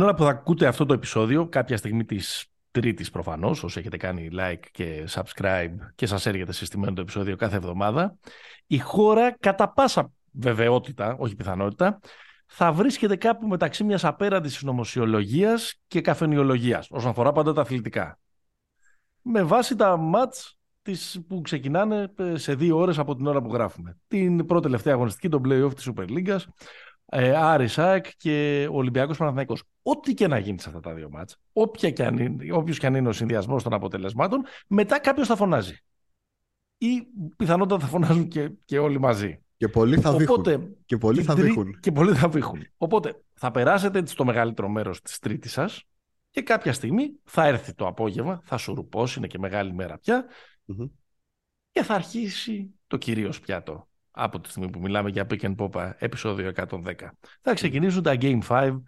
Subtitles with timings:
[0.00, 3.96] Την ώρα που θα ακούτε αυτό το επεισόδιο, κάποια στιγμή της Τρίτης προφανώς, όσο έχετε
[3.96, 8.16] κάνει like και subscribe και σας έρχεται συστημένο το επεισόδιο κάθε εβδομάδα,
[8.66, 11.98] η χώρα κατά πάσα βεβαιότητα, όχι πιθανότητα,
[12.46, 18.18] θα βρίσκεται κάπου μεταξύ μιας απέραντης συνωμοσιολογίας και καφενιολογίας, όσον αφορά πάντα τα αθλητικά.
[19.22, 23.52] Με βάση τα μάτς τις που ξεκινάνε ε, σε δύο ώρες από την ώρα που
[23.52, 23.96] γράφουμε.
[24.08, 26.36] Την πρώτη τελευταία αγωνιστική, τον play-off της Super League,
[27.12, 29.62] ε, Άρη Σάεκ και Ολυμπιακός Παναθηναϊκός.
[29.82, 32.86] Ό,τι και να γίνει σε αυτά τα δύο μάτς, όποια και αν είναι, όποιος και
[32.86, 35.76] αν είναι ο συνδυασμός των αποτελεσμάτων, μετά κάποιος θα φωνάζει.
[36.78, 39.40] Ή πιθανότατα θα φωνάζουν και, και όλοι μαζί.
[39.56, 40.76] Και πολλοί θα Οπότε, δείχνουν.
[40.86, 41.80] Και πολλοί θα τρί- δείχνουν.
[41.80, 42.66] Και πολλοί θα βήχουν.
[42.76, 45.82] Οπότε θα περάσετε στο μεγαλύτερο μέρος της τρίτης σας
[46.30, 50.24] και κάποια στιγμή θα έρθει το απόγευμα, θα σου ρουπώσει, είναι και μεγάλη μέρα πια
[50.64, 50.86] Μμμ.
[51.70, 55.92] και θα αρχίσει το κυρίως πιάτο από τη στιγμή που μιλάμε για Pick and Pop
[55.98, 56.68] επεισόδιο 110.
[57.40, 58.82] Θα ξεκινήσουν τα Game 5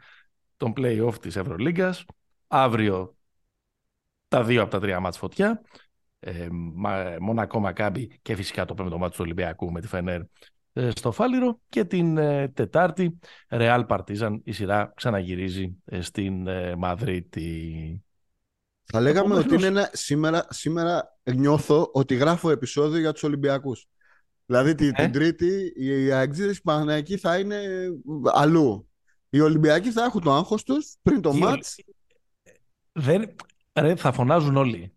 [0.56, 2.04] των play-off της Ευρωλίγκας.
[2.46, 3.16] Αύριο
[4.28, 5.60] τα δύο από τα τρία μάτς φωτιά.
[6.20, 10.20] Ε, Μα- Μονακό Μακάμπι και φυσικά το πέμπτο μάτς του Ολυμπιακού με τη Φενέρ
[10.72, 16.76] ε, στο Φάληρο και την ε, Τετάρτη Real Partizan η σειρά ξαναγυρίζει ε, στην ε,
[16.76, 18.02] Μαδρίτη.
[18.84, 23.86] Θα λέγαμε Επομένως- ότι είναι ένα, σήμερα, σήμερα νιώθω ότι γράφω επεισόδιο για τους Ολυμπιακούς.
[24.52, 27.58] Δηλαδή την, Ε; την Τρίτη οι αεκτζήδες Παναθηναϊκοί θα είναι
[28.32, 28.88] αλλού.
[29.30, 31.76] Οι Ολυμπιακοί θα έχουν το άγχος τους πριν το Οι ματς.
[32.92, 33.34] Δεν,
[33.80, 34.92] ρε, θα φωνάζουν όλοι.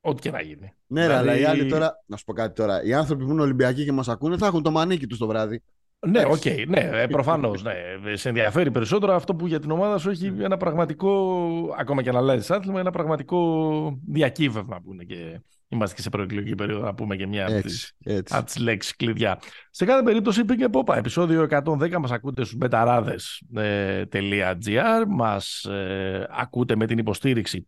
[0.00, 0.72] Ό,τι και να γίνει.
[0.86, 2.82] Ναι, ρε, αλλά οι Δηλαδή- άλλοι τώρα, να σου πω κάτι τώρα.
[2.82, 5.62] Οι άνθρωποι που είναι Ολυμπιακοί και μας ακούνε θα έχουν το μανίκι τους το βράδυ.
[6.06, 6.64] Ναι, οκ, Εντάξει.
[6.68, 7.62] ναι, προφανώς.
[7.62, 7.72] Ναι.
[8.14, 11.40] Σε ενδιαφέρει περισσότερο αυτό που για την ομάδα σου έχει ένα πραγματικό,
[11.78, 16.54] ακόμα και να αλλάζει άθλημα, ένα πραγματικό διακύβευμα που είναι και είμαστε και σε προεκλογική
[16.54, 18.36] περίοδο να πούμε και μια από τις Έτσι, έτσι.
[18.36, 19.38] από τις λέξεις κλειδιά.
[19.70, 20.96] Σε κάθε περίπτωση πήγε πόπα.
[20.96, 27.64] Επεισόδιο 110 μας ακούτε στους betarades.gr μας ε, ακούτε με την υποστήριξη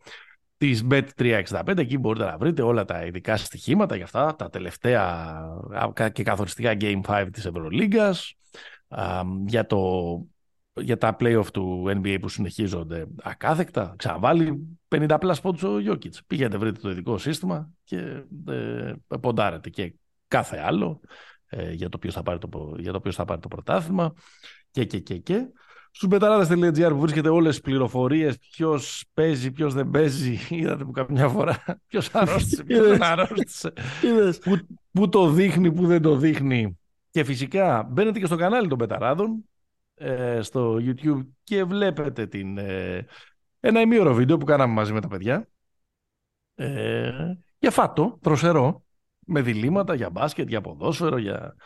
[0.56, 1.78] της Bet365.
[1.78, 5.02] Εκεί μπορείτε να βρείτε όλα τα ειδικά στοιχήματα για αυτά, τα τελευταία
[5.96, 8.34] α, και καθοριστικά Game 5 της Ευρωλίγκας,
[8.88, 9.78] α, για, το,
[10.82, 13.94] για τα playoff του NBA που συνεχίζονται ακάθεκτα.
[13.98, 16.12] Ξαναβάλει 50 πλάς πόντους ο Jokic.
[16.26, 17.96] Πήγαινε βρείτε το ειδικό σύστημα και
[18.48, 19.94] ε, ποντάρετε και
[20.28, 21.00] κάθε άλλο
[21.46, 24.12] ε, για, το ποιος θα πάρει το, για το ποιος θα πάρει το πρωτάθλημα
[24.70, 25.46] και και και και.
[25.92, 30.38] Στους μπεταράδες.gr που βρίσκεται όλες τις πληροφορίες ποιος παίζει, ποιος δεν παίζει.
[30.48, 33.72] Είδατε που καμιά φορά ποιος αρρώστησε, ποιος δεν αρρώστησε.
[34.02, 34.38] Είδες.
[34.38, 34.58] που,
[34.92, 36.78] που το δείχνει, που δεν το δείχνει.
[37.10, 39.44] Και φυσικά μπαίνετε και στο κανάλι των Πεταράδων
[40.02, 43.06] ε, στο YouTube και βλέπετε την, ε,
[43.60, 45.48] ένα ημίωρο βίντεο που κάναμε μαζί με τα παιδιά
[46.54, 47.12] ε,
[47.58, 48.84] για φάτο, δροσερό,
[49.18, 51.56] με διλήμματα για μπάσκετ, για ποδόσφαιρο, για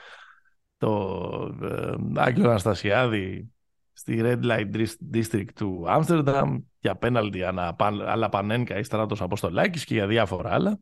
[0.78, 3.53] το ε, Άγγελο Αναστασιάδη
[3.93, 9.95] στη Red Light Dis- District του Άμστερνταμ, για πέναλτι αλλά Πανένκα ή Στράτος Αποστολάκης και
[9.95, 10.78] για διάφορα άλλα.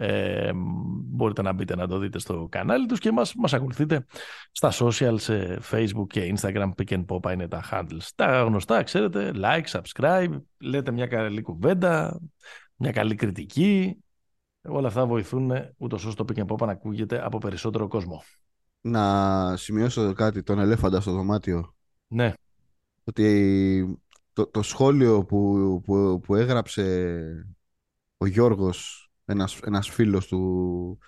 [0.00, 4.06] Ε, μπορείτε να μπείτε να το δείτε στο κανάλι τους και μας, μας ακολουθείτε
[4.52, 9.32] στα social σε facebook και instagram pick and pop είναι τα handles τα γνωστά ξέρετε
[9.34, 12.20] like, subscribe λέτε μια καλή κουβέντα
[12.76, 13.96] μια καλή κριτική
[14.62, 18.22] όλα αυτά βοηθούν ούτως ώστε το pick and pop να ακούγεται από περισσότερο κόσμο
[18.80, 21.74] Να σημειώσω κάτι, τον ελέφαντα στο δωμάτιο.
[22.08, 22.32] ναι
[23.04, 24.00] Ότι
[24.32, 27.46] το, το σχόλιο που, που, που έγραψε
[28.16, 30.98] ο Γιώργος, ένας, ένας φίλος του,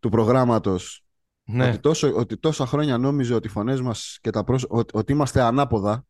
[0.00, 1.04] του προγράμματος,
[1.44, 4.64] ναι ότι, τόσο, ότι τόσα χρόνια νόμιζε ότι οι φωνές μας και τα πρόσ...
[4.68, 6.06] ότι, ότι είμαστε ανάποδα,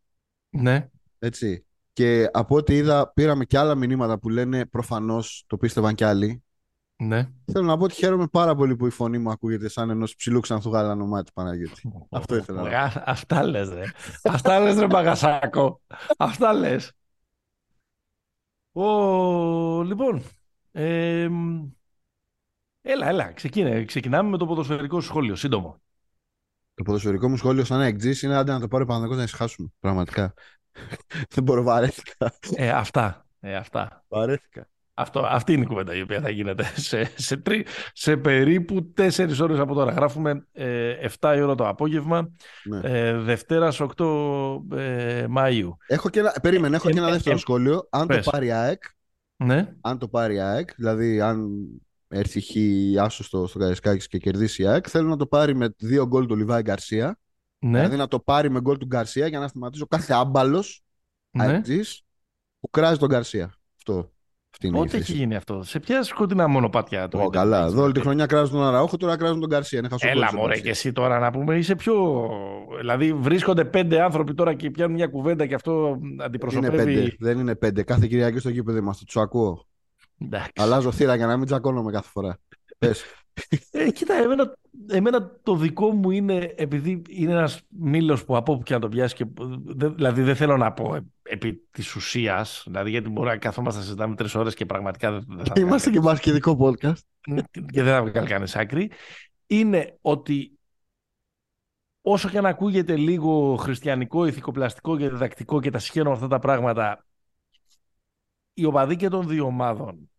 [0.51, 1.67] ναι έτσι.
[1.93, 6.43] Και από ό,τι είδα πήραμε και άλλα μηνύματα που λένε προφανώς, το πίστευαν κι άλλοι.
[6.97, 10.15] ναι Θέλω να πω ότι χαίρομαι πάρα πολύ που η φωνή μου ακούγεται σαν ενός
[10.15, 11.93] ψηλού ξανθού γαλανού μάτι Παναγιώτη.
[12.11, 12.77] Αυτό ήθελα να πω.
[12.77, 13.85] Α, Αυτά λες ρε.
[14.23, 15.81] Αυτά λες ρε Μπαγασάκο.
[16.17, 16.93] Αυτά λες.
[18.73, 20.23] Ο, λοιπόν,
[20.83, 21.69] εμ,
[22.83, 23.85] έλα, έλα, ξεκίνε.
[23.85, 25.81] Ξεκινάμε με το ποδοσφαιρικό σου σχόλιο, σύντομο.
[26.75, 29.69] Το ποδοσφαιρικό μου σχόλιο σαν εκτζής είναι άντε να το πάρει ο Παναθηναϊκός να ησυχάσουμε.
[29.81, 30.35] Πραγματικά.
[31.35, 32.33] Δεν μπορώ, βαρέθηκα.
[32.57, 34.05] Ε, αυτά, ε, αυτά.
[34.09, 34.69] Βαρέθηκα.
[34.99, 39.41] Αυτό, αυτή είναι η κουβέντα η οποία θα γίνεται σε, σε, τρι, σε περίπου τέσσερις
[39.41, 39.93] ώρες από τώρα.
[39.93, 42.31] Γράφουμε ε, 7 η ώρα το απόγευμα,
[42.65, 42.81] Ναι.
[42.83, 45.69] ε, Δευτέρας στις 8 ε, Μαΐου.
[45.87, 47.87] Έχω και ένα, περίμενε, έχω Ε, και ένα ε, δεύτερο ε, σχόλιο.
[47.91, 48.25] Αν πες.
[48.25, 48.83] το πάρει η ΑΕΚ,
[49.37, 51.67] Ναι, αν το πάρει η ΑΕΚ, δηλαδή αν
[52.09, 52.51] έρθει χ
[53.01, 56.27] άσο στο, στο Καρισκάκης και κερδίσει η ΑΕΚ, θέλω να το πάρει με δύο γκολ
[56.27, 57.19] του Λιβάη Γκαρσία.
[57.59, 60.85] ναι, Δηλαδή να το πάρει με γκολ του Γκαρσία για να σταματήσω κάθε άμπαλος
[61.31, 61.45] ναι.
[61.45, 62.03] αεξής
[62.61, 63.55] που κράζει τον Γκαρσία.
[63.77, 64.13] Αυτό.
[64.59, 65.19] Αυτή είναι η Πότε έχει θέση.
[65.19, 67.61] γίνει αυτό, σε ποια σκοτεινά μονοπάτια το Ω, ίντερνετ καλά.
[67.63, 69.79] έχεις Εδώ όλη τη βρεθεί; χρονιά κράζουν τον Αραούχο, τώρα κράζουν τον Γκαρσία.
[69.79, 70.65] Είναι χασοκόλλης Έλα ο μωρέ Γκαρσία.
[70.65, 72.29] και εσύ τώρα να πούμε είσαι πιο
[72.79, 76.93] Δηλαδή βρίσκονται πέντε άνθρωποι τώρα και πιάνουν μια κουβέντα και αυτό αντιπροσωπεύει.
[76.93, 77.17] Είναι πέντε.
[77.19, 77.83] Δεν είναι πέντε.
[77.83, 79.05] Κάθε Κυριακή στο γήπεδο είμαστε.
[79.05, 79.67] Τους ακούω.
[80.19, 80.51] Εντάξει.
[80.57, 82.39] Αλλάζω θύρα για να μην τσακώνομαι κάθε φορά.
[82.79, 83.05] Πες.
[83.71, 84.57] Ε, κοίτα, εμένα,
[84.91, 88.89] εμένα το δικό μου είναι, επειδή είναι ένας μήλος που από όπου και να το
[88.89, 89.27] πιάσει, και,
[89.65, 93.79] δε- δηλαδή δεν θέλω να πω ε, επί της ουσίας, δηλαδή γιατί μπορεί να καθόμαστε
[93.79, 96.99] να συζητάμε τρεις ώρες και πραγματικά δεν, δεν θα Είμαστε και μπασκετικό podcast.
[97.73, 98.91] και δεν θα βγάλει κανείς άκρη,
[99.47, 100.59] είναι ότι
[102.01, 106.39] όσο και να ακούγεται λίγο χριστιανικό, ηθικοπλαστικό και διδακτικό και τα συγχαίρω με αυτά τα
[106.39, 107.05] πράγματα,
[108.55, 110.11] οι οπαδοί και των δύο ομάδων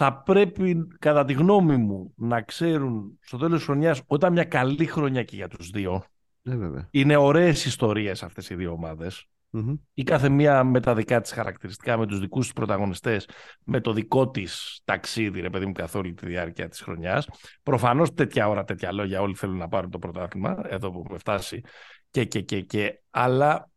[0.00, 4.86] θα πρέπει, κατά τη γνώμη μου, να ξέρουν στο τέλος της χρονιάς, όταν μια καλή
[4.86, 6.04] χρονιά και για τους δύο,
[6.42, 6.88] Ναι, βέβαια.
[6.90, 9.74] είναι ωραίες ιστορίες αυτές οι δύο ομάδες, Μμμ.
[9.94, 13.28] η κάθε μία με τα δικά της χαρακτηριστικά, με τους δικούς της πρωταγωνιστές,
[13.64, 17.28] με το δικό της ταξίδι, ρε παιδί μου, καθ' όλη τη διάρκεια της χρονιάς.
[17.62, 21.62] Προφανώς τέτοια ώρα, τέτοια λόγια, όλοι θέλουν να πάρουν το πρωτάθλημα, εδώ που έχουμε φτάσει
[22.10, 23.70] και, και, και, και, αλλά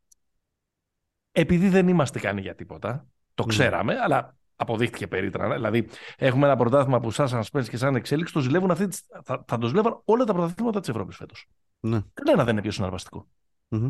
[1.31, 3.47] επειδή δεν είμαστε ικανοί για τίποτα, το Μμ.
[3.49, 5.55] ξέραμε, αλλά αποδείχτηκε περίτρανα.
[5.55, 5.87] Δηλαδή,
[6.17, 9.57] έχουμε ένα πρωτάθλημα που σαν Suspense και σαν εξέλιξη το ζηλεύουν αυτή, τη- θα, θα
[9.57, 11.47] το ζηλεύαν όλα τα πρωταθλήματα της Ευρώπης φέτος.
[11.79, 11.99] Ναι.
[12.13, 13.27] Κανένα δεν είναι πιο συναρπαστικό
[13.67, 13.89] Μμμ.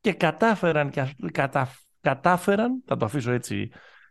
[0.00, 1.68] και κατάφεραν, και ας- κατα,
[2.00, 3.70] κατάφεραν, θα το αφήσω έτσι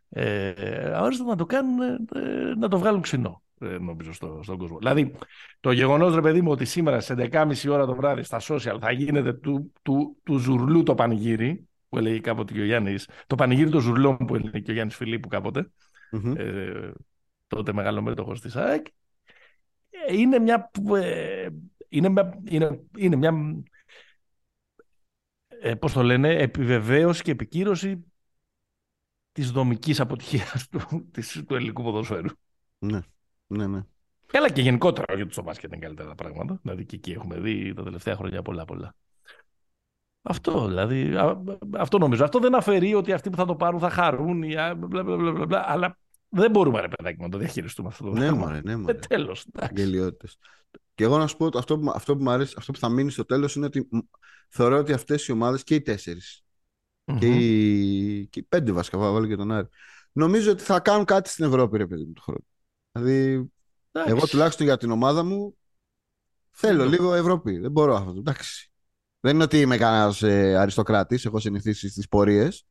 [0.10, 0.54] ε,
[0.94, 1.82] αόριστο, να το κάνουν,
[2.14, 4.78] ε, να το βγάλουν ξινό, ε, νομίζω, στο, στον κόσμο.
[4.78, 5.16] Δηλαδή,
[5.60, 8.92] το γεγονός, ρε παιδί μου, ότι σήμερα σε 11.30 ώρα το βράδυ στα social θα
[8.92, 13.70] γίνεται του, του, του ζουρλού το πανηγύρι, που έλεγε κάποτε και ο Γιάννης, το πανηγύρι
[13.70, 15.72] των ζουρλών που έλεγε και ο Γιάννης Φιλίππου κάποτε,
[16.12, 16.34] Μμμ.
[16.38, 16.92] ε,
[17.48, 18.88] τότε μεγάλο μέτοχος της ΑΕΚ,
[19.90, 21.48] ε, είναι μια, ε,
[21.90, 23.34] είναι μια, είναι, είναι μια
[25.48, 28.04] ε, πώς το λένε, επιβεβαίωση και επικύρωση
[29.32, 32.30] της δομικής αποτυχίας του, της, του ελληνικού ποδοσφαίρου.
[32.80, 33.00] Ναι.
[33.48, 33.84] Ναι, ναι.
[34.26, 36.60] Καλά και γενικότερα, γιατί στο μπάσκετ είναι καλύτερα τα πράγματα.
[36.62, 38.96] Δηλαδή και εκεί έχουμε δει τα τελευταία χρόνια πολλά πολλά.
[40.22, 41.42] Αυτό δηλαδή, α-
[41.78, 42.24] αυτό νομίζω.
[42.24, 45.16] Αυτό δεν αφαιρεί ότι αυτοί που θα το πάρουν θα χαρούν ή α, μπλα, μπλα,
[45.18, 45.98] μπλα, μπλα, μπλα, αλλά
[46.30, 48.38] δεν μπορούμε ρε παιδάκι να το διαχειριστούμε αυτό το Ναι, πράγμα.
[48.46, 48.94] μωρέ, ναι, Ε, μωρέ.
[48.94, 49.46] τέλος.
[49.54, 49.74] εντάξει.
[49.84, 50.38] Γελιότητες.
[50.96, 52.90] Και εγώ να σου πω ότι αυτό που, αυτό που μου αρέσει, αυτό που θα
[52.90, 53.98] μείνει στο τέλος είναι ότι μ,
[54.50, 56.44] θεωρώ ότι αυτές οι ομάδες και οι τέσσερις
[57.20, 57.34] και, Μμμ.
[57.40, 59.68] οι, και οι πέντε βασικά, θα βάλω και τον Άρη.
[60.12, 62.46] Νομίζω ότι θα κάνουν κάτι στην Ευρώπη, ρε παιδί μου, του χρόνου.
[62.92, 63.50] Δηλαδή,
[63.92, 64.14] Εντάξει.
[64.16, 65.58] εγώ τουλάχιστον για την ομάδα μου
[66.50, 66.90] θέλω Σύντομα.
[66.98, 67.58] λίγο Ευρώπη.
[67.58, 68.14] Δεν μπορώ αυτό.
[68.18, 68.69] Εντάξει.
[69.20, 72.66] Δεν είναι ότι είμαι κανένας ε, αριστοκράτης, έχω συνηθίσει στις πορείες.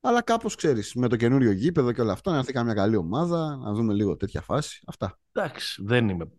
[0.00, 3.56] Αλλά κάπως ξέρεις, με το καινούριο γήπεδο και όλα αυτά, να έρθει καμιά καλή ομάδα,
[3.56, 4.82] να δούμε λίγο τέτοια φάση.
[4.86, 5.18] Αυτά.
[5.32, 6.30] Εντάξει, δεν είμαι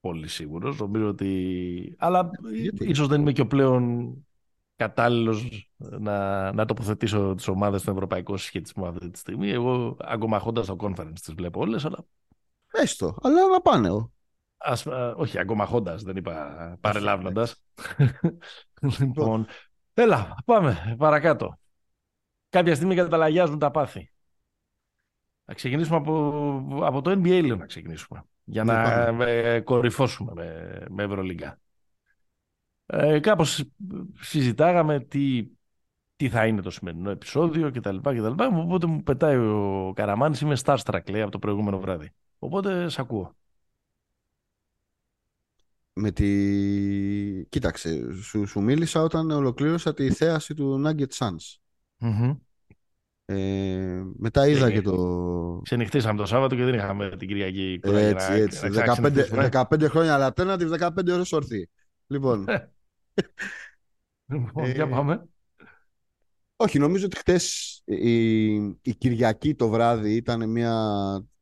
[0.00, 0.78] πολύ σίγουρος.
[0.78, 1.94] Νομίζω ότι...
[1.98, 2.30] Αλλά
[2.60, 4.14] γιατί; ίσως δεν είμαι και ο πλέον
[4.76, 9.50] κατάλληλος να, να τοποθετήσω τις ομάδες στον ευρωπαϊκό συσχετισμό αυτή τη στιγμή.
[9.50, 11.98] Εγώ αγκομαχώντας το conference τις βλέπω όλες, αλλά
[12.72, 13.88] Έστω, αλλά να πάνε.
[14.66, 14.70] Ο.
[14.70, 17.62] ας, α, όχι αγκομαχώντας, δεν είπα παρελάβνοντας.
[19.00, 19.46] λοιπόν,
[19.94, 21.58] έλα, πάμε παρακάτω.
[22.48, 24.10] Κάποια στιγμή καταλαγιάζουν τα πάθη.
[25.44, 28.24] Να ξεκινήσουμε από, από το NBA, λέω να ξεκινήσουμε.
[28.44, 29.24] Για Ναι, να πάμε.
[29.30, 31.58] ε, κορυφώσουμε με, με Ευρωλίγκα.
[32.86, 33.64] Ε, κάπως
[34.20, 35.46] συζητάγαμε τι,
[36.16, 37.96] τι θα είναι το σημερινό επεισόδιο κτλ.
[37.96, 38.26] κτλ.
[38.56, 42.10] Οπότε μου πετάει ο Καραμάνης, είμαι starstruck λέει από το προηγούμενο βράδυ.
[42.38, 43.36] Οπότε σε ακούω.
[45.94, 47.44] Με τη...
[47.48, 51.56] Κοίταξε, σου, σου μίλησα όταν ολοκλήρωσα τη θέαση του Nugget Suns.
[51.98, 52.34] Μμμ.
[53.24, 55.60] Ε, μετά είδα Ε, και το...
[55.62, 58.60] Ξενυχτήσαμε το Σάββατο και δεν είχαμε την Κυριακή κουράγιο Έτσι, να- έτσι.
[58.62, 59.48] να 15, ξαναξενυχτήσουμε.
[59.52, 61.70] 15 χρόνια alternative, 15 ώρες όρθιοι.
[62.06, 62.44] Λοιπόν,
[64.32, 65.26] Λοιπόν, Ε, για πάμε.
[66.56, 70.74] όχι, νομίζω ότι χτες η, η Κυριακή το βράδυ ήταν μια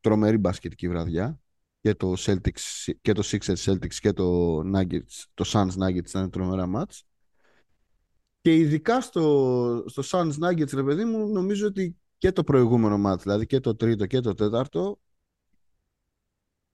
[0.00, 1.39] τρομερή μπασκετική βραδιά
[1.80, 6.66] και το Celtics και το Sixers Celtics και το Nuggets, το Suns Nuggets ήταν τρομερά
[6.66, 7.04] μάτς.
[8.40, 13.22] Και ειδικά στο, στο Suns Nuggets, ρε παιδί μου, νομίζω ότι και το προηγούμενο μάτς,
[13.22, 14.98] δηλαδή και το τρίτο και το τέταρτο,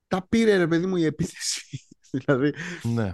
[0.06, 1.86] τα πήρε, ρε παιδί μου, η επίθεση.
[2.10, 3.12] δηλαδή, Ναι.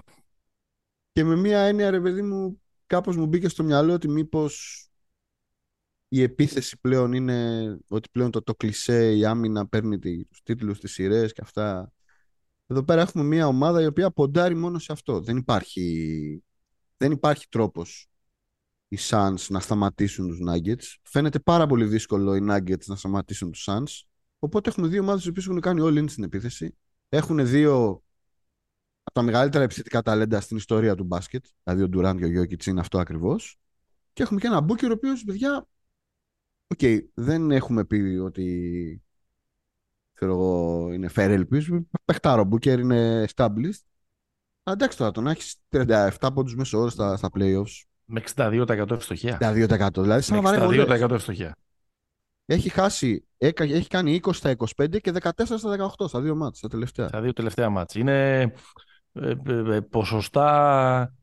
[1.13, 4.87] και με μία έννοια, ρε παιδί μου, κάπως μου μπήκε στο μυαλό ότι μήπως
[6.15, 10.81] η επίθεση πλέον είναι ότι πλέον το, το κλισέ, η άμυνα παίρνει τη- τους τίτλους,
[10.81, 11.93] τις σειρές και αυτά.
[12.67, 15.21] Εδώ πέρα έχουμε μία ομάδα η οποία ποντάρει μόνο σε αυτό.
[15.21, 16.45] Δεν υπάρχει,
[16.97, 18.09] δεν υπάρχει τρόπος
[18.89, 20.97] οι Suns να σταματήσουν τους Nuggets.
[21.03, 24.03] Φαίνεται πάρα πολύ δύσκολο οι Nuggets να σταματήσουν τους Suns.
[24.39, 26.77] Οπότε έχουμε δύο ομάδες οι οποίες έχουν κάνει all in στην επίθεση.
[27.09, 28.03] Έχουν δύο
[29.03, 31.45] από τα μεγαλύτερα επιθετικά ταλέντα στην ιστορία του μπάσκετ.
[31.63, 33.59] Δηλαδή ο Durant και ο Jokic είναι αυτό ακριβώς.
[34.13, 35.67] Και έχουμε και ένα Booker ο οποίος, παιδιά,
[36.73, 39.03] οκ, δεν έχουμε πει ότι
[40.13, 41.87] ξέρω εγώ, είναι fair ελπίζω.
[42.05, 43.83] Παιχτάρο Booker είναι established.
[44.63, 47.83] Εντάξει τώρα, τον έχεις 37 πόντους μέσο όρο στα, στα playoffs.
[48.05, 49.39] Με 62% ευστοχία.
[49.41, 50.03] 62%.
[50.03, 51.57] Δηλαδή, σαν Με να βαράει 62% ευστοχία.
[52.47, 56.61] Έχει χάσει, έκα- έχει κάνει 20 στα 25 και 14 στα 18 στα δύο ματς,
[56.61, 57.09] τα τελευταία.
[57.09, 57.95] Στα δύο τελευταία ματς.
[57.95, 58.41] Είναι
[59.13, 61.15] ε, ε, ε, ποσοστά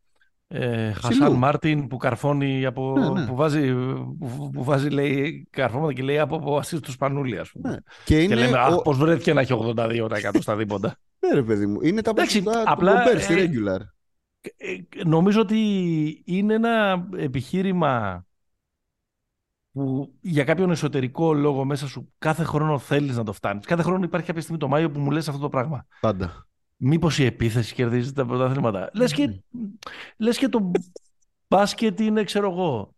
[0.51, 1.37] ε, Χασάν Ψηλού.
[1.37, 2.95] Μάρτιν που καρφώνει από.
[2.99, 3.25] Ναι, ναι.
[3.27, 3.73] Που, βάζει,
[4.19, 7.69] που, που βάζει λέει, καρφώματα και λέει από, από ασίστ του Σπανούλη, ας πούμε.
[7.69, 7.75] Ναι.
[8.05, 8.81] Και είναι, Και λέμε, Αχ, ο...
[8.81, 10.95] πώ βρέθηκε να έχει 82% στα δίποτα.
[11.27, 13.79] ναι, ρε παιδί μου, είναι τα Εντάξει, ποσοστά του απλά, Gobert στη ε, regular.
[14.41, 15.57] Ε, νομίζω ότι
[16.25, 18.25] είναι ένα επιχείρημα
[19.71, 23.65] που για κάποιον εσωτερικό λόγο μέσα σου κάθε χρόνο θέλεις να το φτάνεις.
[23.65, 25.85] Κάθε χρόνο υπάρχει κάποια στιγμή το Μάιο που μου λες αυτό το πράγμα.
[25.99, 26.48] Πάντα.
[26.81, 28.89] Μήπως η επίθεση κερδίζει τα πρωταθλήματα.
[28.93, 29.41] Λες και,
[30.17, 30.71] λες και το
[31.47, 32.95] μπάσκετ είναι, ξέρω εγώ.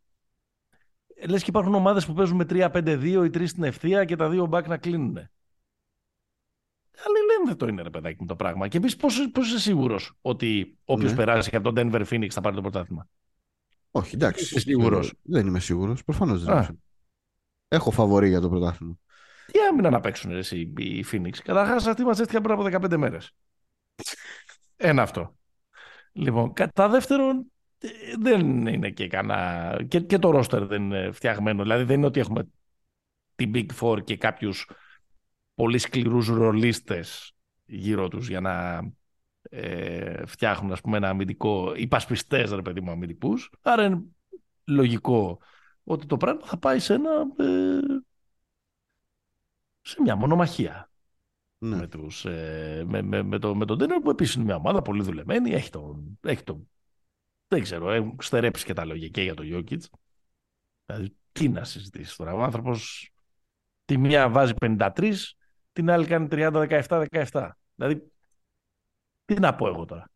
[1.27, 4.45] Λες και υπάρχουν ομάδες που παίζουν με 3-5-2 ή 3 στην ευθεία και τα δύο
[4.45, 5.17] μπακ να κλείνουν.
[7.03, 8.67] Αλλά λένε δεν το είναι ρε παιδάκι μου το πράγμα.
[8.67, 11.17] Και επίσης πώς, πώς είσαι σίγουρος ότι όποιος Ναι.
[11.17, 13.07] περάσει από τον Denver Phoenix θα πάρει το πρωτάθλημα;
[13.91, 14.43] Όχι, εντάξει.
[14.43, 16.03] Είσαι σίγουρος; Ε, Δεν είμαι σίγουρος.
[16.03, 16.53] Προφανώς δεν Α.
[16.53, 16.85] είμαι σίγουρος.
[17.67, 18.93] Έχω φαβορή για το πρωτάθλημα.
[19.51, 21.37] Τι άμυνα να παίξουν ρε, εσύ, οι Phoenix.
[21.43, 23.31] Καταρχάς, αυτοί μαζεύτηκαν πριν από 15 μέρες.
[24.83, 25.35] Ένα αυτό.
[26.11, 27.87] Λοιπόν, κατά δεύτερον, ε,
[28.19, 29.83] δεν είναι και κανένα.
[29.87, 31.61] Και, και το roster δεν είναι φτιαγμένο.
[31.61, 32.49] Δηλαδή, δεν είναι ότι έχουμε
[33.35, 34.69] την Big Four και κάποιους
[35.55, 37.35] πολύ σκληρούς ρολίστες
[37.65, 38.81] γύρω τους για να
[39.41, 44.01] ε, φτιάχνουν ας πούμε ένα αμυντικό υπασπιστές ρε παιδί μου αμυντικούς άρα είναι
[44.65, 45.39] λογικό
[45.83, 47.79] ότι το πράγμα θα πάει σε ένα ε,
[49.81, 50.90] σε μια μονομαχία
[51.63, 51.75] Ναι.
[51.75, 54.81] με, τους, ε, με, με, με, το, με τον Denver που επίσης είναι μια ομάδα
[54.81, 56.67] πολύ δουλεμένη έχει το, έχει το
[57.47, 59.79] δεν ξέρω, έχουν στερέψει και τα λόγια και για το Jokic
[60.85, 63.11] δηλαδή τι να συζητήσεις τώρα ο άνθρωπος
[63.85, 65.13] τη μία βάζει 53
[65.71, 68.11] την άλλη κάνει 30-17-17 δηλαδή
[69.25, 70.11] τι να πω εγώ τώρα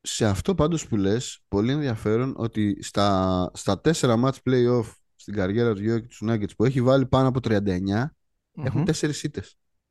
[0.00, 5.74] Σε αυτό πάντως που λες, πολύ ενδιαφέρον ότι στα, στα 4 match playoff στην καριέρα
[5.74, 7.60] του Γιώργη του Nuggets που έχει βάλει πάνω από 39,
[8.62, 8.84] έχουν Μμμ.
[9.00, 9.10] 4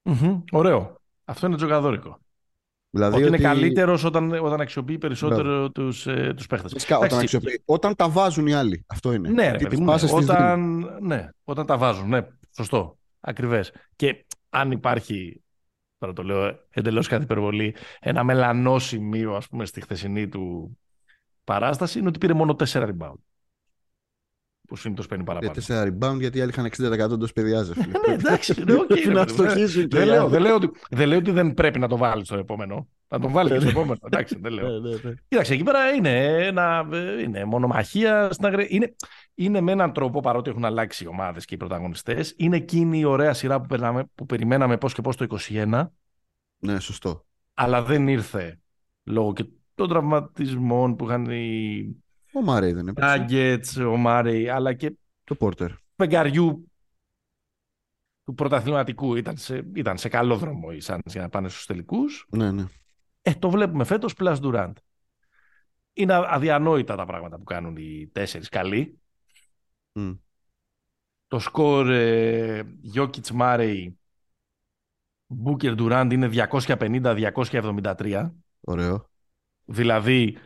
[0.06, 0.22] ήττες.
[0.22, 0.42] Μμμ.
[0.52, 0.96] ωραίο
[1.26, 2.20] αυτό είναι τζογαδόρικο
[2.90, 7.08] Δηλαδή ότι είναι ότι- καλύτερος όταν, όταν αξιοποιεί περισσότερο τους, ε, τους παίχτες Φυσικά, όταν,
[7.08, 8.84] Εντάξει, αξιοποιεί- όταν τα βάζουν οι άλλοι.
[8.88, 9.30] Αυτό είναι.
[9.30, 9.92] Ναι, ρε Ότι παιδί τις μου, ναι.
[9.92, 10.40] πάσες τις δίνουν.
[10.42, 13.72] όταν, ναι, όταν τα βάζουν, ναι, σωστό, ακριβές.
[13.96, 15.44] Και αν υπάρχει,
[15.98, 20.78] τώρα το λέω εντελώς κάτι υπερβολή, ένα μελανό σημείο, ας πούμε, στη χθεσινή του
[21.44, 23.20] παράσταση, είναι ότι πήρε μόνο 4 rebound.
[24.68, 25.62] Που συνήθως παίρνει Για παραπάνω.
[25.68, 26.66] 4 rebound γιατί οι άλλοι είχαν
[27.10, 27.68] 60% εντός παιδιάς.
[27.68, 27.94] ρε φίλε.
[28.08, 29.50] Ναι, εντάξει, ναι, οκ, Πρέπει ρε να παιδί μου, ναι.
[29.50, 30.30] αστοχήσουν και Δεν οι λέω, άλλοι.
[30.32, 32.88] δεν, λέω ότι, δεν λέω ότι δεν πρέπει να το βάλεις στο επόμενο.
[33.08, 33.96] Να τον βάλεις και στο επόμενο.
[34.06, 34.68] Εντάξει, δεν λέω.
[34.80, 35.14] Ναι, ναι, ναι.
[35.28, 36.86] Κοίταξε, εκεί πέρα είναι, ένα,
[37.24, 38.30] είναι μονομαχία.
[38.32, 38.68] Στην αγρι...
[38.70, 38.96] είναι,
[39.36, 43.04] είναι με έναν τρόπο, παρότι έχουν αλλάξει οι ομάδες και οι πρωταγωνιστές, είναι εκείνη η
[43.06, 45.88] ωραία σειρά που, περνάμε, που περιμέναμε πώς και πώς το 21,
[46.58, 47.26] Ναι, σωστό.
[47.54, 48.60] αλλά δεν ήρθε
[49.04, 49.46] λόγω και
[49.76, 52.04] των τραυματισμών που είχαν οι
[52.36, 53.26] Ο Μάρεϊ δεν έπαιξε.
[53.30, 55.72] Nuggets, ο Μάρεϊ, αλλά και Το Πόρτερ.
[55.96, 56.72] φεγγαριού
[58.24, 59.16] του πρωταθληματικού.
[59.16, 62.28] Ήταν σε, ήταν σε καλό δρόμο οι Suns για να πάνε στους τελικούς.
[62.30, 62.64] Ναι, ναι.
[63.22, 64.74] Ε, το βλέπουμε φέτος plus Durant.
[65.94, 69.00] Είναι αδιανόητα τα πράγματα που κάνουν οι τέσσερις καλοί.
[69.92, 70.12] Μμ.
[71.28, 72.64] Το σκορ ε,
[72.96, 73.88] Jokic Murray
[75.46, 78.32] Booker Durant είναι 250-273.
[78.62, 79.10] Ωραίο.
[79.66, 80.38] Δηλαδή,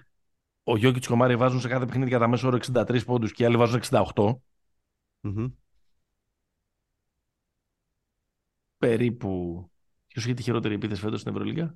[0.70, 3.44] ο Jokic και ο Murray βάζουν σε κάθε παιχνίδι κατά μέσο όρο 63 πόντους και
[3.44, 4.36] οι άλλοι βάζουν 68.
[5.22, 5.46] Μμμ.
[8.78, 9.64] Περίπου.
[10.08, 11.76] Ποιος είχε τη χειρότερη επίθεση φέτος στην Ευρωλίγα;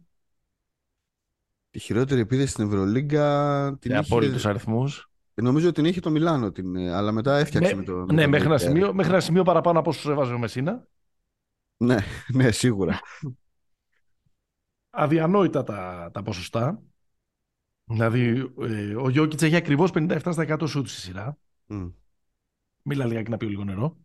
[1.70, 4.14] Τη χειρότερη επίθεση στην Ευρωλίγκα την Σε είχε...
[4.14, 5.12] απόλυτους αριθμούς.
[5.34, 6.76] Νομίζω ότι την είχε το Μιλάνο, την...
[6.76, 7.94] ε, αλλά μετά έφτιαξε Με- με το...
[7.94, 8.60] με ναι, το μέχρι ένα, Inter.
[8.60, 10.88] σημείο, μέχρι ένα σημείο παραπάνω από όσους έβαζε ο Μεσίνα.
[11.78, 11.98] Ναι,
[12.34, 13.00] ναι, σίγουρα.
[14.90, 16.82] αδιανόητα τα, τα ποσοστά.
[17.86, 21.38] Δηλαδή, ε, ο Γιώκητς έχει ακριβώς 57% σουτς στη σειρά.
[21.66, 21.88] Μμ.
[22.82, 23.98] Μίλα λίγα και να πει λίγο νερό.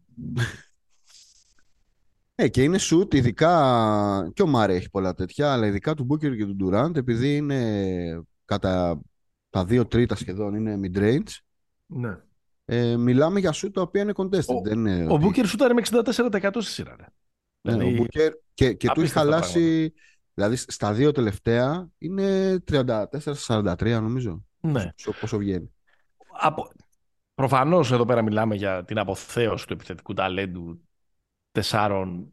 [2.34, 6.36] Ε, και είναι σουτ, ειδικά και ο Μάρε έχει πολλά τέτοια, αλλά ειδικά του Μπούκερ
[6.36, 9.00] και του Ντουράντ, επειδή είναι κατά
[9.50, 11.28] τα δύο τρίτα σχεδόν είναι mid-range,
[11.86, 12.16] Ναι.
[12.64, 14.46] ε, μιλάμε για σουτ τα οποία είναι contested.
[14.56, 16.96] Ο- δεν είναι Ο ότι- Μπούκερ σούταρε με 64% στη σειρά.
[16.98, 17.06] Ρε.
[17.60, 19.92] Ναι, Δηλαδή, ο Μπούκερ και, και του έχει απίστευτα χαλάσει,
[20.38, 24.92] δηλαδή στα δύο τελευταία είναι 34-43 νομίζω, ναι.
[24.92, 25.72] πόσο, πόσο βγαίνει.
[26.40, 26.70] Από...
[27.34, 30.80] Προφανώς εδώ πέρα μιλάμε για την αποθέωση του επιθετικού ταλέντου
[31.52, 32.32] τεσσάρων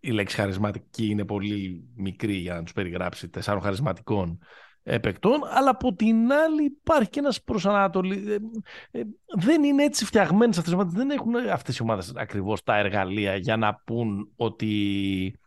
[0.00, 4.38] η λέξη χαρισματική είναι πολύ μικρή για να τους περιγράψει τεσσάρων χαρισματικών
[4.82, 8.32] ε, παικτών, αλλά από την άλλη υπάρχει και ένας προσανατολι...
[8.32, 9.02] ε, ε,
[9.38, 13.36] δεν είναι έτσι φτιαγμένες αυτές οι ομάδες, δεν έχουν αυτές οι ομάδες ακριβώς τα εργαλεία
[13.36, 15.38] για να πούν ότι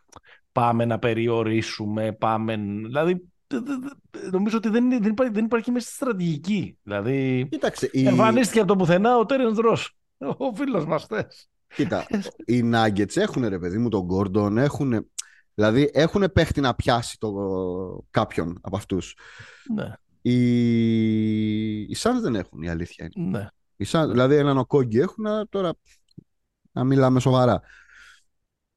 [0.52, 2.56] πάμε να περιορίσουμε, πάμε...
[2.56, 3.24] Δηλαδή
[4.30, 6.78] νομίζω ότι δεν, είναι, δεν, υπάρχει, δεν υπάρχει μέσα στη στρατηγική.
[6.82, 8.06] Δηλαδή, Κοίταξε, η...
[8.06, 11.48] εμφανίστηκε από το πουθενά ο Τέρενς Ρος, ο φίλος μας χθες.
[11.74, 12.06] Κοίτα,
[12.44, 15.06] οι Nuggets έχουν ρε παιδί μου τον Gordon, έχουν,
[15.54, 17.32] δηλαδή έχουν παίχτη να πιάσει το,
[18.10, 19.16] κάποιον από αυτούς.
[19.74, 19.92] Ναι,
[20.22, 23.38] Οι, οι Suns δεν έχουν, η αλήθεια είναι.
[23.38, 23.46] ναι.
[23.76, 25.72] Οι Suns, δηλαδή έναν Οκόγκι έχουν, αλλά τώρα
[26.72, 27.60] να μιλάμε σοβαρά.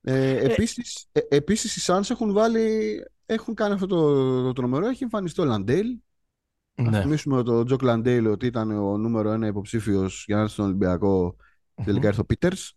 [0.07, 2.95] Ε, επίσης, ε, επίσης οι Suns έχουν βάλει,
[3.25, 5.97] έχουν κάνει αυτό το, το τρομερό, έχει εμφανιστεί ο Λαντέιλ.
[6.75, 7.01] Να ναι.
[7.01, 11.35] θυμίσουμε τον Τζοκ Λαντέιλ ότι ήταν ο νούμερο ένα υποψήφιος για να έρθει στον Ολυμπιακό.
[11.83, 12.73] Τελικά ήρθε ο Πίτερς.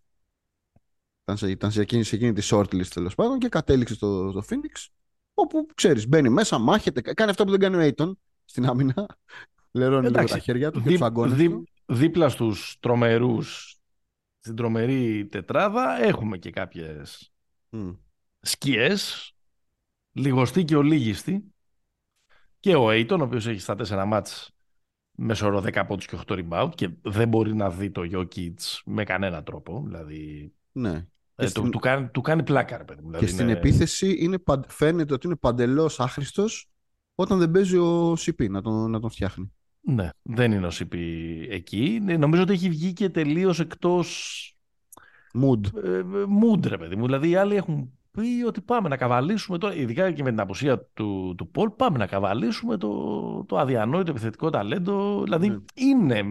[1.23, 4.43] Ήταν σε, ήταν σε, εκείνη, σε εκείνη τη shortlist τέλος πάντων και κατέληξε στο, στο
[4.49, 4.87] Phoenix.
[5.33, 8.11] Όπου ξέρεις, μπαίνει μέσα, μάχεται, κάνει αυτό που δεν κάνει ο Aiton
[8.45, 9.05] στην άμυνα.
[9.71, 11.67] Λερώνει λίγο Εντάξει, τα χέρια του και Δι- τους αγκώνες δι- του.
[11.85, 13.78] δίπλα στους τρομερούς,
[14.49, 17.33] στην τρομερή τετράδα, έχουμε και κάποιες
[17.69, 17.89] Μμ.
[18.39, 19.31] σκιές,
[20.11, 21.53] λιγοστή και ολίγιστη.
[22.59, 24.51] Και ο Aiton, ο οποίος έχει στα τέσσερα μάτς
[25.11, 28.53] μεσόρο 10 πόντους και 8 rebound και δεν μπορεί να δει το Jokic
[28.85, 29.81] με κανένα τρόπο.
[29.85, 31.07] Δηλαδή, Ναι.
[31.35, 33.09] ε, στην- του, του, κάνει, του κάνει πλάκα, ρε παιδί μου.
[33.11, 36.69] Και Δηλαδή, στην είναι- επίθεση είναι, παν- φαίνεται ότι είναι παντελώς άχρηστος
[37.15, 39.53] όταν δεν παίζει ο CP να τον, να τον φτιάχνει.
[39.81, 40.95] Ναι, δεν είναι ο CP
[41.49, 41.99] εκεί.
[42.03, 44.43] Ναι, Νομίζω ότι έχει βγει και τελείως εκτός
[45.33, 45.83] Mood.
[45.83, 46.01] ε,
[46.41, 47.05] mood, ρε παιδί μου.
[47.05, 50.79] Δηλαδή οι άλλοι έχουν πει ότι πάμε να καβαλήσουμε τώρα, ειδικά και με την απουσία
[50.93, 55.23] του, του Πολ, πάμε να καβαλήσουμε το, το αδιανόητο επιθετικό ταλέντο.
[55.23, 55.57] Δηλαδή Ναι.
[55.73, 56.23] είναι,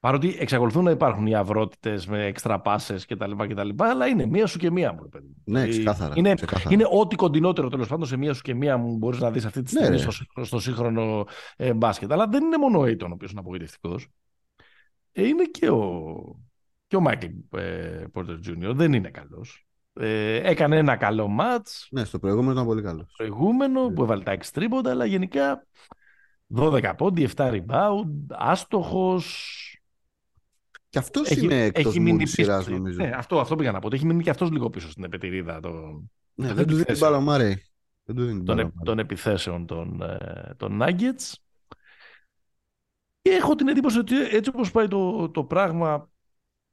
[0.00, 4.58] παρότι εξακολουθούν να υπάρχουν οι αυρότητες με έξτρα πάσες κτλ, κτλ, αλλά είναι μία σου
[4.58, 5.34] και μία μου, ρε παιδί μου.
[5.44, 6.14] Ναι, Δηλαδή, ξεκάθαρα.
[6.16, 6.74] Είναι, ξεκάθαρα.
[6.74, 9.62] είναι ό,τι κοντινότερο τέλος πάντων σε μία σου και μία μου μπορείς να δεις αυτή
[9.62, 10.02] τη Ναι, στιγμή ρε.
[10.02, 11.26] στο, σύγχρονο- στο σύγχρονο
[11.56, 12.12] ε, μπάσκετ.
[12.12, 14.08] Αλλά δεν είναι μόνο ο Aiton ο οποίος είναι απογοητευτικός.
[15.12, 16.12] Ε, είναι και ο,
[16.86, 18.72] και ο Michael ε, Porter Jr.
[18.74, 19.66] Δεν είναι καλός.
[19.92, 23.14] Ε, έκανε ένα καλό μάτς Ναι, στο προηγούμενο ήταν πολύ καλός.
[23.16, 23.94] προηγούμενο Ναι.
[23.94, 25.66] που έβαλε τα 6 τρίποντα, αλλά γενικά
[26.56, 29.62] 12 πόντι, 7 rebound, άστοχος.
[30.88, 32.76] Και αυτός Έχει, είναι εκτό έχει μου μείνει τη σειράς, πίσω.
[32.76, 33.02] νομίζω.
[33.02, 33.86] Ναι, αυτό, αυτό πήγα να πω.
[33.86, 36.84] ότι Έχει μείνει και αυτός λίγο πίσω στην επετηρίδα των, Ναι, δεν δεν του δίνει
[36.84, 37.10] την επιθέσεων.
[37.10, 37.62] μπάλα ο Μάρεϊ.
[38.04, 38.60] Δεν του δίνει την των, μπάλα.
[38.60, 38.84] ε- ο Μάρεϊ.
[38.94, 41.32] των επιθέσεων των, ε, των Nuggets.
[43.22, 46.10] Και έχω την εντύπωση ότι έτσι όπως πάει το, το πράγμα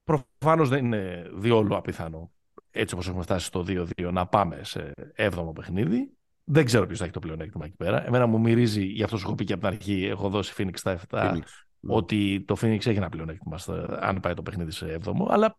[0.03, 2.31] προφανώς δεν είναι διόλου απίθανο
[2.71, 6.09] έτσι όπως έχουμε φτάσει στο 2-2 να πάμε σε 7ο παιχνίδι.
[6.43, 8.05] Δεν ξέρω ποιος θα έχει το πλεονέκτημα εκεί πέρα.
[8.07, 10.71] Εμένα μου μυρίζει, γι' αυτό σου έχω πει και από την αρχή, έχω δώσει Phoenix
[10.73, 11.41] στα 7, Phoenix.
[11.85, 11.95] Ναι.
[11.95, 15.57] ότι το Phoenix έχει ένα πλεονέκτημα στο- αν πάει το παιχνίδι σε 7ο, αλλά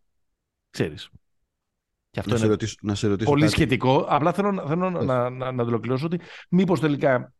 [0.70, 1.10] ξέρεις.
[2.10, 3.52] Και αυτό Να σε, είναι ρωτήσω, να σε ρωτήσω πολύ κάτι.
[3.52, 4.06] σχετικό.
[4.08, 5.04] Απλά θέλω, να- θέλω Πες.
[5.04, 7.32] να, να, να το ολοκληρώσω ότι μήπως τελικά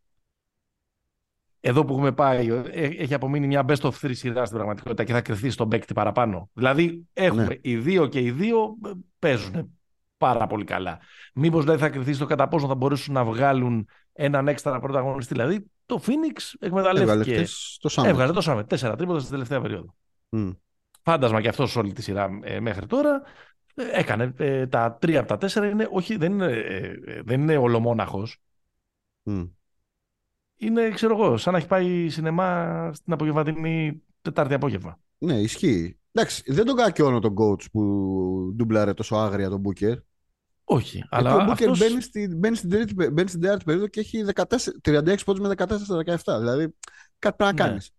[1.59, 5.13] εδώ που έχουμε πάει ε, έχει απομείνει μια best of three σειρά στην πραγματικότητα και
[5.13, 6.49] θα κρυθεί στον παίκτη παραπάνω.
[6.53, 7.55] Δηλαδή έχουμε Ναι.
[7.61, 9.77] οι δύο και οι δύο ε, παίζουν
[10.17, 10.99] πάρα πολύ καλά.
[11.33, 13.87] Μήπως δηλαδή θα κρυθεί στο κατά πόσο θα μπορέσουν να βγάλουν
[14.19, 15.33] έναν έξτρα πρωταγωνιστή.
[15.33, 17.35] Δηλαδή το Phoenix Έβγαλε εκμεταλλεύτηκε.
[17.35, 18.05] χτες το Summit.
[18.05, 18.67] Έβγαλε το Summit.
[18.67, 19.95] Τέσσερα τρίποτα στην τελευταία περίοδο.
[20.29, 20.49] Μμ.
[21.01, 23.21] Φάντασμα και αυτός όλη τη σειρά ε, μέχρι τώρα.
[23.75, 25.67] Ε, έκανε ε, τα τρία από τα τέσσερα.
[25.67, 28.41] Είναι, όχι, δεν είναι, ε, ε, δεν είναι ολομόναχος.
[29.23, 29.43] Μμ.
[30.57, 34.99] Είναι, ξέρω εγώ, σαν να έχει πάει σινεμά στην απογευματινή Τετάρτη απόγευμα.
[35.17, 35.99] Ναι, ισχύει.
[36.11, 39.95] Εντάξει, δεν τον κακιώνω τον coach που ντουμπλάρε τόσο άγρια τον Booker.
[40.69, 41.79] Όχι, Αλλά αλλά ο Booker αυτός...
[41.79, 44.43] μπαίνει, στη, μπαίνει, στην τρίτη, μπαίνει στην τέταρτη περίοδο και έχει 14,
[44.81, 46.37] 36 πόντους με 14-17.
[46.39, 46.75] Δηλαδή
[47.19, 47.57] κάτι πρέπει να Ναι.
[47.57, 47.91] κάνεις.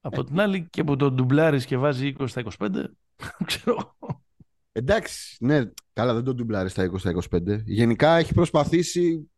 [0.00, 2.84] από την άλλη και που τον ντουμπλάρεις και βάζει 20 στα 25,
[3.46, 4.22] ξέρω εγώ.
[4.72, 7.62] Εντάξει, ναι, καλά δεν τον ντουμπλάρεις στα 20-25.
[7.64, 9.30] Γενικά έχει προσπαθήσει.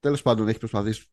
[0.00, 1.06] Τέλος πάντων, έχει προσπαθήσει.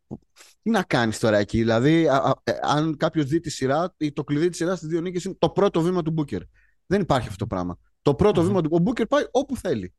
[0.61, 4.11] Τι να κάνεις τώρα εκεί, δηλαδή, α- α- ε, αν κάποιος δει τη σειρά, ή
[4.13, 6.41] το κλειδί της σειράς στις δύο νίκες είναι το πρώτο βήμα του Μπούκερ.
[6.85, 7.77] Δεν υπάρχει αυτό το πράγμα.
[8.01, 8.47] Το πρώτο Μμμ.
[8.47, 8.69] βήμα του.
[8.73, 9.93] Ο Μπούκερ πάει όπου θέλει.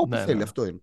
[0.00, 0.42] Όπου Ναι, θέλει, ναι.
[0.42, 0.80] αυτό είναι.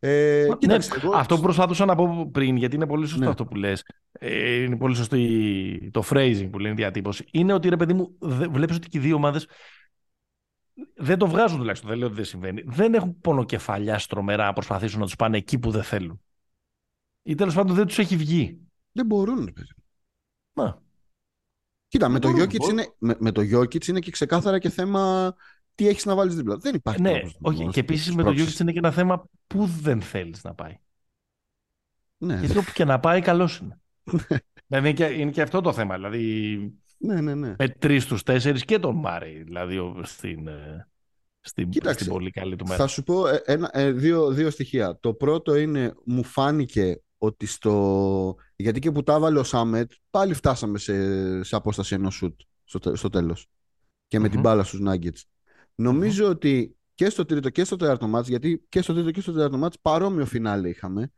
[0.00, 3.30] Ε, Ναι, κοίταξε, εγώ- Αυτό που προσπαθούσα να πω πριν, γιατί είναι πολύ σωστό Ναι.
[3.30, 7.52] αυτό που λες, ε, είναι πολύ σωστό η- το phrasing που λένε η διατύπωση, είναι
[7.52, 9.46] ότι ρε παιδί μου, δε- βλέπεις ότι και οι δύο ομάδες
[10.94, 12.62] δεν το βγάζουν τουλάχιστον, δεν λέω ότι δεν συμβαίνει.
[12.66, 16.20] Δεν έχουν πονοκεφαλιά στρομερά να προσπαθήσουν να τους πάνε εκεί που δεν θέλουν.
[17.22, 18.58] Ή τέλος πάντων δεν τους έχει βγει.
[18.92, 19.44] Δεν μπορούν.
[19.44, 19.68] ρε παιδί.
[20.52, 20.82] Να,
[21.88, 22.78] Κοίτα, με Δεν το, μπορούν, Jokic μπορούν.
[22.78, 25.34] είναι, με, με το Jokic είναι και ξεκάθαρα και θέμα
[25.78, 26.56] τι έχεις να βάλεις δίπλα.
[26.56, 27.64] Δεν υπάρχει ναι, τρόπος να όχι.
[27.64, 28.56] το Και επίσης με το σπρώξεις.
[28.56, 30.78] Jokic είναι και ένα θέμα που δεν θέλεις να πάει.
[32.18, 33.80] Ναι, Γιατί όπου και να πάει, καλός είναι.
[34.66, 35.94] δηλαδή είναι και, είναι και αυτό το θέμα.
[35.94, 36.56] Δηλαδή
[36.98, 37.34] ναι, ναι.
[37.34, 37.54] ναι.
[37.58, 39.42] με τρεις στους τέσσερις και τον Μάρεϊ.
[39.42, 40.88] Δηλαδή ο- στην, ε,
[41.40, 42.76] στην, Κοίταξε, στην πολύ καλή του μέρα.
[42.76, 44.98] Θα σου πω ε, ένα, ε, δύο, δύο στοιχεία.
[45.00, 48.36] Το πρώτο είναι, μου φάνηκε ότι στο.
[48.56, 52.78] Γιατί και που τα έβαλε ο Σάμετ, πάλι φτάσαμε σε, σε απόσταση ενός σουτ στο,
[52.78, 53.46] τε- στο τέλος.
[54.06, 54.42] Και με την Μμμ.
[54.44, 55.20] μπάλα στους Nuggets.
[55.80, 59.32] Νομίζω ότι και στο τρίτο και στο τέταρτο μάτς, γιατί και στο τρίτο και στο
[59.32, 61.10] τέταρτο μάτς παρόμοιο φινάλε είχαμε.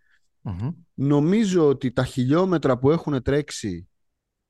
[0.95, 3.89] Νομίζω ότι τα χιλιόμετρα που έχουν τρέξει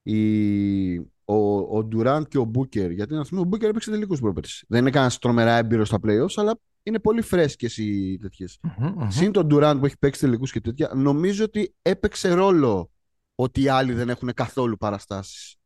[0.03, 4.65] οι, ο, ο Durant και ο Μπούκερ, γιατί να θυμίσω ο Μπούκερ έπαιξε τελικούς πρόπερση.
[4.69, 8.59] Δεν είναι κανένας τρομερά έμπειρος στα playoffs, αλλά είναι πολύ φρέσκες οι τέτοιες.
[8.63, 12.91] Mm-hmm, Συν τον Durant που έχει παίξει τελικούς και τέτοια, νομίζω ότι έπαιξε ρόλο
[13.35, 15.57] ότι οι άλλοι δεν έχουν καθόλου παραστάσεις.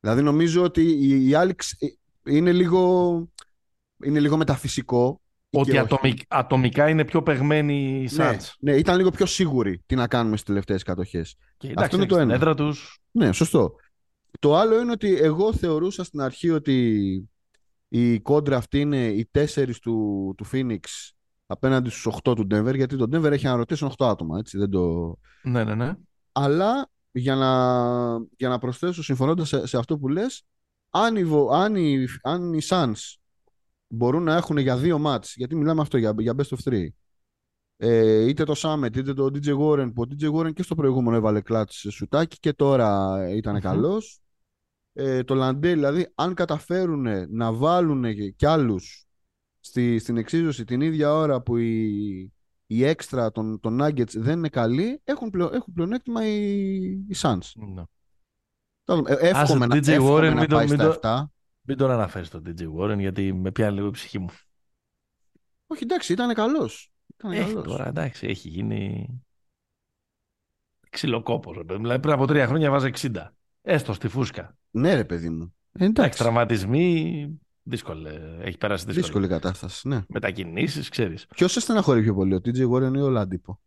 [0.00, 1.54] Δηλαδή νομίζω ότι οι, οι άλλοι
[2.26, 3.32] είναι λίγο,
[4.04, 5.20] είναι λίγο μεταφυσικό.
[5.54, 5.72] Ότι
[6.28, 10.48] ατομικά είναι πιο παιγμένοι οι ναι, ναι, ήταν λίγο πιο σίγουροι τι να κάνουμε στις
[10.48, 11.36] τελευταίες κατοχές.
[11.76, 12.34] Αυτό είναι το ένα.
[12.34, 12.98] Έδρα τους...
[13.10, 13.74] Ναι, σωστό.
[14.38, 17.28] Το άλλο είναι ότι εγώ θεωρούσα στην αρχή ότι
[17.88, 20.78] η κόντρα αυτή είναι οι τέσσερις του, του Phoenix
[21.46, 25.14] απέναντι στους 8 του Denver, γιατί το Denver έχει αναρωτήσει 8 άτομα, έτσι, δεν το...
[25.42, 25.94] Ναι, ναι, ναι.
[26.32, 27.50] Αλλά για να,
[28.36, 30.42] για να προσθέσω συμφωνώντας σε, σε αυτό που λες,
[30.90, 33.14] αν οι, αν οι, αν οι Suns
[33.92, 36.86] μπορούν να έχουν για δύο μάτς, γιατί μιλάμε αυτό για, για best of three,
[37.76, 41.16] ε, είτε το Summit είτε το DJ Warren, που ο DJ Warren και στο προηγούμενο
[41.16, 43.60] έβαλε κλάτς σε σουτάκι και τώρα ήταν mm-hmm.
[43.60, 44.20] καλός.
[44.92, 48.04] Ε, το Λαντέ, δηλαδή, αν καταφέρουν να βάλουν
[48.36, 49.06] κι άλλους
[49.60, 52.32] στη, στην εξίσωση την ίδια ώρα που η,
[52.66, 57.52] η έξτρα των, των Nuggets δεν είναι καλή, έχουν, πλεο, έχουν πλεονέκτημα οι, οι Suns.
[57.54, 57.82] Ναι.
[59.06, 61.24] Ε, εύχομαι, να, DJ Warren, να πάει στα 7.
[61.62, 64.28] Μην τον αναφέρεις τον DJ Warren γιατί με πιάνει λίγο η ψυχή μου.
[65.66, 66.92] Όχι, εντάξει, ήταν καλός.
[67.30, 69.08] Έχει τώρα, εντάξει, έχει γίνει
[70.90, 71.58] ξυλοκόπος.
[71.66, 73.28] Δηλαδή πριν από τρία χρόνια βάζει 60.
[73.62, 74.56] Έστω στη φούσκα.
[74.70, 75.54] Ναι, ρε παιδί μου.
[75.72, 77.26] Ε, εντάξει, τραυματισμοί.
[77.62, 78.08] Δύσκολη.
[78.40, 79.04] Έχει περάσει δύσκολη.
[79.04, 80.02] Δύσκολη κατάσταση, ναι.
[80.08, 81.26] Μετακινήσεις, ξέρεις.
[81.26, 83.60] Ποιος σε στεναχωρεί πιο πολύ, ο TJ Warren ή ο Λάντιπο;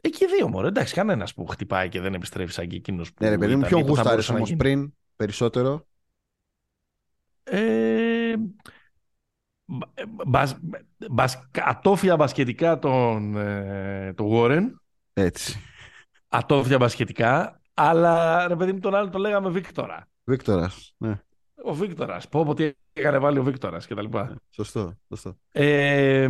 [0.00, 0.66] Εκεί δύο μόνο.
[0.66, 3.24] Εντάξει, κανένας που χτυπάει και δεν επιστρέφει σαν και εκείνος που.
[3.24, 5.86] Ναι, ρε παιδί μου, ποιον γουστάρεις όμως πριν περισσότερο;
[7.48, 8.34] Ε,
[10.26, 10.56] μπασ,
[11.10, 14.70] μπας, ατόφια μπασκετικά τον, ε, τον Warren.
[15.12, 15.60] Έτσι.
[16.28, 17.60] Ατόφια μπασκετικά.
[17.74, 20.08] Αλλά ρε παιδί μου τον άλλο το λέγαμε Βίκτορα.
[20.24, 21.20] Βίκτορας, ναι.
[21.64, 22.28] Ο Βίκτορας.
[22.28, 24.18] Πω πω τι έκανε βάλει ο Βίκτορας κτλ.
[24.50, 25.36] Σωστό, σωστό.
[25.52, 26.28] Ε,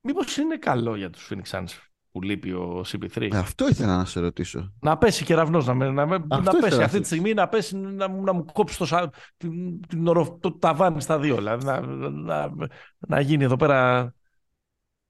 [0.00, 3.28] Μήπως είναι καλό για τους Phoenix Suns που λείπει ο CP3.
[3.32, 4.72] Ε, αυτό ήθελα να σε ρωτήσω.
[4.80, 8.44] Να πέσει κεραυνό, να, να, να πέσει αυτή τη στιγμή, να, πέσει, να, να μου
[8.52, 10.04] κόψει το, την, την,
[10.40, 11.34] το ταβάνι στα δύο.
[11.36, 12.52] Δηλαδή, να, να,
[12.98, 14.12] να γίνει εδώ πέρα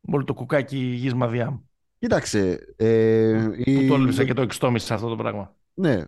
[0.01, 1.71] όλο το κουκάκι γης μαδιά μου.
[1.99, 2.75] Κοίταξε.
[2.77, 3.89] Ε, που η...
[3.89, 5.57] τόλμησε και το εξτόμησε αυτό το πράγμα.
[5.75, 6.05] Ναι.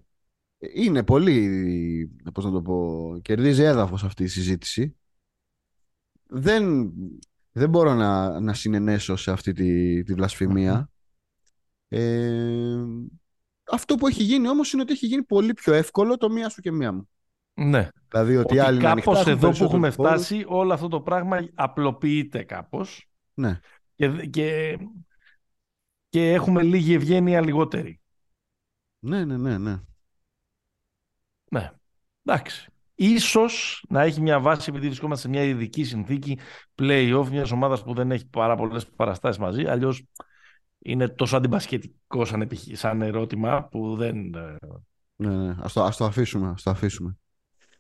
[0.74, 4.96] Είναι πολύ, πώς να το πω, κερδίζει έδαφος αυτή η συζήτηση.
[6.26, 6.92] Δεν,
[7.56, 10.90] δεν μπορώ να, να συνενέσω σε αυτή τη, τη βλασφημία.
[11.88, 12.84] Ε,
[13.70, 16.60] αυτό που έχει γίνει όμως είναι ότι έχει γίνει πολύ πιο εύκολο το μία σου
[16.60, 17.08] και μία μου.
[17.54, 17.88] Ναι.
[18.08, 23.08] Δηλαδή ότι, ότι άλλοι κάπως εδώ που έχουμε φτάσει όλο αυτό το πράγμα απλοποιείται κάπως.
[23.34, 23.60] Ναι.
[23.94, 24.78] Και, και,
[26.08, 28.00] και έχουμε λίγη ευγένεια λιγότερη.
[28.98, 29.80] Ναι, ναι, ναι, ναι.
[31.50, 31.72] Ναι.
[32.24, 32.68] Εντάξει.
[32.94, 36.38] Ίσως να έχει μια βάση επειδή βρισκόμαστε σε μια ειδική συνθήκη
[36.78, 39.66] play-off μιας ομάδας που δεν έχει πάρα πολλές παραστάσεις μαζί.
[39.66, 40.04] Αλλιώς
[40.78, 44.34] είναι τόσο αντιπασχετικό σαν, σαν ερώτημα που δεν.
[44.34, 44.56] Ε,
[45.16, 45.56] ναι, ναι.
[45.60, 46.48] Ας το, ας το αφήσουμε.
[46.48, 47.16] Ας το αφήσουμε.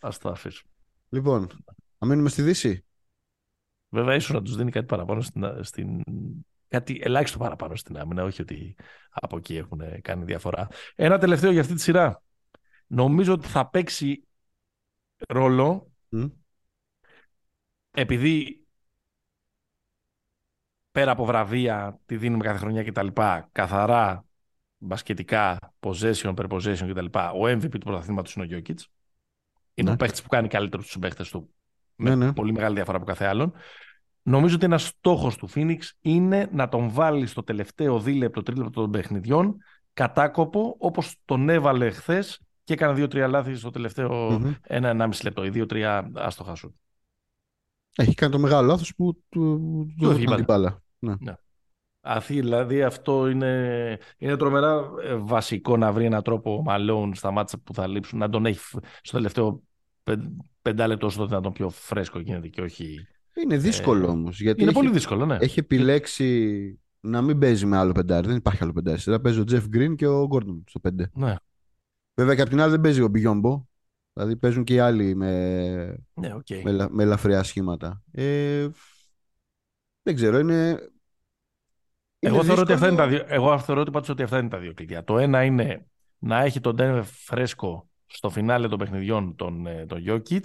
[0.00, 0.72] Ας το αφήσουμε.
[1.08, 1.48] Λοιπόν,
[1.98, 2.84] να μείνουμε στη Δύση;
[3.88, 6.02] Βέβαια, ίσως να τους δίνει κάτι παραπάνω στην, στην,
[6.68, 8.76] κάτι ελάχιστο παραπάνω στην άμυνα, όχι ότι
[9.10, 10.68] από εκεί έχουν κάνει διαφορά.
[10.94, 12.22] Ένα τελευταίο για αυτή τη σειρά.
[12.86, 14.24] Νομίζω ότι θα παίξει
[15.28, 15.92] ρόλο
[17.90, 18.66] επειδή
[20.90, 23.06] πέρα από βραβεία τη δίνουμε κάθε χρονιά κτλ.
[23.52, 24.24] Καθαρά
[24.78, 27.18] μπασκετικά, possession per possession κτλ.
[27.18, 28.88] Ο MVP του πρωταθλήματος είναι ο Γιώκητς.
[29.74, 29.94] Είναι ναι.
[29.94, 31.54] ο παίχτη που κάνει καλύτερο τους συμπαίχτε του.
[31.96, 32.32] Ναι, με ναι.
[32.32, 33.52] πολύ μεγάλη διαφορά από κάθε άλλον.
[34.22, 38.90] Νομίζω ότι ένας στόχος του Phoenix είναι να τον βάλει στο τελευταίο δίλεπτο, τρίλεπτο των
[38.90, 39.56] παιχνιδιών
[39.92, 44.54] κατάκοπο όπως τον έβαλε χθες και έκανε δύο-τρία λάθη στο τελευταίο mm-hmm.
[44.62, 46.74] ένα-ενάμιση λεπτό ή δύο-τρία άστοχα σου.
[47.96, 49.60] Έχει κάνει το μεγάλο λάθος που του,
[49.98, 50.82] του την μπάλα.
[50.98, 51.14] Ναι.
[51.20, 51.34] ναι.
[52.00, 57.30] Αθή, δηλαδή αυτό είναι, είναι τρομερά ε, βασικό να βρει έναν τρόπο ο Μαλόν στα
[57.30, 58.60] μάτσα που θα λείψουν να τον έχει
[59.02, 59.62] στο τελευταίο
[60.62, 63.06] πεντάλεπτο όσο το δυνατόν πιο φρέσκο γίνεται και όχι
[63.42, 64.40] είναι δύσκολο ε, όμως.
[64.40, 65.36] Είναι έχει, πολύ δύσκολο, ναι.
[65.40, 68.26] Έχει επιλέξει να μην παίζει με άλλο πεντάρι.
[68.26, 68.98] Δεν υπάρχει άλλο πεντάρι.
[69.00, 71.10] Θα παίζει ο Τζεφ Γκριν και ο Γκόρντον στο πέντε.
[71.14, 71.34] Ναι.
[72.14, 73.64] Βέβαια και απ' την άλλη δεν παίζει ο Μπιγιόμπο.
[74.12, 76.62] Δηλαδή παίζουν και οι άλλοι με, ναι, okay.
[76.62, 78.02] με, με ελαφριά σχήματα.
[78.12, 78.68] Ε,
[80.02, 80.78] δεν ξέρω, είναι.
[82.18, 84.58] Εγώ θεωρώ, ότι αυτά είναι τα δύο, εγώ θεωρώ ότι, πάντως ότι αυτά είναι τα
[84.58, 85.04] δύο κλειδιά.
[85.04, 85.86] Το ένα είναι
[86.18, 90.42] να έχει τον Denver φρέσκο στο φινάλε των παιχνιδιών τον, ε, τον Jokic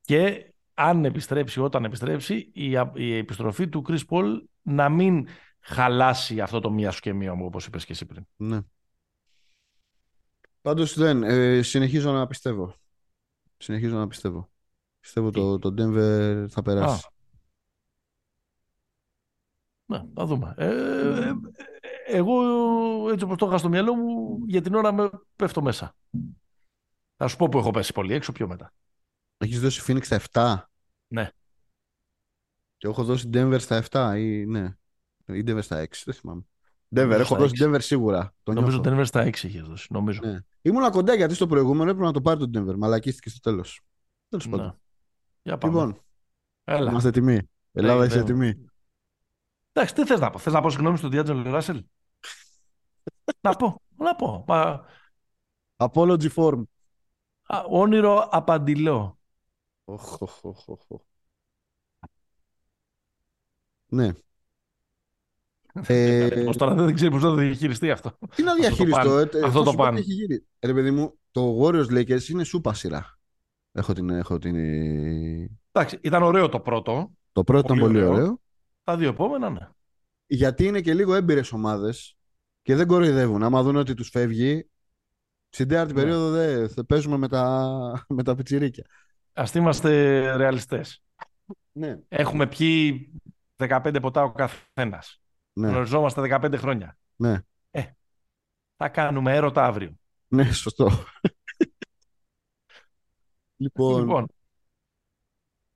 [0.00, 4.26] και αν επιστρέψει όταν επιστρέψει η, η επιστροφή του Chris Paul
[4.62, 5.26] να μην
[5.60, 8.26] χαλάσει αυτό το μία σου και μία μου, όπως είπες και εσύ πριν.
[8.36, 8.58] Ναι.
[10.60, 12.74] Πάντως δεν, ε, συνεχίζω να πιστεύω.
[13.56, 14.50] Συνεχίζω να πιστεύω.
[15.00, 17.06] Πιστεύω το, το Denver θα περάσει.
[19.86, 20.54] Ναι, θα δούμε.
[20.56, 21.32] Ε, ε,
[22.04, 22.34] εγώ
[23.10, 25.94] έτσι όπως το είχα στο μυαλό μου, για την ώρα με πέφτω μέσα.
[27.16, 28.72] Θα σου πω που έχω πέσει πολύ έξω πιο μετά.
[29.38, 30.62] Έχεις δώσει Phoenix στα 7.
[31.08, 31.30] Ναι.
[32.76, 34.74] Και έχω δώσει Denver στα 7 ή ναι.
[35.26, 36.42] Ή Denver στα 6, δεν θυμάμαι.
[36.94, 37.64] Denver, Νομίζω έχω στα δώσει 6.
[37.64, 38.34] Denver σίγουρα.
[38.42, 39.00] Το νομίζω νιώθω.
[39.00, 39.86] Denver στα 6 είχε δώσει.
[39.90, 40.20] Νομίζω.
[40.24, 40.40] Ναι.
[40.62, 42.74] Ήμουνα κοντά γιατί στο προηγούμενο έπρεπε να το πάρει το Denver.
[42.76, 43.80] Μαλακίστηκε στο τέλος.
[44.28, 44.56] Τέλος Ναι.
[44.56, 44.80] πάντων.
[45.42, 45.72] Για πάμε.
[45.74, 46.02] Λοιπόν,
[46.64, 46.90] Έλα.
[46.90, 47.38] είμαστε έτοιμοι.
[47.72, 48.22] Ελλάδα, Ναι, είσαι ναι.
[48.22, 48.64] έτοιμη.
[49.72, 51.84] Εντάξει, τι θες να πω; Θες να πω συγγνώμη στον Διάτζον Ράσελ.
[53.40, 53.82] να πω.
[53.96, 54.44] Να πω.
[54.46, 54.84] Μα,
[55.76, 56.62] Apology form.
[57.42, 59.18] α, όνειρο απαντηλό.
[59.84, 61.00] Οχ, οχ, οχ, οχ, οχ.
[63.86, 64.12] Ναι.
[65.86, 68.18] Ε, Πώς τώρα δεν ξέρει πώς θα το διαχειριστεί αυτό.
[68.34, 69.08] τι να αυτό το διαχειριστώ.
[69.10, 69.18] παν.
[69.32, 69.94] ε, ε, Αυτό θα το σου πω παν.
[69.94, 70.34] τι έχει γίνει.
[70.58, 73.18] Ε, Ρε παιδί μου, το Warriors Lakers είναι σούπα σειρά.
[73.72, 74.54] Έχω την, έχω την...
[75.72, 77.10] Εντάξει, ήταν ωραίο το πρώτο.
[77.32, 78.12] Το πρώτο ήταν Πολύ πολύ ωραίο.
[78.22, 78.40] ωραίο.
[78.84, 79.68] Τα δύο επόμενα, ναι.
[80.26, 82.16] Γιατί είναι και λίγο έμπειρες ομάδες
[82.62, 83.42] και δεν κοροϊδεύουν.
[83.42, 84.68] Άμα δουν ότι τους φεύγει,
[85.48, 86.00] στην τέταρτη Ναι.
[86.00, 88.84] περίοδο δεν θα παίζουμε με τα, με τα πιτσιρίκια.
[89.32, 89.90] Ας είμαστε
[90.36, 91.02] ρεαλιστές.
[91.72, 93.10] Ναι, Έχουμε πιει
[93.56, 95.20] 15 ποτά ο καθένας.
[95.52, 96.98] Ναι, Γνωριζόμαστε 15 χρόνια.
[97.16, 97.42] ναι,
[98.76, 99.92] Θα κάνουμε έρωτα αύριο.
[100.28, 100.90] ναι, σωστό.
[103.56, 104.26] λοιπόν, Λοιπόν,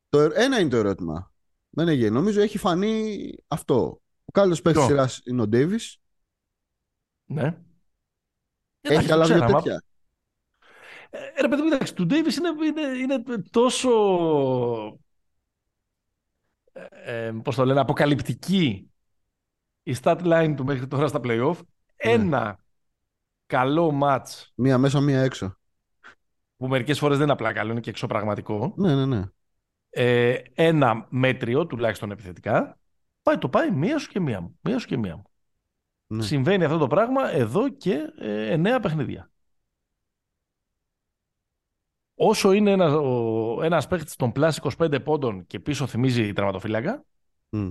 [0.08, 1.32] το, ερ- ένα είναι το ερώτημα.
[1.70, 2.08] Δεν έγινε.
[2.10, 4.00] Νομίζω έχει φανεί αυτό.
[4.24, 5.98] Ο καλύτερος παίκτης Ποιο; σειράς είναι ο Ντέιβις.
[7.26, 7.58] ναι.
[8.80, 9.62] Έχει Εντάξει, άλλα το δύο ξέραμε.
[9.62, 9.82] τέτοια.
[11.10, 13.90] Ε, ρε παιδί μου, εντάξει, του Ντέιβις είναι, είναι, είναι τόσο,
[16.72, 18.90] ε, ε, πώς το λένε, αποκαλυπτική
[19.84, 21.56] η stat line του μέχρι τώρα στα play-off.
[21.56, 21.62] Ναι.
[22.10, 22.58] Ένα
[23.46, 25.56] καλό match Μία μέσα, μία έξω.
[26.56, 28.74] που μερικές φορές δεν είναι απλά καλό, είναι και εξωπραγματικό.
[28.76, 29.24] Ναι, ναι, ναι.
[29.90, 32.78] Ε, ένα μέτριο, τουλάχιστον επιθετικά,
[33.22, 34.58] πάει, το πάει μία σου και μία μου.
[34.60, 35.22] Μία σου και μία μου.
[36.06, 36.22] ναι.
[36.22, 39.28] Συμβαίνει αυτό το πράγμα εδώ και ε, εννέα παιχνίδια.
[42.14, 47.04] Όσο είναι ένας, ο, ένας παίχτης των πλάς 25 πόντων και πίσω θυμίζει τερματοφύλακα,
[47.48, 47.68] Μμ.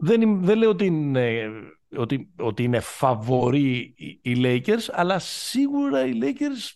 [0.00, 1.50] Δεν, είμαι- δεν λέω ότι είναι,
[1.96, 6.74] ότι, ότι είναι φαβοροί οι, οι Lakers, αλλά σίγουρα οι Lakers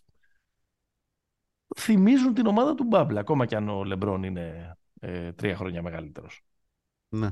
[1.76, 6.44] θυμίζουν την ομάδα του Μπάμπλα, ακόμα και αν ο Λεμπρόν είναι ε, τρία χρόνια μεγαλύτερος.
[7.08, 7.28] ναι.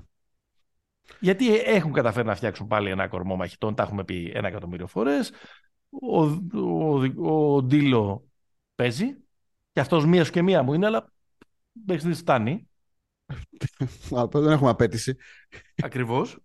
[1.21, 5.33] Γιατί έχουν καταφέρει να φτιάξουν πάλι ένα κορμό μαχητών, τα έχουμε πει ένα εκατομμύριο φορές.
[5.91, 6.23] Ο,
[6.59, 8.29] ο, ο Ντίλο
[8.75, 9.17] παίζει
[9.73, 11.13] και αυτός μίας σου και μία μου είναι, αλλά
[11.73, 12.69] μέχρι στιγμής φτάνει.
[14.19, 15.17] Α, δεν έχουμε απέτηση.
[15.83, 16.39] Ακριβώς.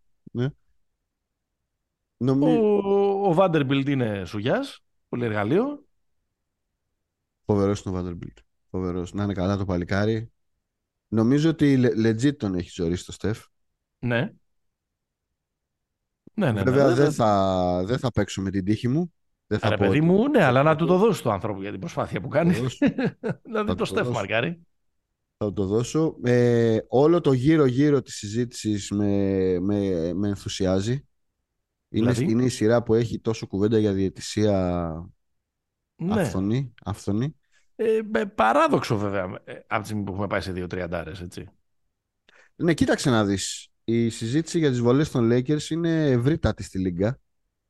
[2.17, 2.45] Νομι...
[2.58, 5.86] Ο, ο Vanderbilt είναι σουγιάς, πολύ εργαλείο.
[7.45, 8.38] Φοβερός είναι ο Vanderbilt.
[8.69, 9.13] Φοβερός.
[9.13, 10.32] Να είναι καλά το παλικάρι.
[11.08, 13.45] Νομίζω ότι le- legit τον έχει ζωρίσει το Στεφ.
[14.00, 14.34] Ναι.
[16.34, 16.63] Ναι, ναι, ναι.
[16.63, 17.12] Βέβαια ναι, δεν ναι.
[17.12, 19.13] θα, δεν θα παίξω με την τύχη μου.
[19.47, 21.62] Δεν θα Ρε πω παιδί ότι- μου, ναι, αλλά να του το δώσει το άνθρωπο
[21.62, 22.54] για την προσπάθεια που κάνει.
[22.54, 22.78] Θα το δώσω.
[23.43, 24.12] δηλαδή Θα το το Στεφ δώσω.
[24.17, 24.66] Μαρκάρι.
[25.38, 26.17] Θα το δώσω.
[26.23, 30.91] Ε, όλο το γύρω-γύρω της συζήτησης με, με, με ενθουσιάζει.
[31.89, 34.52] Είναι, Δηλαδή; είναι η σειρά που έχει τόσο κουβέντα για διαιτησία
[35.95, 36.21] Ναι.
[36.21, 36.73] αυθονή.
[36.84, 37.36] αυθονή.
[37.76, 41.50] Ε, με παράδοξο βέβαια, ε, από τη στιγμή που έχουμε πάει σε δύο τριαντάρες, έτσι.
[42.56, 43.67] Ναι, κοίταξε να δεις.
[43.84, 47.19] Η συζήτηση για τις βολές των Lakers είναι ευρύτατη στη Λίγκα.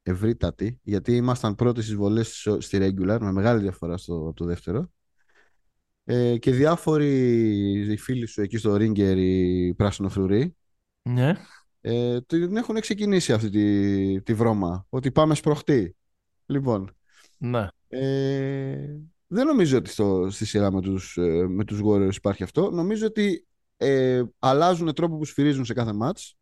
[0.03, 4.45] Ευρύτατη, γιατί ήμασταν πρώτοι στις βολές στο- στη regular, με μεγάλη διαφορά στο από το
[4.45, 4.91] δεύτερο.
[6.09, 7.11] Ε, και διάφοροι
[7.91, 10.55] οι φίλοι σου εκεί στο Ringer, οι πράσινο-φρουροί,
[11.01, 11.33] Ναι.
[11.81, 14.85] ε, την έχουν ξεκινήσει αυτή τη, τη βρώμα.
[14.89, 15.95] Ότι πάμε σπροχτή.
[16.45, 16.95] Λοιπόν,
[17.37, 17.67] Ναι.
[17.87, 18.95] ε,
[19.27, 22.71] δεν νομίζω ότι στο, στη σειρά με τους, ε, με τους Warriors υπάρχει αυτό.
[22.71, 26.35] Νομίζω ότι ε, αλλάζουν τρόπο που σφυρίζουν σε κάθε μάτς.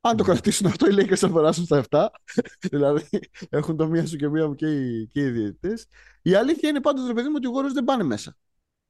[0.00, 0.32] Αν το Ναι.
[0.32, 2.08] κρατήσουν αυτό, οι Lakers θα περάσουν στα 7.
[2.70, 3.08] δηλαδή,
[3.48, 5.86] έχουν το μία σου και μία μου και οι, και οι διαιτητές.
[6.22, 8.36] Η αλήθεια είναι πάντως, ρε παιδί μου, ότι οι Warriors δεν πάνε μέσα.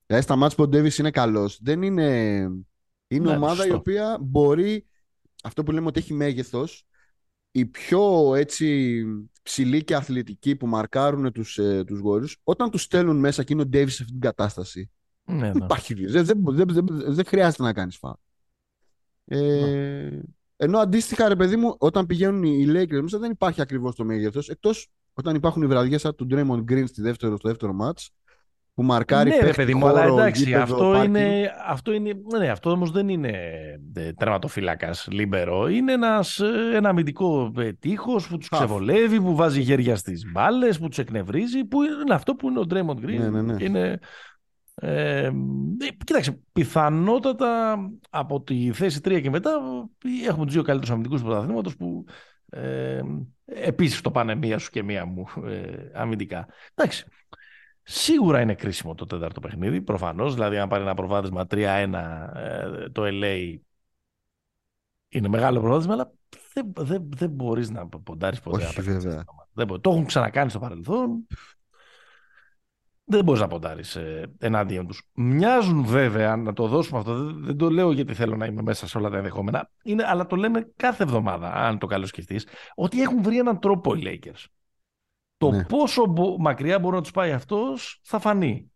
[0.06, 2.38] Δηλαδή, στα μάτς που ο Davis είναι καλός, δεν είναι...
[3.08, 3.74] Είναι Ναι, ομάδα η σωστό.
[3.74, 4.86] οποία μπορεί,
[5.42, 6.86] αυτό που λέμε ότι έχει μέγεθος,
[7.50, 9.04] οι πιο έτσι
[9.42, 13.62] ψηλοί και αθλητικοί που μαρκάρουν τους, ε, τους Warriors, όταν τους στέλνουν μέσα και είναι
[13.62, 14.90] ο Davis σε αυτή την κατάσταση,
[15.24, 15.64] Ναι, δεν ναι.
[15.64, 18.14] υπάρχει, δεν, δεν, δεν, δεν, δεν χρειάζεται να κάνεις φάουλ.
[19.24, 20.20] Ε,
[20.56, 24.48] ενώ αντίστοιχα, ρε παιδί μου, όταν πηγαίνουν οι Lakers μέσα δεν υπάρχει ακριβώς το μέγεθος,
[24.48, 28.06] εκτός όταν υπάρχουν οι βραδιές σαν του Draymond Green στη δεύτερο, στο δεύτερο match,
[28.74, 31.14] που μαρκάρει ναι, ρε παίχτη, παιδί μου, χώρο, αλλά εντάξει, γήπεδο, αυτό πάρκινγκ.
[31.14, 33.30] είναι, αυτό είναι, ναι, αυτό όμως δεν είναι
[33.94, 35.68] ε, τερματοφύλακας λίμπερο.
[35.68, 38.56] Είναι ένας, ε, ένα αμυντικό ε, τείχος που τους Half.
[38.56, 42.66] ξεβολεύει, που βάζει χέρια στις μπάλες, που τους εκνευρίζει, που είναι αυτό που είναι ο
[42.70, 43.18] Draymond Green.
[43.18, 43.64] Ναι, ναι, ναι.
[43.64, 43.98] Είναι,
[44.74, 45.30] ε, ε,
[46.04, 47.76] κοίταξε, πιθανότατα
[48.10, 49.50] από τη θέση 3 και μετά
[50.04, 52.04] ε, έχουμε τους δύο καλύτερους αμυντικούς του πρωταθλήματος που
[52.50, 53.00] ε,
[53.44, 56.46] επίσης το πάνε μία σου και μία μου ε, αμυντικά.
[56.74, 57.06] Εντάξει,
[57.86, 60.34] Σίγουρα είναι κρίσιμο το τέταρτο παιχνίδι, προφανώς.
[60.34, 61.56] Δηλαδή, αν πάρει ένα προβάδισμα 3-1
[62.34, 63.56] ε, το LA
[65.08, 66.12] είναι μεγάλο προβάδισμα, αλλά
[66.52, 68.56] δεν, δεν, δεν μπορείς να ποντάρεις ποτέ.
[68.56, 69.10] Όχι, απέναντι σε βέβαια.
[69.10, 69.48] αυτά τα ομάδα.
[69.52, 69.80] Δεν μπορεί.
[69.80, 71.26] Το έχουν ξανακάνει στο παρελθόν.
[73.06, 75.08] Δεν μπορείς να ποντάρεις ε, ενάντιον τους.
[75.14, 78.86] Μοιάζουν βέβαια, να το δώσουμε αυτό, δεν, δεν το λέω γιατί θέλω να είμαι μέσα
[78.86, 83.02] σε όλα τα ενδεχόμενα, είναι, αλλά το λέμε κάθε εβδομάδα, αν το καλώς σκεφτείς, ότι
[83.02, 84.44] έχουν βρει έναν τρόπο οι Lakers.
[85.50, 85.64] Το Ναι.
[85.64, 88.72] πόσο μπο- μακριά μπορεί να τους πάει αυτός θα φανεί.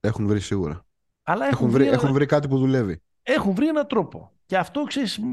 [0.00, 0.86] Έχουν βρει σίγουρα.
[1.22, 3.02] Αλλά Έχουν βρει, ένα- έχουν βρει κάτι που δουλεύει.
[3.22, 4.32] έχουν βρει έναν τρόπο.
[4.46, 5.24] Και αυτό ξέρεις, μ,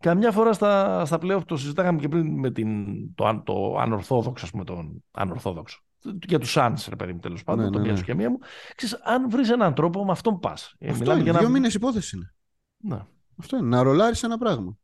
[0.00, 4.44] καμιά φορά στα, στα playoff το συζητάγαμε και πριν με την, το, αν- το ανορθόδοξο,
[4.44, 5.80] ας πούμε, τον ανορθόδοξο.
[6.26, 7.98] Για τους Suns, ρε παιδί μου, τέλος πάντων, Ναι, το ναι, μία ναι.
[7.98, 8.38] σου και μία μου.
[8.74, 10.74] Ξέρεις, αν βρεις έναν τρόπο, με αυτόν πας.
[10.78, 11.30] Ε, Αυτό μιλάμε είναι.
[11.30, 11.58] για Δύο ένα...
[11.58, 12.34] μήνες υπόθεση είναι.
[12.76, 13.00] Ναι.
[13.40, 13.66] Αυτό είναι.
[13.66, 14.76] Να ρολάρεις ένα πράγμα.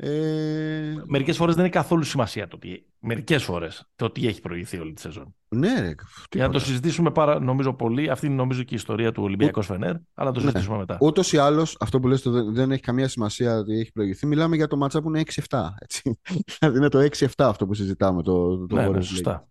[0.00, 4.78] Ε, Μερικές φορές δεν έχει καθόλου σημασία το ότι, μερικές φορές, το ότι έχει προηγηθεί
[4.78, 5.34] όλη τη σεζόν.
[5.48, 5.80] ναι, ρε.
[5.80, 5.94] Για να το
[6.30, 6.58] τίποτα.
[6.58, 10.32] συζητήσουμε πάρα, νομίζω πολύ, αυτή είναι νομίζω και η ιστορία του Ολυμπιακού Φενέρ, αλλά να
[10.32, 10.44] το Ναι.
[10.46, 10.98] συζητήσουμε μετά.
[11.00, 14.26] Ούτως ή άλλως, αυτό που λες το δεν, δεν έχει καμία σημασία ότι έχει προηγηθεί.
[14.26, 15.68] Μιλάμε για το μάτσα που είναι 6-7.
[15.78, 16.18] Έτσι.
[16.58, 18.22] δηλαδή είναι το 6-7 αυτό που συζητάμε.
[18.22, 19.02] Το, το ναι, Warriors ναι, Lakers.
[19.04, 19.48] σωστά.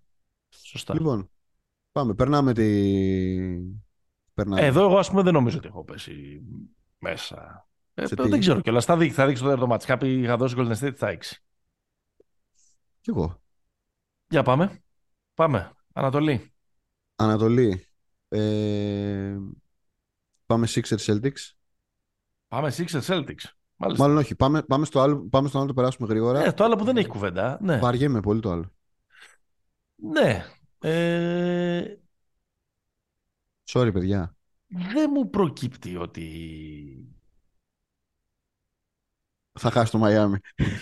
[0.65, 0.93] σωστά.
[0.93, 1.29] Λοιπόν,
[1.91, 2.13] πάμε.
[2.13, 2.63] Περνάμε τη.
[4.33, 4.61] Περνάμε.
[4.65, 6.41] Εδώ εγώ ας πούμε δεν νομίζω ότι έχω πέσει
[6.99, 7.66] μέσα.
[7.99, 8.85] Ε, Σε δεν τι; ξέρω κιόλας.
[8.85, 9.85] Θα δείξει, θα δείξει το τέταρτο μάτς.
[9.85, 11.17] Κάποιοι είχα δώσει Golden State στα 6.
[13.01, 13.41] Κι εγώ.
[14.29, 14.79] Για πάμε.
[15.33, 15.71] Πάμε.
[15.93, 16.53] Ανατολή.
[17.15, 17.87] Ανατολή.
[18.29, 19.37] Ε,
[20.45, 21.51] πάμε Sixers Celtics.
[22.47, 23.43] Πάμε Sixers Celtics.
[23.75, 24.03] Μάλιστα.
[24.03, 24.35] Μάλλον όχι.
[24.35, 26.43] Πάμε, πάμε, στο άλλο, πάμε στο άλλο να το περάσουμε γρήγορα.
[26.43, 27.57] Ε, το άλλο που δεν έχει κουβέντα.
[27.61, 27.77] Ναι.
[27.77, 28.71] Βαριέμαι πολύ το άλλο.
[29.95, 30.45] ναι.
[30.79, 31.95] Ε,
[33.69, 34.35] Sorry, παιδιά.
[34.67, 36.31] δεν μου προκύπτει ότι...
[39.57, 40.37] Θα χάσει το Μαϊάμι.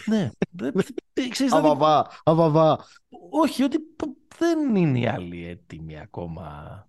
[0.06, 0.30] ναι.
[0.50, 0.74] δεν,
[1.14, 2.86] ε, ξέρεις, δηλαδή, Αβαβά, αβαβά.
[3.32, 6.80] όχι, ότι π- δεν είναι οι άλλοι έτοιμοι ακόμα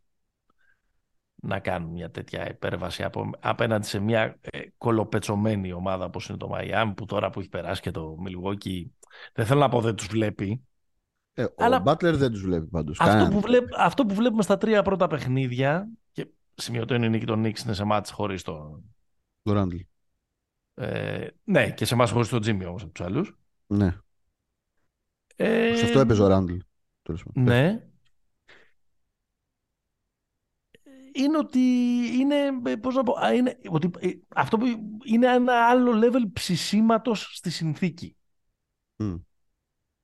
[1.43, 6.49] να κάνουν μια τέτοια υπέρβαση από, απέναντι σε μια ε, κολοπετσωμένη ομάδα όπως είναι το
[6.49, 8.85] Μαϊάμι που τώρα που έχει περάσει και το Milwaukee
[9.33, 10.63] δεν θέλω να πω δεν τους βλέπει
[11.35, 13.01] Ε, ο Αλλά- Butler δεν τους βλέπει πάντως.
[13.01, 13.33] αυτό Κανέναν.
[13.33, 17.41] που, βλέπ, αυτό που βλέπουμε στα τρία πρώτα παιχνίδια και σημειωτό είναι η νίκη των
[17.45, 18.83] Knicks είναι σε μάτς χωρίς το
[19.43, 19.81] Το Randall.
[20.79, 23.37] Ε, ναι και σε μάτς χωρίς το Jimmy όμως από τους άλλους
[23.67, 23.97] Ναι.
[25.37, 26.59] ε, Σε αυτό έπαιζε ο Randall.
[27.03, 27.43] Τέλος πάντων.
[27.43, 27.87] Ναι.
[31.13, 31.59] Είναι ότι
[32.19, 32.37] είναι,
[32.71, 34.67] ε, πώς να πω, α, είναι, ότι, ε, αυτό που
[35.05, 38.17] είναι ένα άλλο level ψησίματος στη συνθήκη.
[38.97, 39.15] Μμ.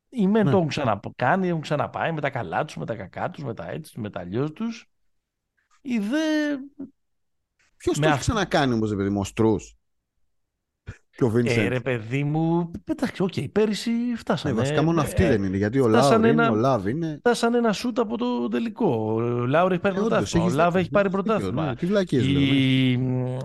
[0.09, 0.51] Οι μεν Ναι.
[0.51, 3.69] το έχουν ξανακάνει, έχουν ξαναπάει με τα καλά τους, με τα κακά τους, με τα
[3.71, 4.91] έτσι, με τα αλλιώς τους.
[5.83, 6.57] Οι δε...
[7.77, 9.77] Ποιος Με το έχει αυτό- ξανακάνει όμως, ρε παιδί μου, ο Στρούς.
[11.16, 11.66] Και ο Ε, Vincent.
[11.68, 14.55] ρε παιδί μου, εντάξει, οκ, πέρυσι Ναι, φτάσανε.
[14.55, 15.57] βασικά μόνο ε, αυτή ε, δεν είναι.
[15.57, 17.16] Γιατί ο φτάσανε Λάουρ είναι, ένα- ο Λάβ είναι.
[17.18, 19.12] Φτάσανε ένα σούτ από το τελικό.
[19.14, 20.44] Ο Λάουρι έχει πάρει Ε, όντως, πρωτάθλημα.
[20.44, 21.66] Ο έχεις Λάβ δίκιο, έχει πάρει έχεις δίκιο, πρωτάθλημα.
[21.66, 21.77] ναι.
[21.77, 22.44] Τι βλακίες λέμε.
[22.44, 22.98] Η...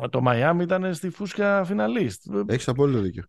[0.09, 2.23] Το Μαϊάμι ήταν στη φούσκα φιναλίστ.
[2.47, 3.23] Έχεις απόλυτο δίκιο.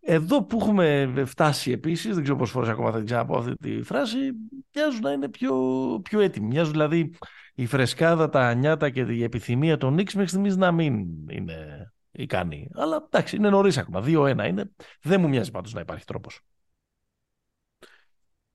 [0.00, 3.82] Εδώ που έχουμε φτάσει επίσης, δεν ξέρω πόσες φορές ακόμα θα την ξαναπώ αυτή τη
[3.82, 4.16] φράση,
[4.74, 5.54] μοιάζουν να είναι πιο,
[6.02, 6.46] πιο έτοιμοι.
[6.46, 7.12] Μοιάζουν δηλαδή
[7.54, 11.56] η φρεσκάδα, τα νιάτα και η επιθυμία των Νίξ μέχρι στιγμής να μην είναι
[12.12, 12.70] ικανοί.
[12.74, 14.00] Αλλά εντάξει, είναι νωρίς ακόμα.
[14.04, 14.70] 2-1 είναι.
[15.02, 16.40] Δεν μου μοιάζει πάντως να υπάρχει τρόπος.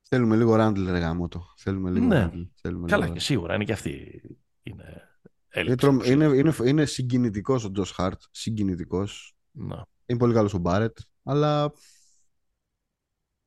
[0.07, 1.53] Θέλουμε λίγο Ράντλ, ρε γαμότο.
[1.57, 2.29] Θέλουμε λίγο Ναι.
[2.33, 2.47] Randle.
[2.61, 4.21] Θέλουμε Καλά λίγο και σίγουρα είναι και αυτή
[4.63, 5.01] είναι Είναι,
[5.49, 5.75] έλλειψη.
[5.77, 8.21] τρομ- είναι, είναι, είναι συγκινητικός ο Τζος Χαρτ.
[8.31, 9.35] Συγκινητικός.
[9.51, 9.75] Ναι.
[10.05, 10.97] Είναι πολύ καλός ο Μπάρετ.
[11.23, 11.71] Αλλά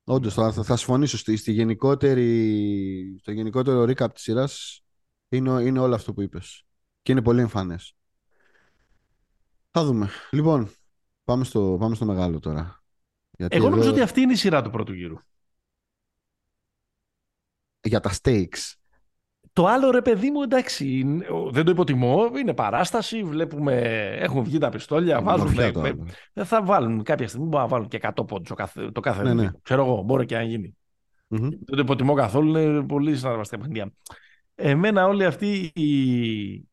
[0.04, 4.82] όντως θα, θα, θα συμφωνήσω στη, στη γενικότερη, στο γενικότερο recap της σειράς
[5.28, 6.64] είναι, είναι όλο αυτό που είπες.
[7.02, 7.96] Και είναι πολύ εμφανές.
[9.78, 10.08] Θα δούμε.
[10.30, 10.70] Λοιπόν,
[11.24, 12.82] πάμε στο, πάμε στο μεγάλο τώρα.
[13.30, 15.16] Γιατί Εγώ νομίζω εδώ- ότι αυτή είναι η σειρά του πρώτου γύρου.
[17.80, 18.72] για τα stakes.
[19.52, 23.74] Το άλλο ρε παιδί μου, εντάξει, είναι- δεν το υποτιμώ, είναι παράσταση, βλέπουμε,
[24.20, 26.06] έχουν βγει τα πιστόλια, βάζουν, Ομορφιά το ε, άλλο.
[26.32, 29.22] δεν θα βάλουν κάποια στιγμή, μπορεί να βάλουν και 100 πόντους το κάθε, το κάθε
[29.22, 29.40] Ναι, ναι.
[29.40, 29.60] δίδυμο.
[29.62, 30.76] Ξέρω εγώ, μπορεί και να γίνει.
[31.28, 31.48] Μμμ.
[31.48, 33.92] Δεν το υποτιμώ καθόλου, είναι πολύ συναρπαστικά παιχνίδια.
[34.54, 35.90] Εμένα όλη αυτή η,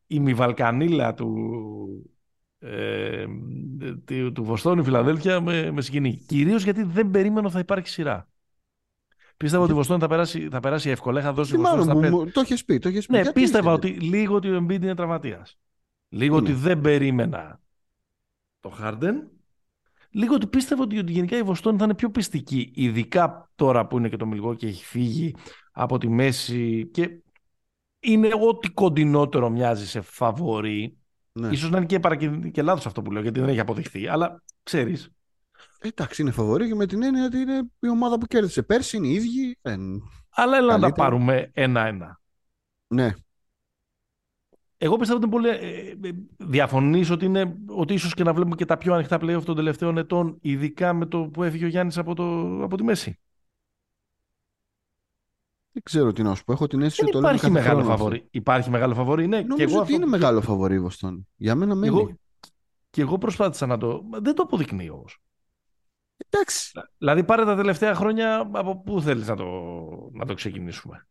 [0.06, 1.34] η μηβαλκανίλα του,
[2.58, 3.26] ε,
[4.04, 6.24] του, του Βοστόνη Φιλαδέλφια με, με συγκινεί.
[6.26, 8.28] Κυρίως γιατί δεν περίμενα θα υπάρχει σειρά.
[9.36, 11.20] Πίστευα ότι η Βοστόνη θα περάσει, θα περάσει εύκολα.
[11.20, 12.24] Είχα δώσει Τι Βοστόνη μάλλον στα μου, πέντε.
[12.24, 13.12] μου- το έχεις πει, το έχεις πει.
[13.12, 15.58] Ναι, Γιατί πίστευα είστε ότι λίγο ότι ο Embiid είναι τραυματίας.
[16.08, 16.48] Λίγο Είναι.
[16.48, 17.60] ότι δεν περίμενα
[18.60, 19.14] το Harden.
[20.10, 22.70] Λίγο ότι πίστευα ότι γενικά η Βοστόνη θα είναι πιο πιστική.
[22.74, 25.34] Ειδικά τώρα που είναι και το Μιλγό και έχει φύγει
[25.72, 27.22] από τη μέση και
[28.00, 30.96] είναι ό,τι κοντινότερο μοιάζει σε φαβορή.
[31.36, 31.48] Ναι.
[31.48, 32.50] Ίσως να είναι και, παρακι...
[32.50, 34.08] και λάθος αυτό που λέω γιατί δεν έχει αποδειχθεί.
[34.08, 35.10] Αλλά ξέρεις,
[35.80, 39.06] Εντάξει, είναι φαβορή και με την έννοια ότι είναι η ομάδα που κέρδισε πέρσι, είναι
[39.06, 39.58] οι ίδιοι.
[39.62, 39.76] Ε,
[40.30, 40.92] αλλά έλα να τα Καλύτερα.
[40.92, 42.20] πάρουμε ένα-ένα.
[42.86, 43.14] ναι,
[44.78, 45.48] Εγώ πιστεύω ότι είναι πολύ.
[45.48, 49.42] Ε, ε, διαφωνείς ότι, είναι, ότι ίσως και να βλέπουμε και τα πιο ανοιχτά playoff
[49.44, 52.24] των τελευταίων ετών, ειδικά με το που έφυγε ο Γιάννης από, το,
[52.62, 53.18] από τη μέση.
[55.76, 56.52] Δεν ξέρω τι να σου πω.
[56.52, 58.04] Έχω την αίσθηση Δεν ότι το λέμε υπάρχει κάθε μεγάλο χρόνο αυτό.
[58.04, 58.26] φαβορή.
[58.30, 59.36] Υπάρχει μεγάλο φαβορή, ναι.
[59.40, 61.26] και Νομίζω εγώ, ότι αυτό- είναι μεγάλο φαβορή η Βοστόνη.
[61.36, 61.96] Για μένα μένει.
[61.96, 62.14] εγώ,
[62.90, 64.02] και εγώ προσπάθησα να το.
[64.22, 65.18] Δεν το αποδεικνύει όμως.
[66.28, 66.70] Εντάξει.
[66.98, 69.44] Δηλαδή, πάρε τα τελευταία χρόνια από πού θέλεις να το,
[70.12, 71.06] να το ξεκινήσουμε.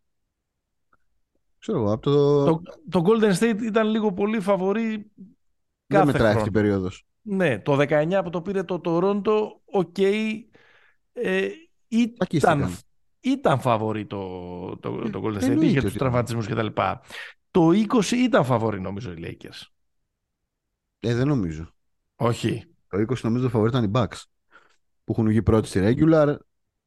[1.59, 2.43] Ξέρω εγώ, από το...
[2.45, 6.45] Το, το Golden State ήταν λίγο πολύ φαβορή δεν κάθε μετράει αυτή χρόνο.
[6.45, 7.05] η περίοδος.
[7.22, 11.47] Ναι, το 19 που το πήρε το Toronto, ok, ε,
[11.88, 12.78] ήταν, Τσακίστηκαν.
[13.26, 16.07] Ήταν φαβορή το, το, Ε, το Golden State, εννοείται είχε ότι τους ήταν.
[16.07, 16.67] τραυματισμούς κτλ.
[17.51, 19.61] Το 20 ήταν φαβορή νομίζω οι Lakers.
[20.99, 21.73] Ε, δεν νομίζω.
[22.15, 22.65] Όχι.
[22.88, 24.23] Το 20 νομίζω το φαβορή ήταν οι Bucks.
[25.03, 26.36] Που έχουν βγει πρώτοι στη regular.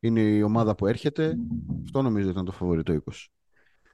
[0.00, 1.36] Είναι η ομάδα που έρχεται.
[1.84, 3.12] Αυτό νομίζω ήταν το φαβορή το 20.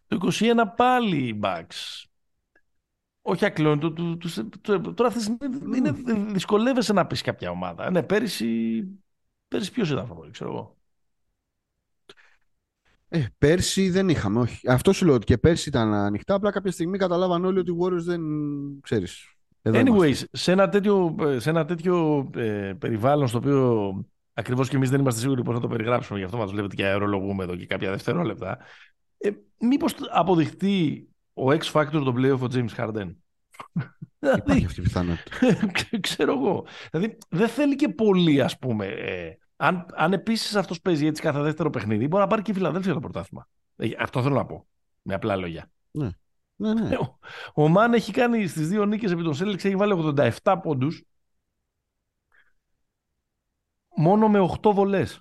[0.06, 2.04] Το 21 πάλι οι Bucks.
[3.22, 3.92] Όχι ακλόνητο.
[3.92, 5.90] Του, τους- του- τώρα αυτή τη στιγμή είναι,
[6.32, 7.90] δυσκολεύεσαι να πεις κάποια ομάδα.
[7.90, 8.82] Ναι, πέρυσι,
[9.48, 10.76] πέρυσι ποιος ήταν φαβορή, ξέρω εγώ.
[13.08, 14.68] Ε, πέρσι δεν είχαμε, όχι.
[14.68, 16.34] Αυτό σου λέω ότι και πέρσι ήταν ανοιχτά.
[16.34, 18.20] Απλά κάποια στιγμή καταλάβαν όλοι ότι οι Warriors δεν
[18.80, 19.28] ξέρεις.
[19.62, 20.26] Εδώ Anyways, είμαστε.
[20.32, 23.94] σε ένα τέτοιο, σε ένα τέτοιο ε, περιβάλλον στο οποίο
[24.32, 26.84] ακριβώς και εμείς δεν είμαστε σίγουροι πώς να το περιγράψουμε, γι' αυτό μας βλέπετε και
[26.84, 28.58] αερολογούμε εδώ και κάποια δευτερόλεπτα,
[29.18, 29.30] ε,
[29.60, 33.10] μήπως αποδειχτεί ο X Factor τον playoff ο James Harden;
[34.24, 35.30] Υπάρχει δηλαδή, αυτή η πιθανότητα.
[36.00, 36.66] ξέρω εγώ.
[36.90, 38.86] Δηλαδή, δεν θέλει και πολύ, ας πούμε.
[38.86, 42.54] Ε, αν, αν επίσης αυτός παίζει έτσι κάθε δεύτερο παιχνίδι, μπορεί να πάρει και η
[42.54, 43.48] Φιλαδέλφια το πρωτάθλημα.
[43.76, 44.66] Ε, αυτό θέλω να πω.
[45.02, 45.70] Με απλά λόγια.
[45.90, 46.10] ναι,
[46.56, 46.96] ναι.
[46.96, 47.18] Ο,
[47.54, 51.02] ο Μαν έχει κάνει στις δύο νίκες επί τον Σέλεξ, έχει βάλει 87 πόντους
[53.96, 55.20] μόνο με 8 βολές.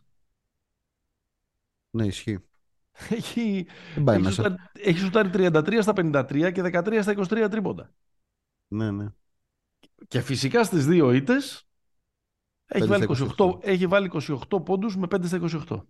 [1.90, 2.40] ναι, ισχύει.
[3.10, 4.36] Έχει, Δεν πάει έχει, μέσα.
[4.44, 7.14] σουτάρει, έχει σουτάρει 33 στα 53 και 13 στα
[7.46, 7.94] 23 τρίποντα.
[8.68, 9.08] Ναι, ναι.
[10.08, 11.68] Και φυσικά στις δύο ήττες
[12.74, 13.58] έχει 5 βάλει, στα 28, 28.
[13.62, 14.12] έχει βάλει
[14.50, 15.82] 28 πόντους με 5 στα 28.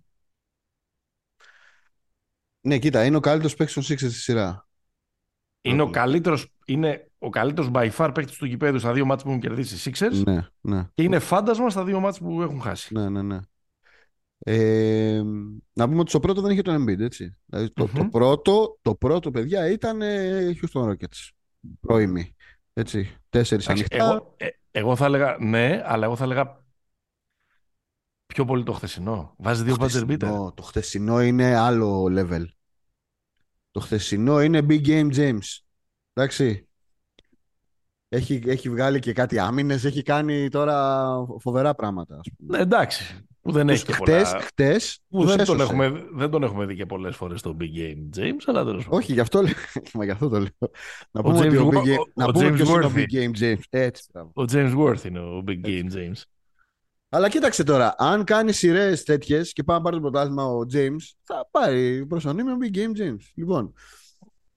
[2.61, 4.67] Ναι, κοίτα, είναι ο καλύτερος παίκτης των Sixers στη σειρά.
[5.61, 5.99] Είναι ο Πρώτο.
[5.99, 9.89] καλύτερος, είναι ο καλύτερος by far παίκτης του γηπέδου στα δύο μάτς που έχουν κερδίσει
[9.89, 12.93] οι Sixers Ναι, ναι, και είναι φάντασμα στα δύο μάτς που έχουν χάσει.
[12.93, 13.39] ναι, ναι, ναι.
[14.45, 15.21] Ε,
[15.73, 17.38] να πούμε ότι στο πρώτο δεν είχε τον Embiid, έτσι.
[17.45, 18.09] Δηλαδή, το, το Μμμ.
[18.09, 21.29] πρώτο, το πρώτο, παιδιά, ήταν ε, Houston Rockets.
[21.79, 22.36] Πρώιμη.
[22.73, 23.15] Έτσι.
[23.29, 24.11] Τέσσερις Εντάξει, ανοιχτά.
[24.11, 26.62] εγώ, ε, εγώ θα έλεγα ναι, αλλά εγώ θα έλεγα
[28.34, 29.34] πιο πολύ το χθεσινό.
[29.38, 30.17] Βάζει δύο το, buzzer beater.
[30.17, 32.43] χθεσινό, το χθεσινό είναι άλλο level.
[33.71, 35.59] Το χθεσινό είναι big game James.
[36.13, 36.67] Εντάξει.
[38.09, 42.15] Έχει, έχει βγάλει και κάτι άμυνες, έχει κάνει τώρα φοβερά πράγματα.
[42.15, 42.57] Ας πούμε.
[42.57, 43.25] Ναι, εντάξει.
[43.41, 44.39] Που δεν Τους έχει και χτες, πολλά...
[44.43, 45.63] χτες Που τους δεν τον, έσωσε.
[45.63, 48.99] έχουμε, δεν τον έχουμε δει και πολλές φορές στο Big Game James, αλλά τέλος πάντων.
[48.99, 49.53] Όχι, γι' αυτό, λέω-
[49.93, 50.49] μα γι' αυτό το λέω.
[51.11, 52.69] Να Ο πούμε, ότι James ο Wo- Big Game, ο- να ο πούμε James ποιος
[52.69, 52.97] είναι ο Worthy.
[52.97, 53.61] Big Game James.
[53.69, 54.31] Έτσι, μπράβο.
[54.36, 56.21] Ο James Worth είναι ο Big Game James.
[57.16, 61.11] Αλλά κοίταξε τώρα, αν κάνεις σειρές τέτοιες και πάει να πάρει το πρωτάθλημα ο James,
[61.24, 63.32] θα πάρει προσωνύμιο ο Big Game James.
[63.36, 63.74] Λοιπόν.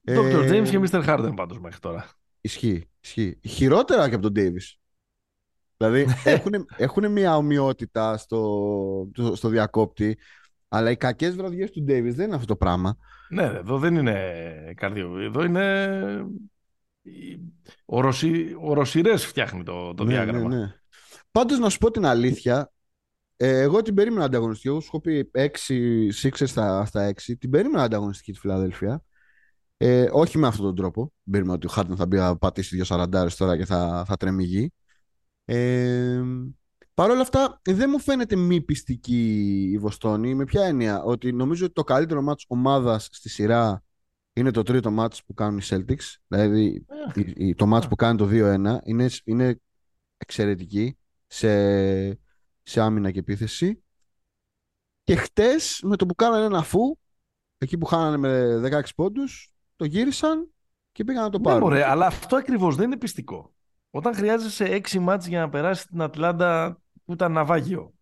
[0.04, 0.32] Dr.
[0.32, 1.07] ε, James και Mr.
[1.07, 2.09] Harden πάντως μέχρι τώρα.
[2.40, 3.38] Ισχύει, ισχύει.
[3.48, 4.76] Χειρότερα και από τον Davis.
[5.76, 10.18] Δηλαδή έχουν, έχουν μια ομοιότητα στο, στο, στο διακόπτη,
[10.68, 12.96] αλλά οι κακές βραδιές του Davis δεν είναι αυτό το πράγμα.
[13.28, 15.18] Ναι, εδώ δεν είναι καρδιο.
[15.18, 16.26] Εδώ είναι...
[17.84, 18.57] Οροσι...
[18.61, 20.48] Οροσιρές φτιάχνει το, το ναι, διάγραμμα.
[20.48, 20.74] ναι, ναι.
[21.37, 22.72] Πάντως να σου πω την αλήθεια,
[23.37, 24.68] ε, εγώ την περίμενα ανταγωνιστική.
[24.68, 27.37] Εγώ σου έχω πει 6 Sixers στα, στα 6.
[27.39, 29.03] Την περίμενα ανταγωνιστική της Φιλαδέλφια.
[29.76, 31.01] Ε, όχι με αυτόν τον τρόπο.
[31.01, 34.16] Δεν περίμενα ότι ο Χάρτον θα μπει να πατήσει δύο σαραντάρες τώρα και θα, θα
[34.16, 34.72] τρέμει γη.
[35.45, 36.22] Ε,
[36.95, 40.34] Παρ' όλα αυτά, δεν μου φαίνεται μη πιστική η Βοστόνη.
[40.34, 43.84] Με ποια έννοια, ότι νομίζω ότι το καλύτερο μάτς ομάδας στη σειρά
[44.32, 46.16] είναι το τρίτο μάτς που κάνουν οι Celtics.
[46.26, 49.61] Δηλαδή, Ε, η- η- το μάτς που κάνει το 2-1 είναι, είναι
[50.16, 51.48] εξαιρετική σε,
[52.62, 53.82] σε άμυνα και επίθεση.
[55.02, 56.98] Και χτες με το που κάνανε ένα φου,
[57.58, 60.50] εκεί που χάνανε με 16 πόντους, το γύρισαν
[60.92, 61.60] και πήγαν να το Ναι, πάρουν.
[61.60, 63.54] μωρέ, αλλά αυτό ακριβώς δεν είναι πειστικό.
[63.90, 67.94] Όταν χρειάζεσαι έξι ματς για να περάσεις την Ατλάντα που ήταν ναυάγιο.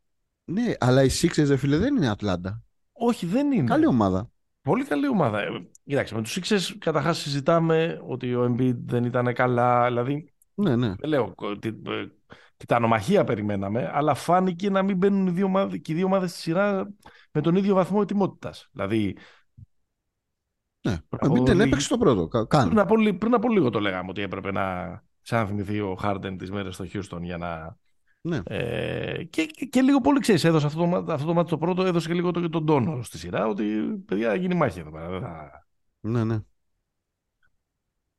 [0.44, 2.62] Ναι, αλλά οι Sixers, ρε φίλε, δεν είναι Ατλάντα.
[2.92, 3.64] Όχι, δεν είναι.
[3.68, 4.30] Καλή ομάδα.
[4.62, 5.40] Πολύ καλή ομάδα.
[5.40, 5.48] Ε,
[5.84, 9.86] Κοιτάξτε, με τους Sixers καταρχάς συζητάμε ότι ο Embiid δεν ήταν καλά.
[9.86, 10.94] Δηλαδή, Ναι, ναι.
[10.98, 12.06] δεν λέω ότι ε,
[12.66, 16.40] τιτανομαχία περιμέναμε, αλλά φάνηκε να μην μπαίνουν οι δύο ομάδες, και οι δύο ομάδες στη
[16.40, 16.92] σειρά
[17.32, 18.68] με τον ίδιο βαθμό ετοιμότητας.
[18.72, 19.16] Δηλαδή,
[20.86, 20.96] ναι.
[21.08, 22.28] Πριν Ο από Embiid δεν λίγη- έπαιξε το πρώτο.
[22.28, 22.66] Κα- Κάνει.
[22.66, 26.36] πριν από, λι- πριν από λίγο το λέγαμε ότι έπρεπε να σαν θυμηθεί ο Χάρντεν
[26.38, 27.76] τις μέρες στο Houston για να...
[28.20, 28.40] Ναι.
[28.44, 31.58] Ε, και, και, και λίγο πολύ ξέρεις, έδωσε αυτό το, μα- αυτό το μάτι το
[31.58, 33.64] πρώτο, έδωσε και λίγο το, τον τόνο στη σειρά, ότι
[34.06, 35.08] παιδιά θα γίνει μάχη εδώ πέρα.
[35.08, 35.66] δεν θα-
[36.00, 36.38] Ναι, ναι.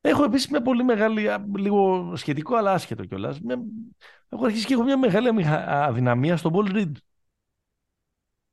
[0.08, 3.40] Έχω επίσης μια πολύ μεγάλη, α, λίγο σχετικό αλλά άσχετο κιόλας.
[4.28, 6.92] Έχω αρχίσει και έχω μια μεγάλη αμηχα- αδυναμία στον Paul Reed.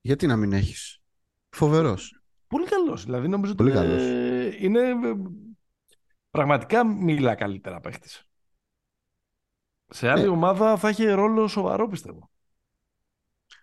[0.02, 1.02] Γιατί να μην έχεις;
[1.50, 2.22] Φοβερός.
[2.48, 3.04] Πολύ καλός.
[3.06, 4.02] Δηλαδή νομίζω Πολύ ότι καλός.
[4.02, 4.96] ε, είναι ε,
[6.30, 8.24] πραγματικά μίλα καλύτερα παίχτης.
[9.88, 10.28] Σε άλλη Ναι.
[10.28, 12.32] ομάδα θα είχε ρόλο σοβαρό πιστεύω.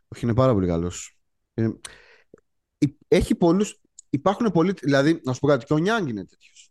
[0.08, 1.18] Όχι, είναι πάρα πολύ καλός.
[3.08, 3.80] Έχει πολλούς.
[4.10, 4.72] Υπάρχουν πολλοί.
[4.72, 6.69] Δηλαδή, να σου πω κάτι, και ο Νιάνγκ είναι τέτοιος.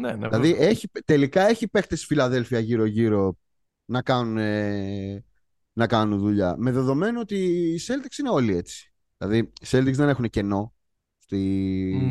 [0.00, 0.68] Ναι, ναι, Δηλαδή, βέβαια.
[0.68, 3.36] έχει, τελικά έχει παίχτες στη Φιλαδέλφια γύρω-γύρω
[3.84, 5.24] να κάνουν, ε,
[5.72, 6.54] να κάνουν δουλειά.
[6.58, 7.36] Με δεδομένο ότι
[7.74, 8.92] οι Celtics είναι όλοι έτσι.
[9.18, 10.74] Δηλαδή, οι Celtics δεν έχουν κενό
[11.18, 11.36] στη,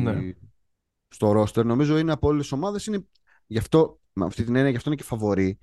[0.02, 0.32] Ναι.
[1.08, 1.64] στο ρόστερ.
[1.64, 2.86] Νομίζω είναι από όλες τις ομάδες.
[2.86, 3.06] Είναι...
[3.46, 5.58] Γι' αυτό, με αυτή την έννοια, γι' αυτό είναι και φαβορή.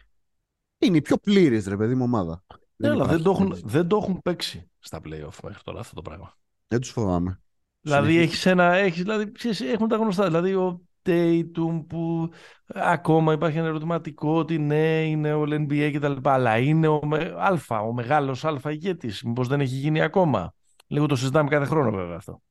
[0.77, 2.43] Είναι η πιο πλήρης, ρε παιδί μου, ομάδα.
[2.75, 3.63] Ναι, αλλά δεν υπάρχει το, έχουν, έτσι.
[3.65, 6.37] δεν το έχουν παίξει στα playoff μέχρι τώρα αυτό το πράγμα.
[6.67, 7.41] Δεν τους φοβάμαι.
[7.81, 8.27] Δηλαδή, Συνεχίζει.
[8.27, 10.25] έχεις ένα, έχεις, δηλαδή ξέρεις, έχουν τα γνωστά.
[10.25, 12.29] Δηλαδή ο Tatum που
[12.67, 16.99] ακόμα υπάρχει ένα ερωτηματικό ότι ναι, είναι ο NBA και τα λοιπά, αλλά είναι ο
[17.05, 19.23] με, αλφα, ο μεγάλος αλφα ηγέτης.
[19.23, 20.53] Μήπως δεν έχει γίνει ακόμα;
[20.87, 22.41] Λίγο το συζητάμε κάθε χρόνο βέβαια αυτό.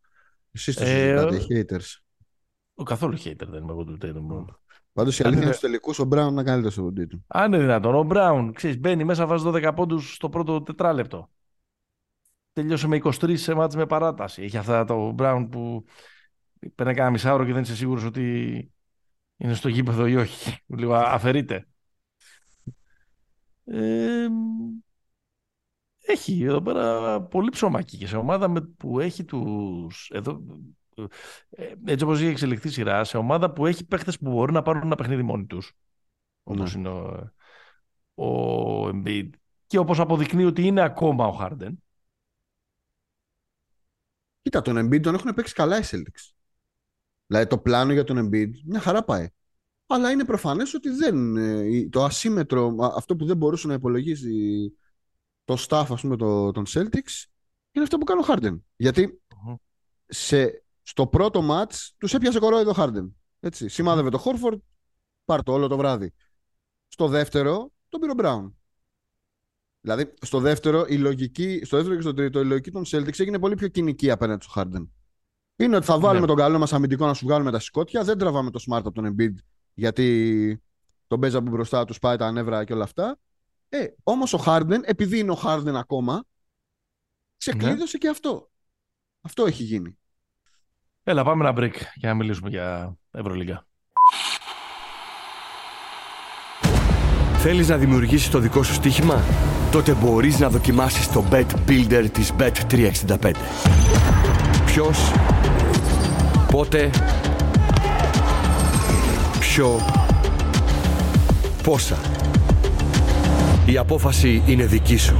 [0.52, 2.00] Εσείς το Ε, συζητάτε, οι haters.
[2.74, 4.44] Ο καθόλου hater δεν είμαι εγώ του Tatum.
[4.92, 7.20] Πάντως η αν αλήθεια είναι είναι- στους τελικούς ο Μπράουν να καλύτερο από τον Tatum.
[7.26, 11.30] Αν είναι δυνατόν, ο Μπράουν, ξέρεις, μπαίνει μέσα, βάζει 12 πόντους στο πρώτο τετράλεπτο.
[12.52, 14.42] Τελειώσε με 23 σε μάτς με παράταση.
[14.42, 15.84] Έχει αυτά το Μπράουν που
[16.74, 18.22] παίρνει κάνα μισάωρο και δεν είσαι σίγουρος ότι
[19.36, 20.58] είναι στο γήπεδο ή όχι.
[20.66, 21.66] Λίγο αφαιρείται.
[23.64, 24.26] Ε,
[26.06, 30.10] έχει εδώ πέρα πολύ ψωμάκι και σε ομάδα με, που έχει τους...
[30.14, 30.42] Εδώ,
[31.50, 34.62] ε, έτσι όπως έχει εξελιχθεί η σειρά, σε ομάδα που έχει παίχτες που μπορούν να
[34.62, 35.72] πάρουν ένα παιχνίδι μόνοι τους.
[36.42, 36.80] Όπως Ναι.
[36.80, 37.32] είναι ο,
[38.24, 39.30] ο Embiid.
[39.66, 41.72] Και όπως αποδεικνύει ότι είναι ακόμα ο Harden.
[44.42, 46.33] Κοίτα, τον Embiid τον έχουν παίξει καλά οι Celtics.
[47.26, 49.28] Δηλαδή το πλάνο για τον Embiid μια χαρά πάει.
[49.86, 54.72] Αλλά είναι προφανές ότι δεν, ε, το ασύμετρο, α- αυτό που δεν μπορούσε να υπολογίσει
[55.44, 57.24] το staff ας πούμε το, των Celtics
[57.72, 58.60] είναι αυτό που κάνει ο Harden.
[58.76, 59.54] Γιατί Μμμ.
[60.06, 63.10] σε, στο πρώτο match τους έπιασε κορόιδο ο Harden.
[63.40, 64.58] Έτσι, σημάδευε το Horford,
[65.24, 66.12] πάρ' το όλο το βράδυ.
[66.88, 68.52] Στο δεύτερο, τον πήρε ο Brown.
[69.80, 73.38] Δηλαδή, στο δεύτερο, η λογική, στο δεύτερο και στο τρίτο, η λογική των Celtics έγινε
[73.38, 74.88] πολύ πιο κοινική απέναντι στο Harden.
[75.56, 76.26] Είναι ότι θα βάλουμε Ναι.
[76.26, 79.14] τον καλό μας αμυντικό να σου βγάλουμε τα σηκώτια, δεν τραβάμε το smart από τον
[79.18, 79.34] Embiid
[79.74, 80.62] γιατί
[81.06, 83.18] τον παίζει από μπροστά τους, πάει τα νεύρα και όλα αυτά.
[83.68, 86.24] Ε, Όμως ο Harden, επειδή είναι ο Harden ακόμα,
[87.36, 88.50] ξεκλείδωσε και αυτό.
[89.20, 89.98] Αυτό έχει γίνει.
[91.02, 93.66] Έλα, πάμε ένα break για να μιλήσουμε για Ευρωλίγκα.
[97.36, 99.22] Θέλεις να δημιουργήσεις το δικό σου στοίχημα;
[99.70, 103.32] Τότε μπορείς να δοκιμάσεις το Bet Builder της Bet365.
[104.66, 105.12] Ποιος,
[106.54, 106.90] πότε,
[109.40, 109.80] ποιο,
[111.62, 111.96] πόσα.
[113.66, 115.16] Η απόφαση είναι δική σου.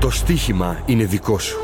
[0.00, 1.56] Το στοίχημα είναι δικό σου.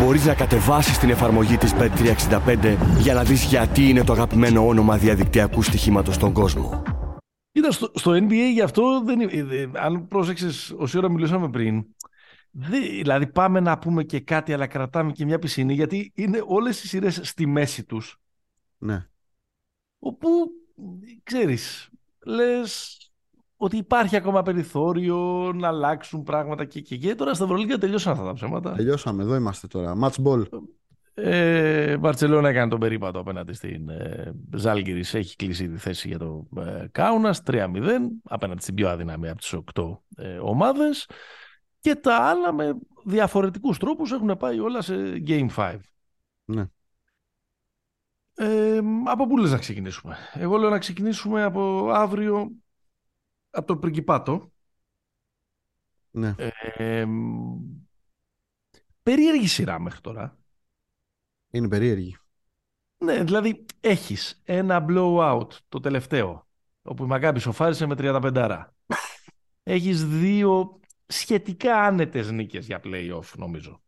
[0.00, 4.96] Μπορείς να κατεβάσεις την εφαρμογή της Bet365 για να δεις γιατί είναι το αγαπημένο όνομα
[4.96, 6.82] διαδικτυακού στοιχήματος στον κόσμο.
[7.52, 9.32] Κοίτα, στο, στο NBA γι' αυτό δεν είναι.
[9.32, 11.86] ε, ε, Αν πρόσεξες, όση ώρα μιλούσαμε πριν, δεν-
[12.54, 16.88] δηλαδή πάμε να πούμε και κάτι, αλλά κρατάμε και μια πισίνη, γιατί είναι όλες οι
[16.88, 18.20] σειρές στη μέση τους,
[18.78, 19.06] Ναι.
[19.98, 20.28] όπου
[21.22, 21.88] ξέρεις,
[22.24, 22.98] λες
[23.56, 27.14] ότι υπάρχει ακόμα περιθώριο να αλλάξουν πράγματα και και, και.
[27.14, 28.72] Τώρα στα Ευρωλίγκα τελειώσαν αυτά τα ψέματα.
[28.72, 29.94] Τελειώσαμε, εδώ είμαστε τώρα.
[30.02, 30.44] Match ball.
[31.14, 35.14] Ε, Μπαρτσελώνα έκανε τον περίπατο απέναντι στην ε, Ζάλγκυρης.
[35.14, 37.68] Έχει κλείσει τη θέση για το ε, Κάουνας 3-0
[38.24, 41.08] απέναντι στην πιο αδυναμία από τις 8 ε, ομάδες
[41.84, 45.78] και τα άλλα με διαφορετικούς τρόπους έχουν πάει όλα σε Game 5.
[46.44, 46.66] Ναι.
[48.34, 52.50] Ε, από πού λες να ξεκινήσουμε; Εγώ λέω να ξεκινήσουμε από αύριο
[53.50, 54.52] από το Πριγκιπάτο.
[56.10, 56.34] Ναι.
[56.76, 57.06] Ε,
[59.02, 60.38] περίεργη σειρά μέχρι τώρα.
[61.50, 62.16] Είναι περίεργη.
[62.98, 66.48] Ναι, δηλαδή έχεις ένα blowout το τελευταίο,
[66.82, 68.64] όπου η Μακάμπη σοφάρισε με 35.
[69.62, 73.82] Έχεις δύο σχετικά άνετες νίκες για play-off, νομίζω.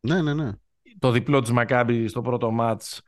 [0.00, 0.50] Ναι, ναι, ναι.
[0.98, 3.02] το διπλό της Μακάμπη στο πρώτο μάτς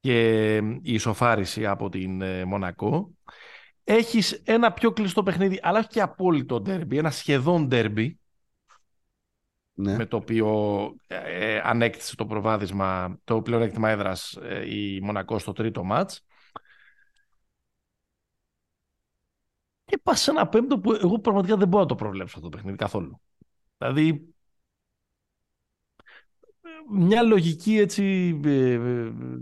[0.00, 3.10] και η ισοφάριση από την ε, Μονακό.
[3.84, 8.18] Έχεις ένα πιο κλειστό παιχνίδι, αλλά όχι και απόλυτο ντέρμπι, ένα σχεδόν ντέρμπι,
[9.74, 9.96] Ναι.
[9.96, 10.48] με το οποίο
[11.06, 16.26] ε, ανέκτησε το προβάδισμα, το πλεονέκτημα έδρας ε, η Μονακό στο τρίτο μάτς.
[19.88, 22.56] Και πας σε ένα πέμπτο που εγώ πραγματικά δεν μπορώ να το προβλέψω αυτό το
[22.56, 23.20] παιχνίδι καθόλου.
[23.78, 24.34] Δηλαδή,
[26.90, 28.78] μια λογική έτσι, ε, ε,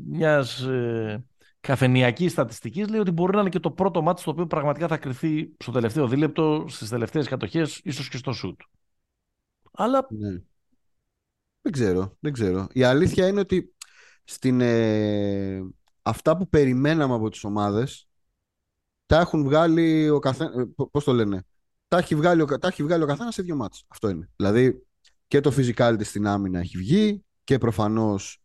[0.07, 1.24] μιας ε,
[1.61, 4.97] καφενιακής στατιστικής λέει ότι μπορεί να είναι και το πρώτο μάτι το οποίο πραγματικά θα
[4.97, 8.61] κρυθεί στο τελευταίο δίλεπτο, στις τελευταίες κατοχές, ίσως και στο σουτ.
[9.72, 10.42] Αλλά Ναι.
[11.61, 12.66] Δεν ξέρω, δεν ξέρω.
[12.72, 13.74] Η αλήθεια είναι ότι
[14.24, 15.62] στην, ε,
[16.03, 18.09] αυτά που περιμέναμε από τις ομάδες
[19.07, 21.42] τα έχουν βγάλει ο καθένας, πώς το λένε,
[21.88, 23.84] τα έχει βγάλει, ο, κα- τα έχει βγάλει ο καθένας σε δύο μάτς.
[23.88, 24.28] Αυτό είναι.
[24.36, 24.86] Δηλαδή
[25.26, 28.40] και το physicality στην άμυνα έχει βγει και προφανώς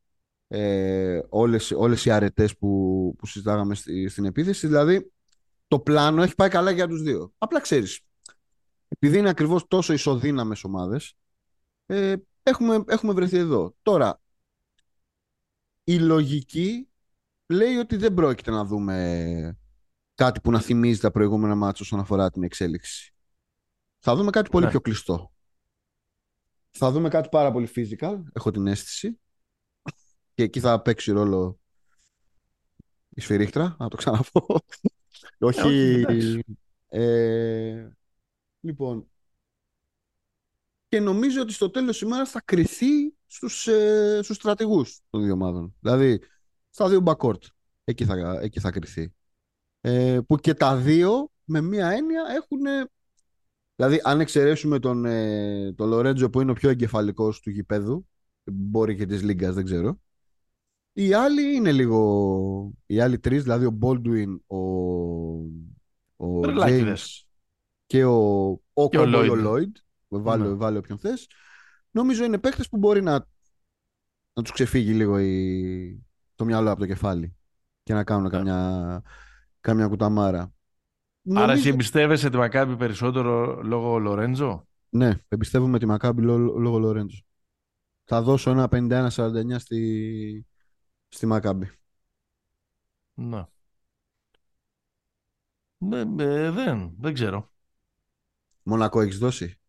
[0.48, 4.68] ε, όλες, όλες οι αρετές που, που συζητάγαμε στη- στην επίθεση.
[4.68, 5.12] Δηλαδή
[5.68, 7.34] το πλάνο έχει πάει καλά για τους δύο.
[7.38, 8.00] Απλά ξέρεις,
[8.88, 11.14] επειδή είναι ακριβώς τόσο ισοδύναμες ομάδες,
[11.86, 13.76] ε, έχουμε, έχουμε βρεθεί εδώ.
[13.82, 14.22] Τώρα,
[15.84, 16.88] η λογική
[17.48, 19.58] λέει ότι δεν πρόκειται να δούμε
[20.22, 23.14] κάτι που να θυμίζει τα προηγούμενα μάτια όσον αφορά την εξέλιξη.
[24.00, 24.72] Θα δούμε κάτι πολύ Ναι.
[24.72, 25.32] πιο κλειστό.
[26.72, 29.20] Θα δούμε κάτι πάρα πολύ physical, έχω την αίσθηση.
[30.34, 31.60] Και εκεί θα παίξει ρόλο
[33.10, 34.46] η σφυρίχτρα, να το ξαναπώ.
[35.40, 35.62] Όχι...
[35.62, 36.44] όχι, εντάξει.
[36.88, 37.90] ε,
[38.60, 39.12] λοιπόν,
[40.88, 45.34] και νομίζω ότι στο τέλος της ημέρας θα κριθεί στους, ε, στους στρατηγούς των δύο
[45.34, 45.76] ομάδων.
[45.80, 46.20] Δηλαδή,
[46.70, 47.44] στα δύο backcourt.
[47.84, 49.14] Εκεί θα, εκεί θα κριθεί.
[49.82, 52.90] Ε, που και τα δύο, με μία έννοια, έχουν...
[53.76, 58.08] Δηλαδή, αν εξαιρέσουμε τον, ε, τον Λορέντζο που είναι ο πιο εγκεφαλικός του γηπέδου,
[58.44, 60.00] μπορεί και της Λίγκας, δεν ξέρω.
[60.94, 62.72] Οι άλλοι είναι λίγο...
[62.86, 64.58] Οι άλλοι τρεις, δηλαδή ο Baldwin, ο,
[66.18, 67.28] ο James Τρελάκιδες.
[67.86, 69.48] και ο, ο Και ο Κόμπολ, ο Lloyd.
[69.48, 69.72] Lloyd,
[70.08, 70.54] βάλε, Ναι.
[70.56, 71.28] βάλε όποιον θες,
[71.92, 73.28] νομίζω είναι παίχτες που μπορεί να,
[74.34, 76.06] να τους ξεφύγει λίγο η,
[76.36, 77.36] το μυαλό από το κεφάλι
[77.84, 78.30] και να κάνουν Ναι.
[78.30, 79.02] καμιά,
[79.62, 80.40] καμιά κουταμάρα.
[80.40, 80.52] Άρα
[81.22, 87.22] Νομίζω- εσύ εμπιστεύεσαι τη Μακάμπη περισσότερο λόγω Λορέντζο; Ναι, εμπιστεύομαι τη Μακάμπη λό- λόγω Λορέντζο.
[88.04, 90.46] Θα δώσω ένα 51-49 στη,
[91.08, 91.72] στη Μακάμπη.
[93.14, 93.46] Ναι.
[95.78, 97.52] Ναι, ε, δεν, δεν ξέρω.
[98.64, 99.60] Μονακό έχεις δώσει;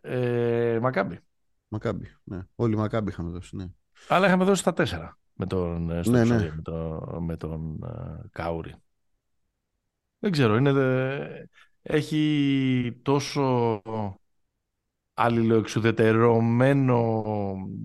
[0.00, 1.18] Ε, Μακάμπη.
[1.68, 2.46] Μακάμπη, ναι.
[2.54, 3.66] Όλοι Μακάμπη είχαμε δώσει, ναι.
[4.08, 6.52] Αλλά είχαμε δώσει τα τέσσερα με τον, ε, στο Ναι, επεισόδιο ναι.
[6.56, 8.74] με, το, με τον ε, Κάουρη.
[10.18, 11.44] Δεν ξέρω, είναι, δε-
[11.82, 13.80] έχει τόσο
[15.14, 17.24] αλληλοεξουδετερωμένο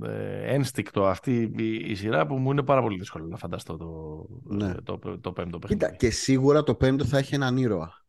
[0.06, 4.26] ε, ένστικτο αυτή η, η σειρά που μου είναι πάρα πολύ δύσκολο να φανταστώ το,
[4.44, 4.70] Ναι.
[4.70, 5.86] ε, το, το, πέμπτο παιχνίδι.
[5.86, 8.06] Κοίτα, και σίγουρα το πέμπτο θα έχει έναν ήρωα.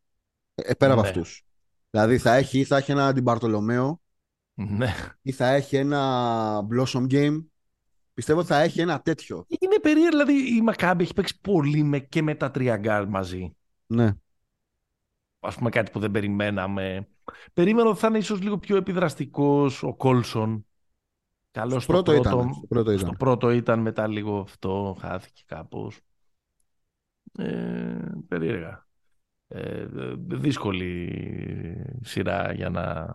[0.54, 1.08] Ε, πέρα από Ναι.
[1.08, 1.44] αυτούς.
[1.90, 4.00] Δηλαδή θα έχει, ή θα έχει ένα Ντιμπαρτολομέο
[4.54, 4.94] Ναι.
[5.22, 7.42] ή θα έχει ένα Blossomgame.
[8.14, 9.46] Πιστεύω θα έχει ένα τέτοιο.
[9.48, 13.56] Είναι περίεργο, δηλαδή η Μακάμπι έχει παίξει πολύ με, και με τα τρία γκαρντ μαζί.
[13.86, 14.12] Ναι.
[15.40, 17.08] ας πούμε κάτι που δεν περιμέναμε.
[17.52, 20.66] Περίμενα ότι θα είναι ίσως λίγο πιο επιδραστικός ο Κόλσον.
[21.50, 22.54] Καλό στο Πρώτο πρώτο, ήταν.
[22.54, 23.16] Στο πρώτο στο ήταν.
[23.16, 26.00] πρώτο ήταν, μετά λίγο αυτό, χάθηκε κάπως.
[27.38, 27.96] Ε,
[28.28, 28.86] περίεργα.
[29.48, 29.86] Ε,
[30.16, 31.10] δύσκολη
[32.00, 33.06] σειρά για να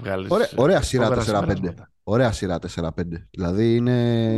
[0.00, 1.24] βγάλεις Ωραία, ωραία σειρά φοβερά 4-5.
[1.24, 1.90] συμπεράσματα.
[2.02, 2.90] Ωραία σειρά 4-5.
[3.30, 4.36] Δηλαδή είναι.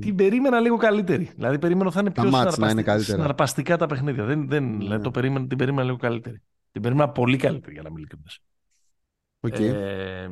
[0.00, 1.30] Την περίμενα λίγο καλύτερη.
[1.34, 3.18] Δηλαδή περίμενα ότι θα είναι Τα πιο μάτς να συναρπαστι- είναι καλύτερα.
[3.18, 4.24] συναρπαστικά τα παιχνίδια.
[4.24, 4.76] Δεν, δεν, Ναι.
[4.76, 6.42] δηλαδή, το περίμενα, την περίμενα λίγο καλύτερη.
[6.72, 8.38] Την περίμενα πολύ καλύτερη για να μην ειλικρινές.
[9.40, 9.58] Οκ.
[9.58, 10.28] Ε,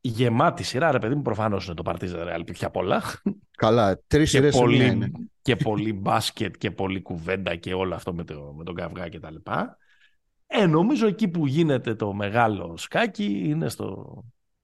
[0.00, 3.02] γεμάτη σειρά, ρε παιδί μου, προφανώς είναι το Παρτίζα Ρεάλ πια πολλά.
[3.56, 4.00] Καλά.
[4.06, 5.10] Τρεις και, σειρές σε μία είναι.
[5.10, 9.08] πολύ, και πολύ μπάσκετ και πολύ κουβέντα και όλο αυτό με, το, με τον καυγά
[9.08, 9.76] και τα λοιπά.
[10.50, 14.22] Ε, νομίζω εκεί που γίνεται το μεγάλο σκάκι είναι στο,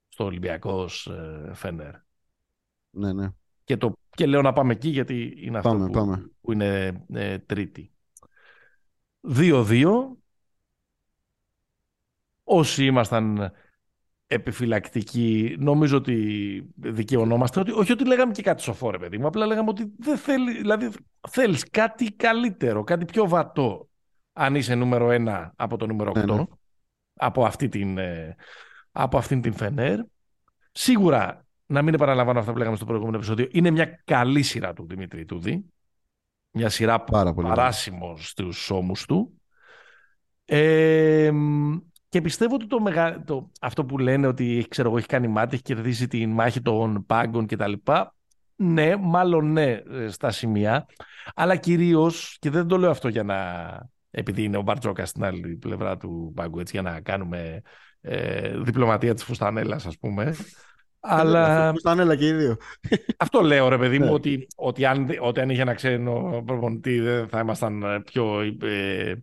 [0.08, 1.94] στο Ολυμπιακός ε, Φενέρ.
[2.90, 3.28] Ναι, ναι.
[3.64, 6.30] Και, το, και λέω να πάμε εκεί γιατί είναι αυτό Πάμε, που, πάμε.
[6.40, 7.92] που είναι ε, τρίτη.
[9.28, 9.86] 2-2.
[12.44, 13.52] Όσοι ήμασταν
[14.26, 17.60] επιφυλακτικοί, νομίζω ότι δικαιωνόμαστε.
[17.60, 19.26] Ότι, όχι ότι λέγαμε και κάτι σοφό, ρε παιδί μου.
[19.26, 20.90] Απλά λέγαμε ότι δεν θέλει, δηλαδή
[21.28, 23.88] θέλεις κάτι καλύτερο, κάτι πιο βατό.
[24.36, 26.44] Αν είσαι νούμερο 1 από το νούμερο 8, Ναι, ναι.
[27.14, 28.34] από, αυτή την, ε,
[28.92, 29.98] από αυτήν την Φενέρ.
[30.72, 34.86] Σίγουρα, να μην επαναλαμβάνω αυτά που λέγαμε στο προηγούμενο επεισόδιο, είναι μια καλή σειρά του
[34.88, 35.64] Δημήτρη Τούδη.
[36.50, 37.48] Μια σειρά Πάρα πολύ.
[37.48, 39.40] παράσιμο στους ώμους του.
[40.44, 41.30] Ε,
[42.08, 43.22] Και πιστεύω ότι το μεγα...
[43.24, 43.50] το...
[43.60, 47.46] αυτό που λένε ότι ξέρω, εγώ, έχει κάνει μάτι, έχει κερδίσει τη μάχη των πάγκων
[47.46, 47.72] κτλ.
[48.56, 50.86] Ναι, μάλλον ναι, ε, στα σημεία.
[51.34, 53.92] Αλλά κυρίως, και δεν το λέω αυτό για να.
[54.16, 57.62] Επειδή είναι ο Μπαρτζόκα στην άλλη πλευρά του πάγκου, έτσι, για να κάνουμε
[58.00, 60.34] ε, διπλωματία της Φουστανέλας, ας πούμε.
[61.00, 61.70] Αλλά.
[61.70, 62.56] Φουστανέλα και οι δύο.
[63.16, 67.28] Αυτό λέω, ρε παιδί μου, ότι, ότι, αν, ότι αν είχε ένα ξένο προπονητή δεν
[67.28, 69.14] θα ήμασταν πιο ε,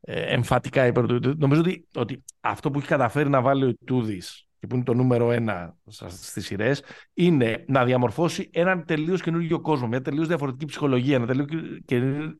[0.00, 1.34] ε, εμφατικά υπέρ του.
[1.38, 4.94] Νομίζω ότι, ότι αυτό που έχει καταφέρει να βάλει ο Τούδης και που είναι το
[4.94, 5.76] νούμερο ένα
[6.08, 6.82] στις σειρές,
[7.14, 11.46] είναι να διαμορφώσει έναν τελείως καινούργιο κόσμο, μια τελείως διαφορετική ψυχολογία, ένα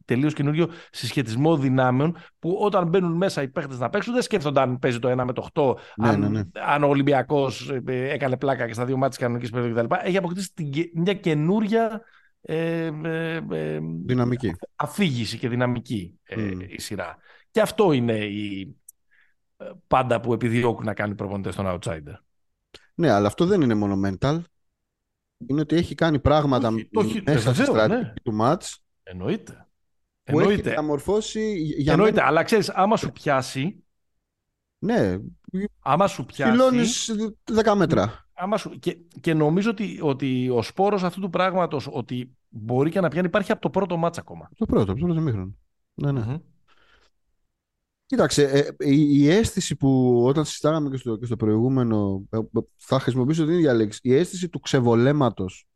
[0.05, 4.79] τελείω καινούργιο συσχετισμό δυνάμεων που όταν μπαίνουν μέσα οι παίχτες να παίξουν δεν σκέφτονται αν
[4.79, 6.43] παίζει το 1 με το 8, ναι, αν, ναι, ναι.
[6.67, 9.95] αν ο Ολυμπιακός ε, έκανε πλάκα και στα δύο μάτια κανονικής περίοδο κτλ.
[10.05, 10.51] Έχει αποκτήσει
[10.95, 12.03] μια καινούρια
[12.43, 14.55] ε, ε, ε, δυναμική.
[14.77, 17.17] αφήγηση και δυναμική ε, η σειρά.
[17.51, 18.77] Και αυτό είναι η,
[19.87, 22.15] πάντα που επιδιώκουν να κάνει προπονητές στον outsider.
[22.95, 24.41] Ναι, αλλά αυτό δεν είναι μόνο mental.
[25.47, 28.13] Είναι ότι έχει κάνει πράγματα όχι, όχι, μέσα στη στρατηγική ναι.
[28.23, 28.77] του match.
[29.03, 29.67] Εννοείται.
[30.23, 30.53] Που Εννοείται.
[30.53, 31.55] έχει διαμορφώσει.
[31.57, 32.27] Για Εννοείται, μένα...
[32.27, 33.85] αλλά ξέρεις, άμα σου πιάσει.
[34.79, 35.19] Ναι.
[35.79, 36.51] Άμα σου πιάσει.
[36.51, 36.83] Δηλώνει
[37.65, 38.29] 10 μέτρα.
[38.33, 38.79] Άμα σου...
[38.79, 43.27] και, και νομίζω ότι, ότι ο σπόρος αυτού του πράγματος ότι μπορεί και να πιάνει
[43.27, 44.51] υπάρχει από το πρώτο μάτσα ακόμα.
[44.57, 45.55] Το πρώτο, από το πρώτο μήχρονο.
[45.95, 46.25] Ναι, ναι.
[46.29, 46.41] Mm-hmm.
[48.07, 52.39] Κοίταξε, ε, η, η, αίσθηση που όταν συζητάγαμε και στο, και στο προηγούμενο, ε,
[52.77, 55.67] θα χρησιμοποιήσω την ίδια λέξη, η αίσθηση του ξεβολέματος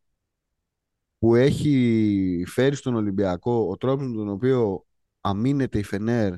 [1.18, 4.86] που έχει φέρει στον Ολυμπιακό, ο τρόπος με τον οποίο
[5.20, 6.32] αμήνεται η Φενέρ,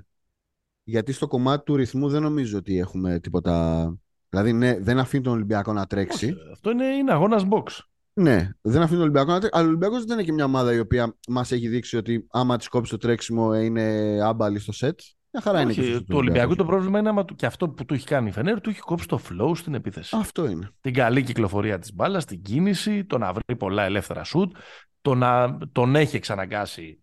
[0.83, 3.95] γιατί στο κομμάτι του ρυθμού δεν νομίζω ότι έχουμε τίποτα...
[4.29, 6.27] Δηλαδή, ναι, δεν αφήνει τον Ολυμπιακό να τρέξει.
[6.27, 7.79] Όχι, αυτό είναι, είναι αγώνας box.
[8.13, 9.59] Ναι, δεν αφήνει τον Ολυμπιακό να τρέξει.
[9.59, 12.57] Αλλά ο Ολυμπιακός δεν είναι και μια ομάδα η οποία μας έχει δείξει ότι άμα
[12.57, 15.01] της κόψει το τρέξιμο είναι άμπαλη στο σετ.
[15.33, 16.01] Μια χαρά Όχι, είναι.
[16.01, 18.71] Το Ολυμπιακό το πρόβλημα είναι άμα, και αυτό που του έχει κάνει η Φενέρ, του
[18.71, 20.17] έχει κόψει το flow στην επίθεση.
[20.19, 20.71] Αυτό είναι.
[20.81, 24.57] Την καλή κυκλοφορία της μπάλας, την κίνηση, το να βρει πολλά ελεύθερα σουτ,
[25.01, 27.03] το να τον έχει εξαναγκάσει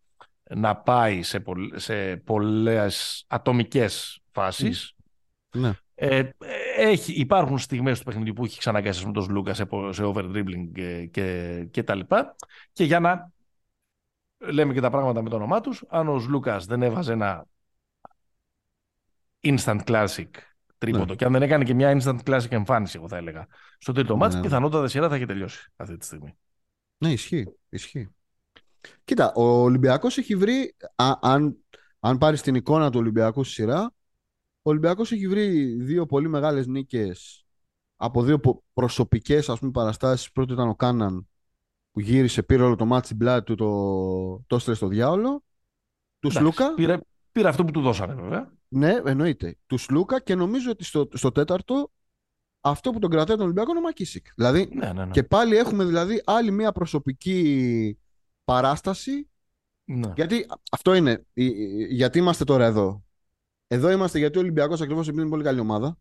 [0.49, 4.93] να πάει σε, πολλ, σε πολλές ατομικές φάσεις.
[5.55, 5.73] Ναι.
[5.95, 6.30] Ε,
[6.78, 11.05] έχει, υπάρχουν στιγμές του παιχνιδιού που έχει ξαναγκάσει με τον Λούκα σε, σε over-dribbling και,
[11.05, 12.36] και, και τα λοιπά.
[12.73, 13.32] Και για να
[14.38, 17.45] λέμε και τα πράγματα με το όνομά τους, αν ο Λούκας δεν έβαζε ένα
[19.55, 20.29] instant classic
[20.77, 21.05] τρίποντο.
[21.05, 21.15] Ναι.
[21.15, 23.47] Και αν δεν έκανε και μια instant classic εμφάνιση, εγώ θα έλεγα.
[23.77, 24.19] Στο τρίτο ναι.
[24.19, 26.37] μάτι, πιθανότατα σειρά θα έχει τελειώσει αυτή τη στιγμή.
[26.97, 27.45] Ναι, ισχύει.
[27.69, 28.09] ισχύει.
[29.03, 31.57] Κοίτα, ο Ολυμπιακός έχει βρει, α, αν,
[31.99, 33.93] αν πάρεις την εικόνα του Ολυμπιακού στη σειρά,
[34.61, 37.45] ο Ολυμπιακός έχει βρει δύο πολύ μεγάλες νίκες
[37.95, 38.39] από δύο
[38.73, 40.31] προσωπικές ας πούμε, παραστάσεις.
[40.31, 41.27] Πρώτο ήταν ο Κάναν
[41.91, 45.43] που γύρισε, πήρε όλο το μάτι στην πλάτη του, το, το στρε στο διάολο.
[46.19, 46.73] Τους Σλούκα.
[46.73, 46.97] Πήρε,
[47.31, 48.56] πήρε αυτό που του δώσανε βέβαια.
[48.68, 49.57] Ναι, εννοείται.
[49.65, 51.91] Τους Σλούκα και νομίζω ότι στο, στο τέταρτο
[52.61, 54.28] αυτό που τον κρατάει τον Ολυμπιακό είναι ο Μακίσικ.
[54.36, 55.11] Δηλαδή, ναι, ναι, ναι.
[55.11, 57.97] και πάλι έχουμε δηλαδή άλλη μια προσωπική
[58.43, 59.30] παράσταση.
[59.84, 60.13] Ναι.
[60.15, 61.26] Γιατί αυτό είναι.
[61.89, 63.03] Γιατί είμαστε τώρα εδώ.
[63.68, 65.97] Εδώ είμαστε γιατί ο Ολυμπιακός ακριβώς επειδή είναι πολύ καλή ομάδα.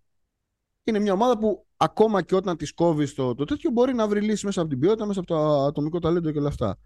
[0.85, 4.21] Είναι μια ομάδα που ακόμα και όταν της κόβεις το, το τέτοιο μπορεί να βρει
[4.21, 6.79] λύση μέσα από την ποιότητα, μέσα από το ατομικό ταλέντο και όλα αυτά.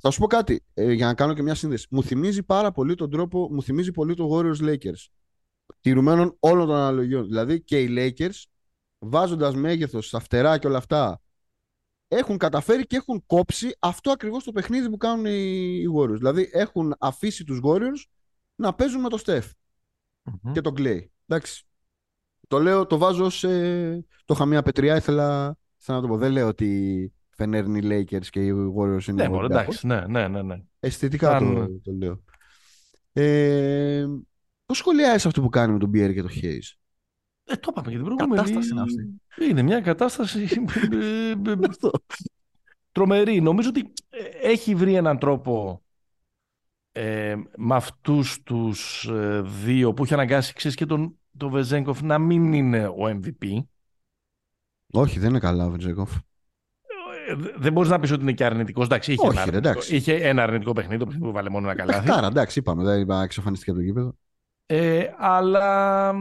[0.00, 1.86] Θα σου πω κάτι, ε, για να κάνω και μια σύνδεση.
[1.90, 5.06] Μου θυμίζει πάρα πολύ τον τρόπο, μου θυμίζει πολύ το Warriors Lakers.
[5.80, 7.26] Τηρουμένων όλων των αναλογιών.
[7.26, 8.44] Δηλαδή και οι Lakers,
[8.98, 11.20] βάζοντας μέγεθος στα φτερά και όλα αυτά,
[12.08, 16.16] έχουν καταφέρει και έχουν κόψει αυτό ακριβώς το παιχνίδι που κάνουν οι, Warriors.
[16.16, 18.04] Δηλαδή έχουν αφήσει τους Warriors
[18.54, 19.50] να παίζουν με το Steph
[20.52, 21.04] και τον Clay.
[21.26, 21.64] Εντάξει.
[22.48, 23.48] Το λέω, το βάζω σε.
[24.00, 26.16] Το είχα μια πετριά, ήθελα, να το πω.
[26.16, 29.28] Δεν λέω ότι φενέρνει οι Lakers και οι Warriors είναι.
[29.28, 30.42] Ναι, εντάξει, ναι, ναι, ναι.
[30.42, 30.62] ναι.
[30.80, 32.22] Αισθητικά το, το λέω.
[33.12, 34.06] Ε,
[34.66, 36.76] Πώς σχολιάζεις αυτό που κάνει με τον Pierre και τον Hayes.
[37.44, 38.34] Ε, το είπαμε και την προηγούμενη.
[38.34, 39.20] Κατάσταση είναι αυτή.
[39.50, 40.46] Είναι μια κατάσταση
[42.92, 43.40] τρομερή.
[43.40, 45.82] Νομίζω ότι ε, έχει βρει έναν τρόπο
[46.92, 52.18] ε, με αυτούς τους ε, δύο που έχει αναγκάσει ξέρεις, και τον, τον Βεζέγκοφ να
[52.18, 53.64] μην είναι ο MVP.
[54.90, 56.18] Όχι, δεν είναι καλά ο Βεζέγκοφ
[57.56, 58.84] δεν μπορείς να πεις ότι είναι και αρνητικός.
[58.84, 62.00] Εντάξει, είχε, Όχι, ένα, αρνητικό, είχε ένα αρνητικό παιχνίδι που βάλε μόνο ένα καλά.
[62.00, 62.84] Κάρα, εντάξει, είπαμε.
[62.84, 64.14] Δεν είπα εξαφανιστική από το γήπεδο.
[64.66, 66.14] Ε, αλλά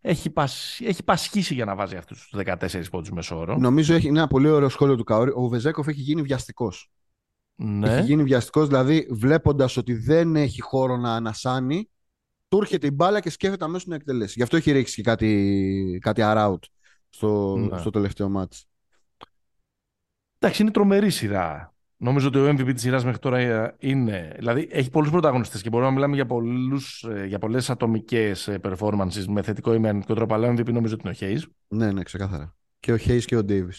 [0.00, 3.56] έχει, πασ, έχει πασχίσει για να βάζει αυτούς τους 14 πόντους μεσόωρο.
[3.56, 5.30] Νομίζω έχει ένα πολύ ωραίο σχόλιο του Καόρη.
[5.34, 6.90] Ο Βεζέκοφ έχει γίνει βιαστικός.
[7.54, 7.94] Ναι.
[7.94, 11.88] Έχει γίνει βιαστικός, δηλαδή βλέποντας ότι δεν έχει χώρο να ανασάνει,
[12.48, 14.32] του έρχεται η μπάλα και σκέφτεται αμέσως να εκτελέσει.
[14.36, 16.58] Γι' αυτό έχει ρίξει και κάτι, κάτι around
[17.08, 17.78] στο, ναι.
[17.78, 18.56] στο τελευταίο μάτι.
[20.42, 21.72] Εντάξει, είναι τρομερή σειρά
[22.02, 24.34] Νομίζω ότι ο MVP της σειράς μέχρι τώρα ε, είναι.
[24.38, 28.60] Δηλαδή έχει πολλούς πρωταγωνιστές και μπορούμε να μιλάμε για, πολλούς, ε, για πολλές ατομικές ε,
[28.62, 30.34] performances με θετικό ή με αρνητικό τρόπο.
[30.34, 31.50] Αλλά ο MVP νομίζω ότι είναι ο Hayes.
[31.68, 32.54] Ναι, ναι, ξεκάθαρα.
[32.80, 33.78] Και ο Hayes και ο Davis.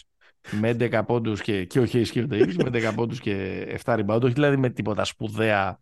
[0.52, 2.56] Με 11 πόντους και, και ο Hayes και ο Davis.
[2.56, 4.22] με 11 πόντους και 7 rebound.
[4.22, 5.80] Όχι δηλαδή με τίποτα σπουδαία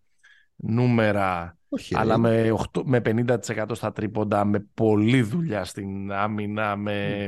[0.55, 1.57] νούμερα.
[1.69, 7.27] Όχι, αλλά με, 8, με 50% στα τρίποντα, με πολλή δουλειά στην άμυνα, με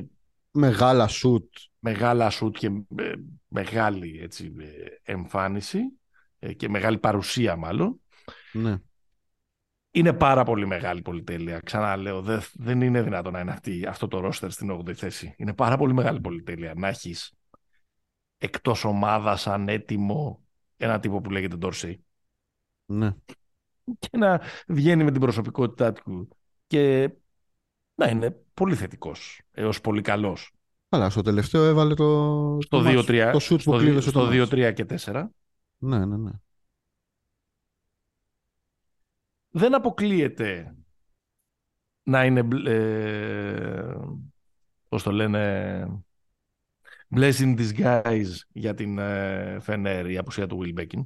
[0.54, 1.54] μεγάλα σουτ.
[1.80, 3.12] Μεγάλα σουτ και ε,
[3.54, 5.80] μεγάλη έτσι, ε, εμφάνιση
[6.40, 8.02] ε, και μεγάλη παρουσία μάλλον.
[8.52, 8.78] Ναι.
[9.92, 11.60] Είναι πάρα πολύ μεγάλη πολυτέλεια.
[11.60, 15.34] Ξαναλέω, δεν, δεν είναι δυνατόν να είναι αυτή, αυτό το ρόστερ στην 8η θέση.
[15.38, 17.34] Είναι πάρα πολύ μεγάλη πολυτέλεια να έχεις
[18.38, 20.44] εκτός ομάδας ανέτοιμο
[20.78, 22.04] ένα τύπο που λέγεται Ντόρσεϊ.
[22.86, 23.16] Ναι.
[24.00, 26.38] Και να βγαίνει με την προσωπικότητά του
[26.68, 27.12] και
[27.96, 30.54] να είναι πολύ θετικός έως πολύ καλός.
[30.94, 35.26] Αλλά στο τελευταίο έβαλε το, στο 2-3, το σουτ που κλείδωσε στο 2-3 και 4.
[35.78, 36.32] Ναι, ναι, ναι.
[39.50, 40.76] Δεν αποκλείεται
[42.04, 43.96] να είναι ε,
[44.90, 46.04] πώς το λένε
[47.16, 51.06] blessing disguise για την ε, Φενέρ η απουσία του Will Beckin.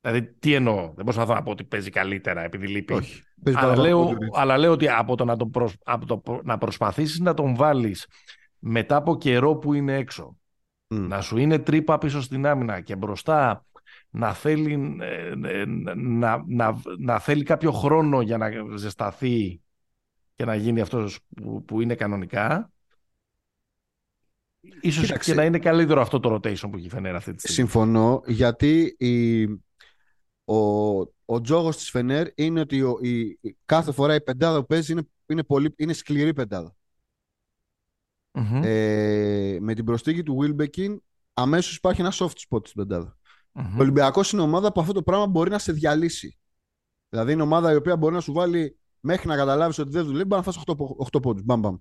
[0.00, 0.92] Δηλαδή, τι εννοώ.
[0.94, 2.92] Δεν προσπαθώ να πω ότι παίζει καλύτερα επειδή λείπει.
[2.92, 3.22] Όχι.
[3.54, 5.76] Αλλά λέω, αλλά λέω ότι από το να, τον προσ...
[5.84, 6.40] από το...
[6.44, 8.06] να προσπαθήσεις να τον βάλεις
[8.60, 10.38] μετά από καιρό που είναι έξω,
[10.86, 13.64] να σου είναι τρύπα πίσω στην άμυνα και μπροστά
[14.10, 15.64] να θέλει, ε, ε,
[15.96, 19.60] να, να, να θέλει κάποιο χρόνο για να ζεσταθεί
[20.34, 22.70] και να γίνει αυτός που, που είναι κανονικά,
[24.80, 25.30] ίσως Κοίταξε.
[25.30, 27.56] και να είναι καλύτερο αυτό το rotation που έχει φανεί αυτή τη στιγμή.
[27.56, 29.42] Συμφωνώ, γιατί η,
[30.44, 34.92] ο, ο τζόγος της Φενέρ είναι ότι ο, η, κάθε φορά η πεντάδα που παίζει
[34.92, 36.74] είναι, είναι, πολύ, είναι σκληρή πεντάδα.
[38.32, 38.60] Mm-hmm.
[38.62, 40.96] Ε, με την προστίκη του Wilbekin
[41.34, 43.18] αμέσως υπάρχει ένα soft spot στην πεντάδα.
[43.54, 43.74] Mm-hmm.
[43.76, 46.38] Ο Ολυμπιακός είναι ομάδα που αυτό το πράγμα μπορεί να σε διαλύσει.
[47.08, 50.24] Δηλαδή είναι ομάδα η οποία μπορεί να σου βάλει μέχρι να καταλάβεις ότι δεν δουλεύει,
[50.24, 50.74] μπορεί να φας 8,
[51.16, 51.44] 8 πόντους.
[51.44, 51.76] Μπαμ, μπαμ.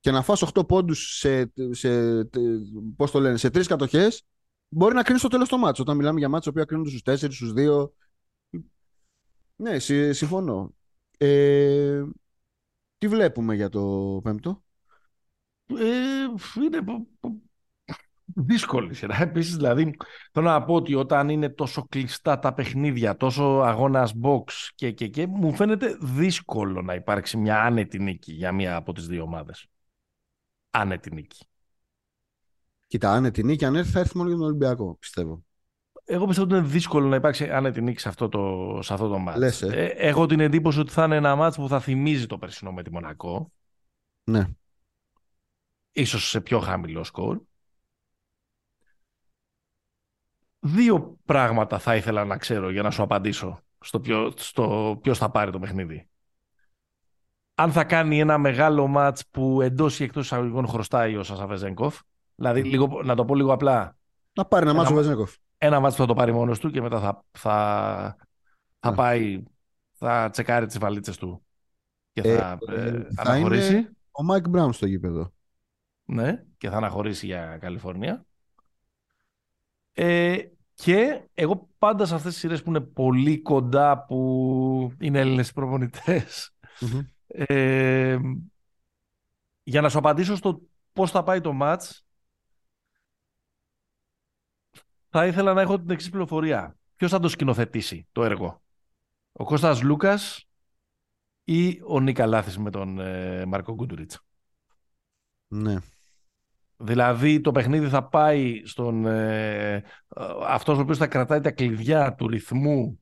[0.00, 2.24] Και να φας 8 πόντους σε, σε,
[2.96, 4.26] πώς το λένε, σε τρεις κατοχές
[4.68, 5.82] μπορεί να κρίνεις στο τέλος το μάτσο.
[5.82, 7.90] Όταν μιλάμε για μάτσο που κρίνονται στους 4, στους 2,
[9.56, 9.78] ναι,
[10.12, 10.74] συμφωνώ.
[11.18, 12.04] Ε,
[12.98, 14.64] τι βλέπουμε για το πέμπτο;
[15.68, 17.06] Ε, είναι
[18.34, 19.22] δύσκολη σειρά.
[19.22, 19.96] Επίσης, δηλαδή,
[20.32, 24.44] θέλω να πω ότι όταν είναι τόσο κλειστά τα παιχνίδια, τόσο αγώνας box
[24.74, 29.06] και, και, και μου φαίνεται δύσκολο να υπάρξει μια άνετη νίκη για μία από τις
[29.06, 29.66] δύο ομάδες.
[30.70, 31.46] Άνετη νίκη.
[32.86, 35.44] Κοίτα, άνετη νίκη, αν έρθει, θα έρθει μόνο για τον Ολυμπιακό, πιστεύω.
[36.04, 39.18] Εγώ πιστεύω ότι είναι δύσκολο να υπάρξει άνετη νίκη σε αυτό το, σε αυτό το
[39.18, 39.38] μάτς.
[39.38, 39.66] Λες, ε.
[39.66, 42.82] Ε, έχω την εντύπωση ότι θα είναι ένα μάτς που θα θυμίζει το περσινό με
[42.82, 43.52] τη Μονακό.
[44.24, 44.46] Ναι.
[45.96, 47.40] Ίσως σε πιο χαμηλό σκορ.
[50.58, 55.30] Δύο πράγματα θα ήθελα να ξέρω για να σου απαντήσω στο, ποιο, στο ποιος θα
[55.30, 56.08] πάρει το παιχνίδι.
[57.54, 62.00] Αν θα κάνει ένα μεγάλο μάτς που εντός ή εκτός εισαγωγικών χρωστάει ο Σασαβεζέγκοφ.
[62.34, 63.96] Δηλαδή, λίγο, να το πω λίγο απλά.
[64.32, 66.80] Να πάρει ένα, ένα μάτς ο Βεζέγκοφ ένα μάτι θα το πάρει μόνος του και
[66.80, 68.16] μετά θα, θα,
[68.80, 68.96] θα ναι.
[68.96, 69.42] πάει,
[69.92, 71.46] θα τσεκάρει τις βαλίτσες του
[72.12, 73.72] και θα, ε, ε, ε θα αναχωρήσει.
[73.72, 75.32] Είναι ο Μάικ Μπράουν στο γήπεδο.
[76.06, 78.26] Ναι, και θα αναχωρήσει για Καλιφόρνια.
[79.92, 80.38] Ε,
[80.74, 85.52] και εγώ πάντα σε αυτές τις σειρές που είναι πολύ κοντά που είναι Έλληνες
[87.26, 88.18] ε,
[89.62, 90.60] για να σου απαντήσω στο
[90.92, 92.06] πώς θα πάει το ματς
[95.08, 96.76] θα ήθελα να έχω την εξής πληροφορία.
[96.96, 98.62] Ποιος θα το σκηνοθετήσει το έργο,
[99.32, 100.48] Ο Κώστας Λούκας
[101.44, 104.20] ή ο Νίκα Λάθης με τον ε, Μαρκο Γκούντουριτς.
[105.46, 105.76] Ναι.
[106.76, 109.06] Δηλαδή το παιχνίδι θα πάει στον...
[109.06, 109.82] Ε,
[110.46, 113.00] αυτός ο οποίος θα κρατάει τα κλειδιά του ρυθμού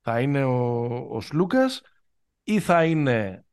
[0.00, 1.82] θα είναι ο, ο Σλούκας
[2.42, 3.44] ή θα είναι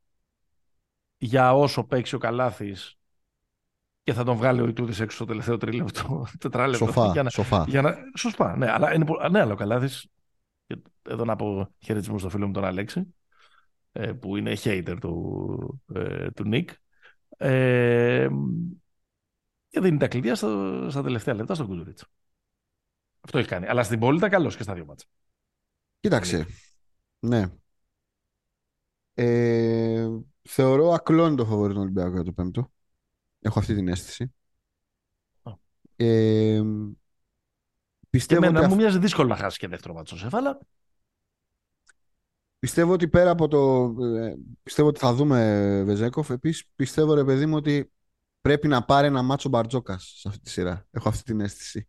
[1.17, 2.97] για όσο παίξει ο Καλάθης
[4.03, 6.85] και θα τον βγάλει ο Ιτούδης έξω στο τελευταίο τρίλεπτο, τετράλεπτο.
[6.85, 7.65] Σοφά, για να, σοφά.
[7.67, 10.07] Για να, σωστά, ναι, αλλά, είναι, ναι, αλλά ο Καλάθης,
[11.09, 13.13] εδώ να πω χαιρετισμό στο φίλο μου τον Αλέξη,
[13.91, 16.69] ε, που είναι hater του, ε, του Νίκ,
[17.37, 18.27] ε,
[19.71, 22.05] και δίνει τα κλειδιά στο, στα τελευταία λεπτά στον Κούτουριτς.
[23.21, 23.67] Αυτό έχει κάνει.
[23.67, 25.05] Αλλά στην πόλη ήταν καλός και στα δύο μάτσα.
[25.99, 26.45] Κοίταξε.
[27.19, 27.45] Ναι.
[29.13, 30.09] Ε,
[30.41, 32.71] θεωρώ ακλόνη το φοβορή του Ολυμπιακού για το πέμπτο.
[33.39, 34.33] Έχω αυτή την αίσθηση.
[35.95, 36.61] Ε,
[38.09, 38.67] πιστεύω ότι...
[38.67, 40.59] μου μοιάζει δύσκολο να χάσει και δεύτερο μάτσο αλλά...
[42.59, 43.93] Πιστεύω ότι πέρα από το...
[44.03, 46.29] Ε, πιστεύω ότι θα δούμε Βεζέκοφ.
[46.29, 47.91] Επίσης πιστεύω ρε παιδί μου ότι
[48.41, 50.85] πρέπει να πάρει ένα μάτσο Μπαρτζόκας σε αυτή τη σειρά.
[50.91, 51.87] Έχω αυτή την αίσθηση.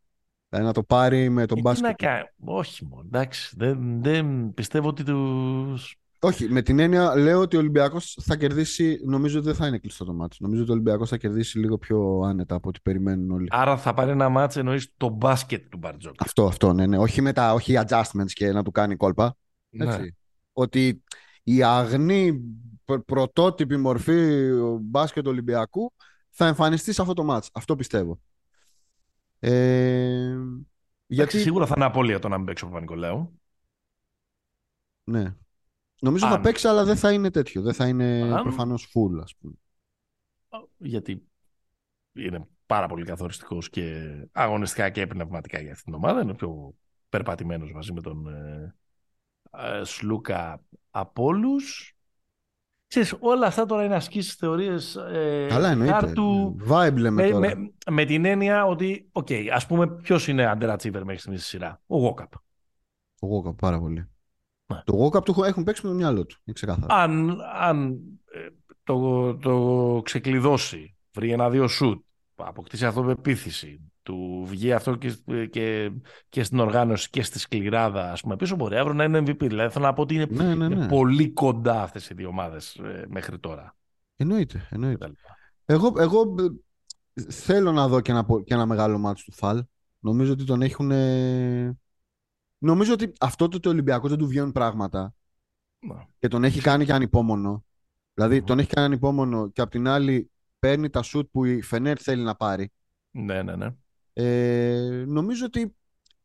[0.49, 1.87] Δηλαδή να το πάρει με τον Ε, τι μπάσκετ.
[1.87, 2.25] να κάνει.
[2.45, 3.55] Όχι μόνο, εντάξει.
[3.59, 5.97] Δεν, δεν πιστεύω ότι τους...
[6.25, 9.01] Όχι, με την έννοια λέω ότι ο Ολυμπιακός θα κερδίσει.
[9.05, 10.37] Νομίζω ότι δεν θα είναι κλειστό το μάτι.
[10.41, 13.47] Νομίζω ότι ο Ολυμπιακός θα κερδίσει λίγο πιο άνετα από ό,τι περιμένουν όλοι.
[13.51, 16.15] Άρα θα πάρει ένα μάτς εννοείς το μπάσκετ του Μπαρτζόκ.
[16.19, 16.99] Αυτό, αυτό, ναι, ναι.
[16.99, 19.37] Όχι με τα όχι adjustments και να του κάνει κόλπα.
[19.71, 20.01] Έτσι.
[20.01, 20.07] Ναι.
[20.53, 21.03] Ότι
[21.43, 22.41] η αγνή
[22.85, 24.49] προ- πρωτότυπη μορφή
[24.81, 25.93] μπάσκετ Ολυμπιακού
[26.33, 27.51] θα εμφανιστεί σε αυτό το μάτς.
[27.53, 28.21] Αυτό πιστεύω.
[29.39, 30.67] Ε, Γιατί...
[31.07, 33.41] γιατί, Σίγουρα θα είναι απώλεια το να μην παίξει ο Παπα-Νικολάου.
[35.05, 35.37] ναι.
[36.01, 36.33] Νομίζω Αν.
[36.33, 37.63] θα παίξει, αλλά δεν θα είναι τέτοιο.
[37.63, 38.43] Δεν θα είναι Αν.
[38.43, 39.55] προφανώς full, ας πούμε.
[40.79, 41.29] Γιατί
[42.13, 46.21] είναι πάρα πολύ καθοριστικός και αγωνιστικά και πνευματικά για αυτήν την ομάδα.
[46.21, 46.75] Είναι ο πιο
[47.09, 48.75] περπατημένος μαζί με τον ε,
[49.51, 51.97] ε, Σλούκα από όλους.
[52.93, 55.93] Ξέρεις, όλα αυτά τώρα είναι ασκήσεις θεωρίες ε, Καλά εννοείται.
[55.93, 57.39] χάρτου, Vibe λέμε με, τώρα.
[57.57, 61.81] με, με την έννοια ότι, οκ, ας πούμε, ποιος είναι underachiever μέχρι στιγμής στη σειρά;
[61.87, 62.33] Ο Γόκαπ.
[63.21, 64.09] Τον Walkup πάρα πολύ.
[64.67, 64.81] Ναι.
[64.85, 66.37] Τον Walkup τον έχουν παίξει με το μυαλό του.
[66.45, 66.87] Είναι ξεκάθαρο.
[66.95, 67.99] Αν, αν
[68.33, 68.49] ε,
[68.85, 72.05] το, το ξεκλειδώσει, βρει ένα-δύο σουτ,
[72.37, 75.15] αποκτήσει αυτοπεποίθηση, του βγει αυτό και,
[75.51, 75.91] και,
[76.29, 79.39] και στην οργάνωση και στη σκληράδα, ας πούμε, πίσω μπορεί αύριο να είναι MVP.
[79.49, 80.89] Δηλαδή θέλω να πω ότι είναι, Ναι, ναι, είναι ναι.
[80.89, 83.77] πολύ κοντά αυτές οι δύο ομάδες ε, μέχρι τώρα.
[84.17, 85.05] Εννοείται, εννοείται.
[85.05, 85.13] κτλ.
[85.65, 86.35] Εγώ, εγώ
[87.15, 89.65] ε, θέλω να δω και ένα, πο- και ένα μεγάλο μάτσο του Φαλ.
[89.99, 90.91] Νομίζω ότι τον έχουν.
[90.91, 91.77] ε,
[92.59, 95.15] Νομίζω ότι αυτό το, το Ολυμπιακός δεν του βγαίνουν πράγματα
[95.79, 95.95] Ναι.
[96.19, 97.65] και τον έχει κάνει και ανυπόμονο.
[98.15, 98.45] Δηλαδή Μμμ.
[98.45, 102.23] τον έχει κάνει ανυπόμονο και απ' την άλλη παίρνει τα σουτ που η Φενέρ θέλει
[102.23, 102.73] να πάρει.
[103.11, 103.69] Ναι, ναι, ναι.
[104.13, 105.77] Ε, νομίζω ότι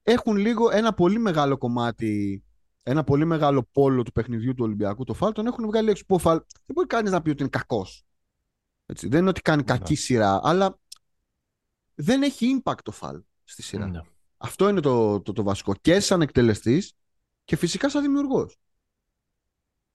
[0.04, 2.44] έχουν λίγο ένα πολύ μεγάλο κομμάτι,
[2.84, 5.04] ένα πολύ μεγάλο πόλο του παιχνιδιού του Ολυμπιακού.
[5.04, 6.04] Το Φαλ τον έχουν βγάλει έξω.
[6.06, 8.06] Που ο Φαλ δεν μπορεί κανείς να πει ότι είναι κακός.
[8.86, 9.78] Δεν είναι ότι κάνει Ναι.
[9.78, 10.80] κακή σειρά, αλλά
[11.96, 13.88] δεν έχει impact το Φαλ στη σειρά.
[13.88, 14.02] Ναι.
[14.38, 15.74] Αυτό είναι το, το, το βασικό.
[15.82, 16.94] Και σαν εκτελεστής
[17.44, 18.58] και φυσικά σαν δημιουργός.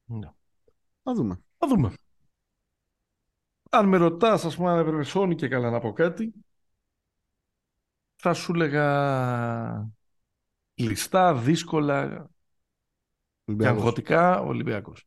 [0.05, 0.28] Ναι.
[1.03, 1.40] Θα δούμε.
[1.59, 1.95] Θα δούμε.
[3.70, 6.32] Αν με ρωτάς, ας πούμε, αν έπρεπε Sony και καλά να πω κάτι,
[8.23, 8.87] θα σου λέγα
[10.75, 12.31] κλειστά, δύσκολα
[13.59, 13.68] και Ολυμπιακός.
[13.68, 15.07] αγχωτικά Ολυμπιακός.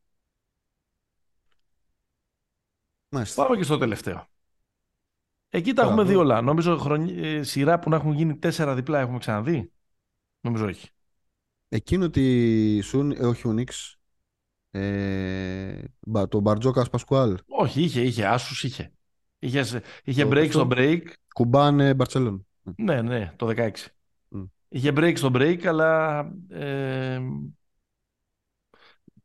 [3.10, 3.42] Μάλιστα.
[3.42, 4.26] Πάμε και στο τελευταίο.
[5.48, 6.14] Εκεί τα Καλά, έχουμε δει εδώ.
[6.14, 6.40] όλα.
[6.40, 7.12] Νομίζω χρονι...
[7.12, 9.72] ε, σειρά που να έχουν γίνει τέσσερα διπλά έχουμε ξαναδεί.
[10.40, 10.88] Νομίζω όχι.
[11.68, 13.96] Εκείνο ότι Σουν, ε, όχι ο Νίξ,
[14.70, 18.92] ε, μπα- το Μπαρτζόκα Πασκουάλ, Όχι, είχε, είχε, άσους είχε.
[19.38, 21.02] Είχε, είχε Το break πόσο; στο break.
[21.34, 22.46] κουμπάνε Μπαρσελόν.
[22.76, 23.70] Ναι, ναι, το 16.
[24.28, 24.42] Μμ.
[24.68, 27.20] Είχε break στο break, αλλά ε,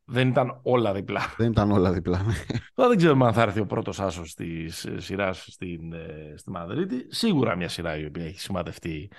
[0.05, 1.21] δεν ήταν όλα διπλά.
[1.37, 2.23] Δεν ήταν όλα διπλά.
[2.23, 2.33] ναι.
[2.73, 6.51] Τώρα δεν ξέρουμε αν θα έρθει ο πρώτος άσος της ε, σειράς στην, ε, στη
[6.51, 7.05] Μαδρίτη.
[7.09, 9.11] Σίγουρα μια σειρά η οποία έχει σημαδευτεί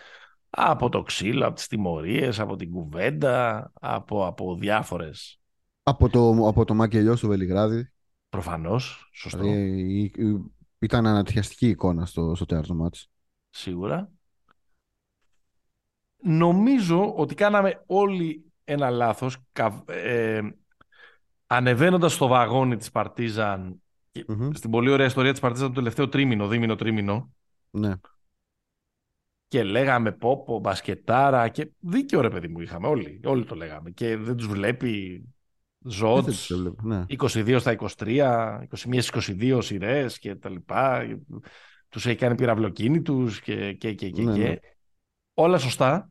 [0.50, 5.40] από το ξύλο, από τις τιμωρίες, από την κουβέντα, από, από διάφορες.
[5.82, 7.90] από, το, από το μακελιό στο Βελιγράδι.
[8.28, 13.10] Προφανώς, σωστό, Δηλαδή, η- η- ήταν ανατριχιαστική εικόνα στο, στο τέταρτο μάτς.
[13.54, 14.10] Σίγουρα.
[16.22, 20.40] Νομίζω ότι κάναμε όλοι ένα λάθος κα- ε,
[21.46, 24.50] ανεβαίνοντας στο βαγόνι της Παρτίζαν και Μμμ.
[24.52, 27.32] στην πολύ ωραία ιστορία της Παρτίζαν το τελευταίο τρίμηνο, δίμηνο, τρίμηνο
[27.70, 27.92] Ναι.
[29.48, 34.16] και λέγαμε πόπο, μπασκετάρα και δίκιο ρε παιδί μου είχαμε όλοι, όλοι το λέγαμε και
[34.16, 35.24] δεν τους βλέπει
[35.78, 37.04] Δεν Ζότς, τους έβλεπα, ναι.
[37.08, 39.08] 22 στα 23, 21 στις
[39.40, 41.06] 22 σειρές και τα λοιπά.
[41.92, 44.48] Τους έχει κάνει πυραυλοκίνητους και, και, και, και, Ναι, και.
[44.48, 44.54] ναι.
[45.34, 46.10] Όλα σωστά.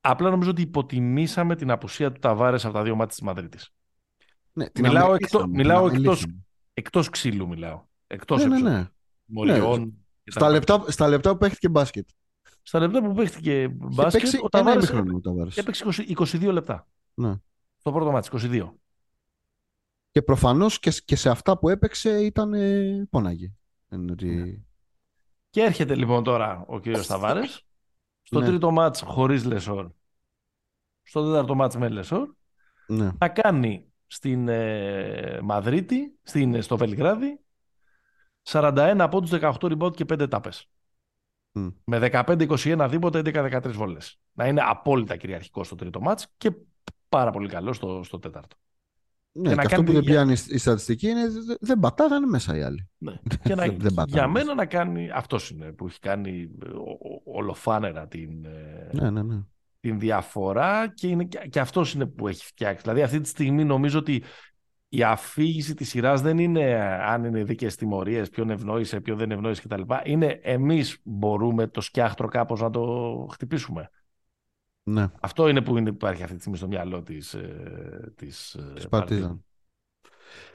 [0.00, 3.70] Απλά νομίζω ότι υποτιμήσαμε την απουσία του Ταβάρες από τα δύο μάτια της Μαδρίτης.
[4.52, 6.12] Ναι, την Μιλάω αμελήσαμε, εκτό- την μιλάω αμελήσαμε.
[6.12, 6.26] εκτός-
[6.74, 7.84] Εκτός ξύλου μιλάω.
[8.06, 8.88] Εκτός Ναι, ναι, εξω- ναι.
[9.24, 9.84] μοριών.
[10.24, 10.72] και τα Στα λοιπά.
[10.74, 12.08] λεπτά, στα λεπτά που παίχτηκε μπάσκετ.
[12.62, 15.56] Στα λεπτά που παίχτηκε Είχε μπάσκετ, παίξει ο ένα Ταβάρες ημίχρονο ο Ταβάρες.
[15.56, 16.86] έπαιξε 20 22 λεπτά.
[17.14, 17.34] Ναι.
[17.76, 18.74] Στο πρώτο μάτι, 22.
[20.10, 23.52] Και προφανώς και, και σε αυτά που έπαιξε ήταν ε, πόναγε.
[23.90, 24.26] Δεν είναι ότι...
[24.26, 24.52] Ναι.
[25.50, 27.66] Και έρχεται λοιπόν τώρα ο κύριος Ταβάρες
[28.22, 28.46] στο Ναι.
[28.46, 29.90] τρίτο ματς χωρίς Λεσόρ.
[31.02, 32.28] Στο τέταρτο ματς με Λεσόρ.
[32.86, 33.10] Ναι.
[33.20, 37.40] Να κάνει στην ε, Μαδρίτη, στην, στο Βελιγράδι
[38.48, 40.68] 41 πόντους 18 rebound και 5 τάπες.
[41.52, 41.68] Μμ.
[41.84, 44.20] Με 15-21 δίποντα 11-13 βόλες.
[44.32, 46.52] Να είναι απόλυτα κυριαρχικός στο τρίτο ματς και
[47.08, 48.56] πάρα πολύ καλό στο, στο τέταρτο.
[49.32, 51.78] Ναι, Και και, να αυτό κάνει που δεν για- πιάνει η στατιστική είναι δε- δεν
[51.78, 52.88] πατάγανε μέσα οι άλλοι.
[52.98, 53.12] Ναι.
[53.44, 54.44] Και να, Δεν- δεν πατάνε για μέσα.
[54.44, 56.80] μένα να κάνει, αυτός είναι που έχει κάνει ε, ο-
[57.24, 59.40] ο- ολοφάνερα την, ε, Ναι, ναι, ναι.
[59.80, 62.82] την διαφορά και, είναι, και, και αυτός είναι που έχει φτιάξει.
[62.82, 64.22] Δηλαδή αυτή τη στιγμή νομίζω ότι
[64.88, 66.74] η αφήγηση της σειράς δεν είναι
[67.06, 69.82] αν είναι δίκαιες τιμωρίες, ποιον ευνόησε, ποιον δεν ευνόησε κτλ.
[70.04, 73.90] Είναι εμείς μπορούμε το σκιάχτρο κάπως να το χτυπήσουμε.
[74.82, 78.72] Ναι, Αυτό είναι που είναι, υπάρχει αυτή τη στιγμή στο μυαλό της, ε, της, ε,
[78.74, 78.90] της Παρτίζαν.
[78.90, 79.44] Παρτίζαν.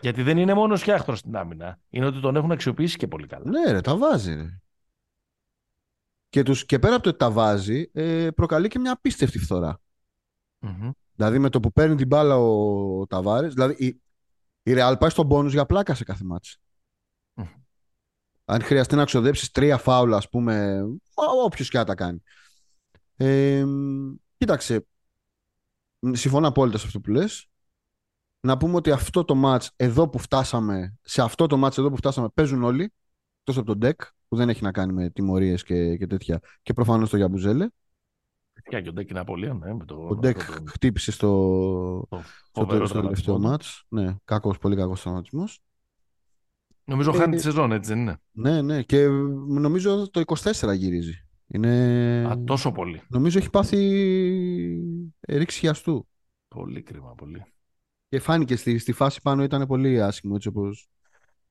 [0.01, 1.79] Γιατί δεν είναι μόνο σκιάχτρος στην άμυνα.
[1.89, 3.49] Είναι ότι τον έχουν αξιοποιήσει και πολύ καλά.
[3.49, 4.33] Ναι, ρε, τα βάζει.
[4.33, 4.59] Ρε.
[6.29, 9.81] Και, τους, και πέρα από το ότι τα βάζει, ε, προκαλεί και μια απίστευτη φθορά.
[10.59, 10.91] Μμμ.
[11.15, 14.01] Δηλαδή με το που παίρνει την μπάλα ο, ο Ταβάρες, δηλαδή η,
[14.63, 16.57] η Real πάει στον πόνους για πλάκα σε κάθε μάτς.
[17.33, 17.43] Μμ.
[18.45, 20.81] Αν χρειαστεί να ξοδέψεις τρία φάουλα, ας πούμε,
[21.13, 22.21] ό- όποιος και να τα κάνει.
[23.17, 23.65] Ε,
[24.37, 24.85] κοίταξε,
[25.99, 27.47] μ, συμφωνώ απόλυτα σε αυτό που λες.
[28.39, 31.97] Να πούμε ότι αυτό το μάτς εδώ που φτάσαμε, σε αυτό το μάτς εδώ που
[31.97, 32.93] φτάσαμε παίζουν όλοι,
[33.39, 36.73] εκτός από τον Ντεκ, που δεν έχει να κάνει με τιμωρίες και, και τέτοια, και
[36.73, 37.67] προφανώς το Γιαμπουζέλε.
[38.69, 41.27] Και ο Ντέκ είναι απολύτω, ναι, με το, Ο με Ντεκ αυτό το- χτύπησε στο,
[42.09, 43.41] το στο, φοβερό στο τελευταίο τραυματισμό του.
[43.41, 43.85] μάτς.
[43.87, 45.59] Ναι, κακός, πολύ κακός τραυματισμός.
[46.83, 48.17] Νομίζω Ε, χάνει τη σεζόν, έτσι δεν είναι.
[48.31, 49.07] Ναι, ναι, και
[49.47, 51.24] νομίζω το 24 γυρίζει.
[51.47, 52.25] Είναι...
[52.31, 53.01] Α, τόσο πολύ.
[53.07, 53.77] Νομίζω έχει πάθει
[55.27, 56.07] ρήξη χιαστού.
[56.47, 57.45] Πολύ κρίμα, πολύ.
[58.09, 60.89] Και φάνηκε στη, στη φάση πάνω ήταν πολύ άσχημο έτσι όπως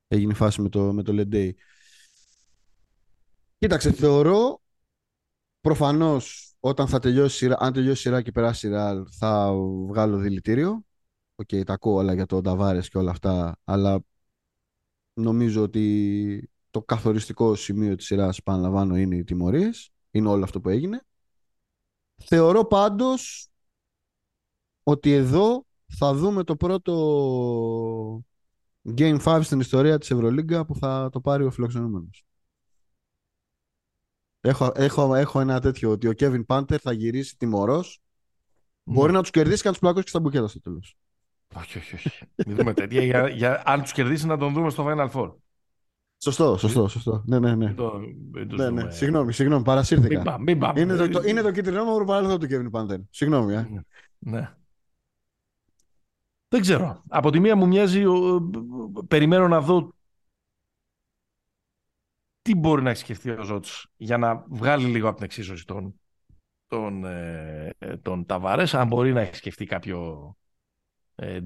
[0.07, 1.55] έγινε η φάση με το, με το Λεντέι.
[3.57, 4.61] Κοίταξε, θεωρώ
[5.61, 9.53] προφανώς όταν θα τελειώσει η σειρά, αν τελειώσει η σειρά και περάσει η σειρά θα
[9.87, 10.83] βγάλω δηλητήριο.
[11.35, 13.99] Οκ, τα ακούω όλα για τον Ταβάρες και όλα αυτά, αλλά
[15.13, 19.91] νομίζω ότι το καθοριστικό σημείο της σειράς, επαναλαμβάνω, είναι οι τιμωρίες.
[20.11, 21.01] Είναι όλο αυτό που έγινε.
[22.15, 23.49] Θεωρώ πάντως
[24.83, 26.93] ότι εδώ θα δούμε το πρώτο
[28.97, 32.25] Game 5 στην ιστορία της Ευρωλίγκα που θα το πάρει ο φιλοξενούμενος.
[34.41, 38.01] Έχω, έχω, έχω ένα τέτοιο ότι ο Kevin Punter θα γυρίσει τιμωρός.
[38.83, 39.17] Μπορεί Ναι.
[39.17, 40.97] να τους κερδίσει και να τους πλακώσει και στα μπουκέτα στο τέλος.
[41.55, 42.25] Όχι, όχι, όχι.
[42.47, 43.03] Μην δούμε τέτοια.
[43.03, 45.33] Για, για, αν τους κερδίσει, να τον δούμε στο Final Four.
[46.25, 47.23] Σωστό, σωστό, σωστό.
[47.25, 47.65] Ναι, ναι, ναι.
[47.65, 47.99] Μην το-
[48.31, 48.79] μην τους ναι, ναι.
[48.81, 48.91] δούμε.
[48.91, 50.21] Συγγνώμη, συγγνώμη, Μην παρασύρθηκα.
[50.21, 50.79] πάμε, μην πάμε.
[50.79, 52.97] Είναι το, το, είναι το κίτρινο μαύρο παρελθόν του Kevin Panther.
[53.09, 53.67] Συγγνώμη, ε.
[54.19, 54.53] Ναι.
[56.47, 57.01] Δεν ξέρω.
[57.09, 58.51] Από τη μία μου μοιάζει, ο-
[59.07, 59.93] περιμένω να δω
[62.41, 65.99] τι μπορεί να έχει σκεφτεί ο Ζώτς για να βγάλει λίγο από την εξίσωση τον,
[66.67, 70.44] τον, ε, ε, τον Ταβάρες, αν μπορεί να έχει σκεφτεί κάποιο ε,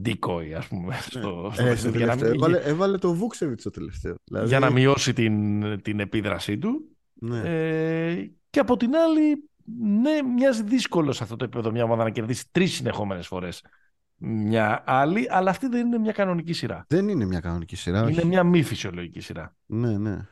[0.06, 2.30] decoy, ας πούμε, στο, στο Ε, παιχνίδι, στο για, να, τελευταίο.
[2.30, 4.16] μην- έβαλε, έβαλε το Βούξεβιτ στο τελευταίο.
[4.24, 6.82] Δηλαδή, για να μειώσει την, την επίδρασή του.
[7.14, 7.42] ναι.
[7.46, 9.50] Ε, και από την άλλη,
[10.02, 13.64] ναι, μοιάζει δύσκολο σε αυτό το επίπεδο μια ομάδα να κερδίσει τρεις συνεχόμενες φορές
[14.22, 16.86] μια άλλη, αλλά αυτή δεν είναι μια κανονική σειρά.
[16.88, 18.04] Δεν είναι μια κανονική σειρά.
[18.04, 18.14] όχι.
[18.14, 19.56] Είναι μια μη φυσιολογική σειρά.
[19.66, 20.28] Ναι, ναι.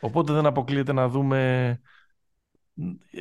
[0.00, 1.80] Οπότε δεν αποκλείεται να δούμε.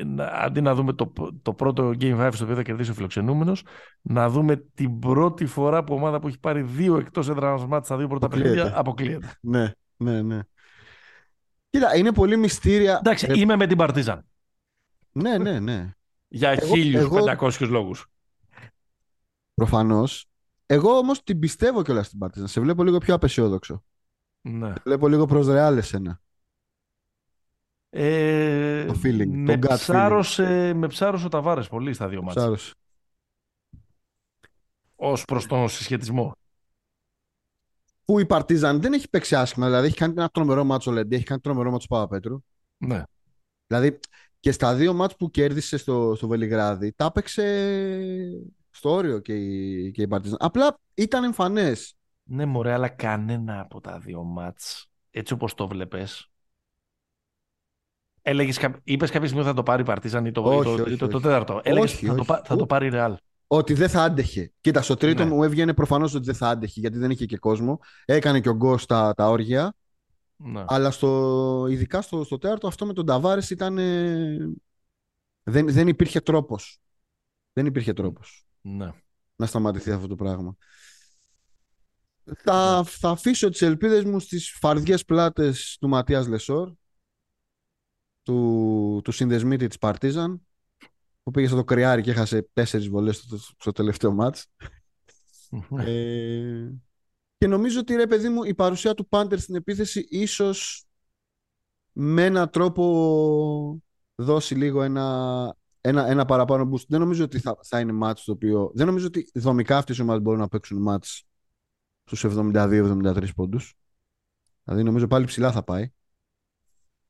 [0.05, 3.63] Να- Αντί να δούμε το, το πρώτο Game 5 στο οποίο θα κερδίσει ο φιλοξενούμενος,
[4.01, 7.97] να δούμε την πρώτη φορά που ομάδα που έχει πάρει δύο εκτός έδρας μάτια στα
[7.97, 8.53] δύο πρώτα Αποκλείεται.
[8.55, 9.33] παιχνίδια αποκλείεται.
[9.41, 10.39] Ναι, ναι, ναι.
[11.69, 12.97] Κοίτα, είναι πολύ μυστήρια.
[12.97, 14.25] Εντάξει, Ε, είμαι με την Παρτίζαν.
[15.11, 15.93] Ναι, ναι, ναι.
[16.27, 16.73] Για Εγώ-
[17.25, 18.07] 1500 λόγους.
[19.53, 20.25] Προφανώς.
[20.65, 22.47] Εγώ όμως την πιστεύω κιόλας στην Παρτίζαν.
[22.47, 23.83] Σε βλέπω λίγο πιο απεσιόδοξο.
[24.41, 24.67] Ναι.
[24.67, 26.21] Σε βλέπω λίγο προς Ρεάλ εσένα.
[27.89, 32.41] Ε, Το feeling, με, το gut ψάρωσε, με ψάρωσε ο Ταβάρες πολύ στα δύο μάτια.
[32.41, 32.73] Ψάρωσε.
[34.95, 36.35] Ως προς τον συσχετισμό.
[38.05, 39.65] Που η Παρτίζαν δεν έχει παίξει άσχημα.
[39.65, 42.43] Δηλαδή έχει κάνει ένα τρομερό μάτσο ο Λεντέ, έχει κάνει τρομερό μάτσο ο Παπαπέτρου.
[42.77, 43.03] Ναι.
[43.67, 43.99] Δηλαδή
[44.39, 47.43] και στα δύο μάτς που κέρδισε στο, στο Βελιγράδι, τα έπαιξε
[48.69, 50.37] στο όριο και η, και η Παρτίζαν.
[50.41, 51.93] Απλά ήταν εμφανές.
[52.23, 56.29] Ναι μωρέ, αλλά κανένα από τα δύο μάτς, έτσι όπως το βλέπες,
[58.21, 60.63] έλεγες, κα- είπες κάποια στιγμή ότι θα το πάρει η Παρτίζαν ή το, ή Όχι,
[60.63, 61.25] το, όχι, ή το, το όχι.
[61.25, 61.61] τέταρτο.
[61.63, 62.27] Έλεγες Όχι, θα, το, όχι.
[62.27, 63.15] πά- θα το Ο- πάρει η Ρεάλ.
[63.47, 64.51] Ότι δεν θα άντεχε.
[64.61, 65.29] Κοίτα, στο τρίτο Ναι.
[65.33, 67.79] μου έβγαινε προφανώς ότι δεν θα άντεχε γιατί δεν είχε και κόσμο.
[68.05, 69.73] Έκανε και ο Γκος τα, τα όργια.
[70.35, 70.63] Ναι.
[70.67, 73.77] Αλλά στο, ειδικά στο, στο τέταρτο αυτό με τον Ταβάρες ήταν...
[73.77, 74.37] ε,
[75.43, 76.79] δεν, δεν υπήρχε τρόπος.
[77.53, 78.91] Δεν υπήρχε τρόπος ναι.
[79.35, 80.55] να σταματηθεί αυτό το πράγμα.
[82.37, 86.71] Θα, θα αφήσω τις ελπίδες μου στις φαρδιές πλάτες του Ματίας Λεσόρ,
[88.29, 90.41] του, του συνδεσμίτη της Παρτίζαν,
[91.23, 94.47] που πήγε στο κρυάρι και έχασε τέσσερις βολές στο, στο τελευταίο μάτς.
[95.77, 96.69] Ε,
[97.37, 100.85] και νομίζω ότι ρε παιδί μου η παρουσία του Πάντερ στην επίθεση ίσως
[101.91, 103.81] με έναν τρόπο
[104.15, 106.85] δώσει λίγο ένα, ένα, ένα παραπάνω boost.
[106.87, 108.71] Δεν νομίζω ότι θα, θα είναι μάτς το οποίο...
[108.73, 111.23] Δεν νομίζω ότι δομικά αυτές οι ομάδες μπορούν να παίξουν μάτς
[112.03, 113.73] στους 72-73 πόντους.
[114.63, 115.91] Δηλαδή νομίζω πάλι ψηλά θα πάει.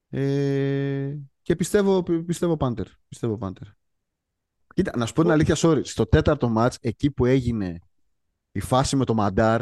[0.10, 2.86] Ε, και πιστεύω, πιστεύω Πάντερ.
[3.08, 3.64] Πιστεύω Πάντερ.
[4.74, 5.82] Κοίτα, να σου πω την αλήθεια, sorry.
[5.86, 7.80] Στο τέταρτο μάτς, εκεί που έγινε
[8.52, 9.62] η φάση με το Μαντάρ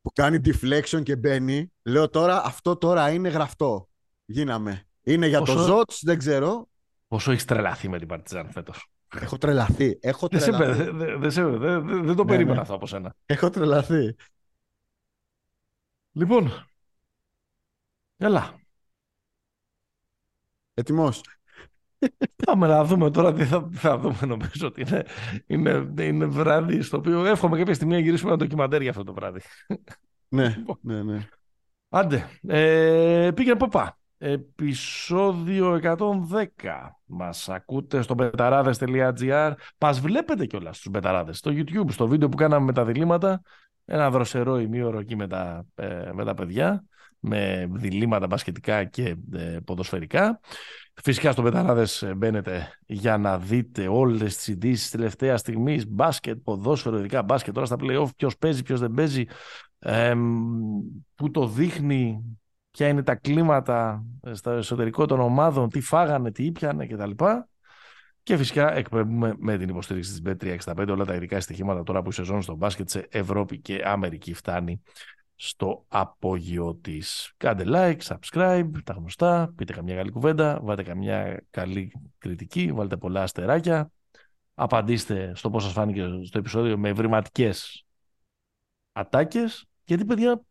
[0.00, 1.72] που κάνει deflection και μπαίνει.
[1.82, 3.88] Λέω τώρα, αυτό τώρα είναι γραφτό.
[4.24, 4.82] Γίναμε.
[5.02, 6.68] Είναι για το Πόσο- Ζότς, δεν ξέρω.
[7.08, 8.88] Πόσο έχεις τρελαθεί με την Παρτιζάν φέτος;
[9.20, 9.98] Έχω τρελαθεί.
[10.00, 10.84] Έχω Δεν, σε, τρελαθεί.
[10.84, 12.60] πε- δε- δε σε- δε- δε- δεν το Ναι, περίμενα ναι.
[12.60, 13.14] αυτό από σένα.
[13.26, 14.14] Έχω τρελαθεί.
[16.12, 16.66] Λοιπόν.
[18.16, 18.60] Έλα.
[20.78, 21.20] Έτοιμος;
[22.46, 24.18] Πάμε να δούμε τώρα τι θα, τι θα δούμε.
[24.26, 25.04] Νομίζω ότι είναι,
[25.46, 29.14] είναι, είναι βράδυ στο οποίο εύχομαι κάποια στιγμή να γυρίσουμε ένα ντοκιμαντέρ για αυτό το
[29.14, 29.40] βράδυ.
[30.28, 31.28] Ναι, ναι, ναι.
[31.88, 33.98] Άντε, ε, πήγαινε ποπά.
[34.18, 36.46] Επισόδιο 110.
[37.04, 39.52] Μας ακούτε στο μπεταράδες.gr.
[39.78, 41.38] Μας βλέπετε κιόλας στους μπεταράδες.
[41.38, 43.42] Στο YouTube, στο βίντεο που κάναμε με τα διλήμματα.
[43.84, 46.84] Ένα δροσερό ημίωρο εκεί με τα, ε, με τα παιδιά.
[47.20, 50.40] Με διλήμματα μπασκετικά και ε, ποδοσφαιρικά.
[51.02, 55.88] Φυσικά στο Μπεταράδες ε, μπαίνετε για να δείτε όλες τις ειδήσεις τελευταίας στιγμής.
[55.88, 57.54] Μπάσκετ, ποδόσφαιρο, ειδικά μπάσκετ.
[57.54, 59.24] Τώρα στα play-off ποιος παίζει, ποιος δεν παίζει.
[59.78, 60.38] εμ,
[61.14, 62.22] που το δείχνει
[62.70, 67.10] ποια είναι τα κλίματα ε, στο εσωτερικό των ομάδων, τι φάγανε, τι ήπιανε κτλ.
[68.22, 72.12] Και φυσικά εκπέμπουμε με την υποστήριξη της Bet365 όλα τα ειδικά στοιχήματα τώρα που η
[72.12, 74.82] σεζόν στο μπάσκετ σε Ευρώπη και Αμερική φτάνει
[75.40, 77.32] στο απόγειο της.
[77.36, 83.22] Κάντε like, subscribe, τα γνωστά, πείτε καμιά καλή κουβέντα, βάλτε καμιά καλή κριτική, βάλτε πολλά
[83.22, 83.90] αστεράκια,
[84.54, 87.84] απαντήστε στο πώς σας φάνηκε στο επεισόδιο με ευρηματικές
[88.92, 90.42] ατάκες, γιατί παιδιά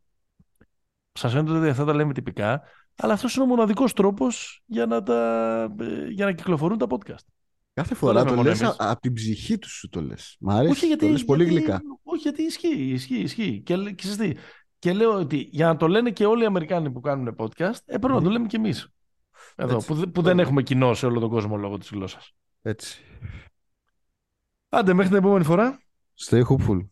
[1.12, 2.62] σας φαίνεται ότι αυτά τα λέμε τυπικά,
[2.96, 7.26] αλλά αυτός είναι ο μοναδικός τρόπος για να, τα, ε, για να κυκλοφορούν τα podcast.
[7.74, 8.76] Κάθε φορά λέμε το μόνο λες εμείς.
[8.78, 10.36] από την ψυχή τους σου το λες.
[10.40, 10.72] Μ' αρέσει.
[10.72, 11.82] όχι γιατί, το λες πολύ γιατί- γλυκά.
[12.04, 13.62] Όχι γιατί ισχύει, ισχύει, ισχύει.
[13.66, 14.42] Και, λέ- και, ξέρεις τι,
[14.80, 17.98] και λέω ότι για να το λένε και όλοι οι Αμερικάνοι που κάνουν podcast, ε,
[17.98, 18.88] πρέπει να το λέμε και εμείς.
[19.56, 19.88] Εδώ, Έτσι.
[19.88, 22.32] που, δε- που δεν έχουμε κοινό σε όλο τον κόσμο λόγω της γλώσσας.
[22.62, 23.02] Έτσι.
[24.70, 25.80] Άντε, μέχρι την επόμενη φορά.
[26.30, 26.88] Stay hopeful.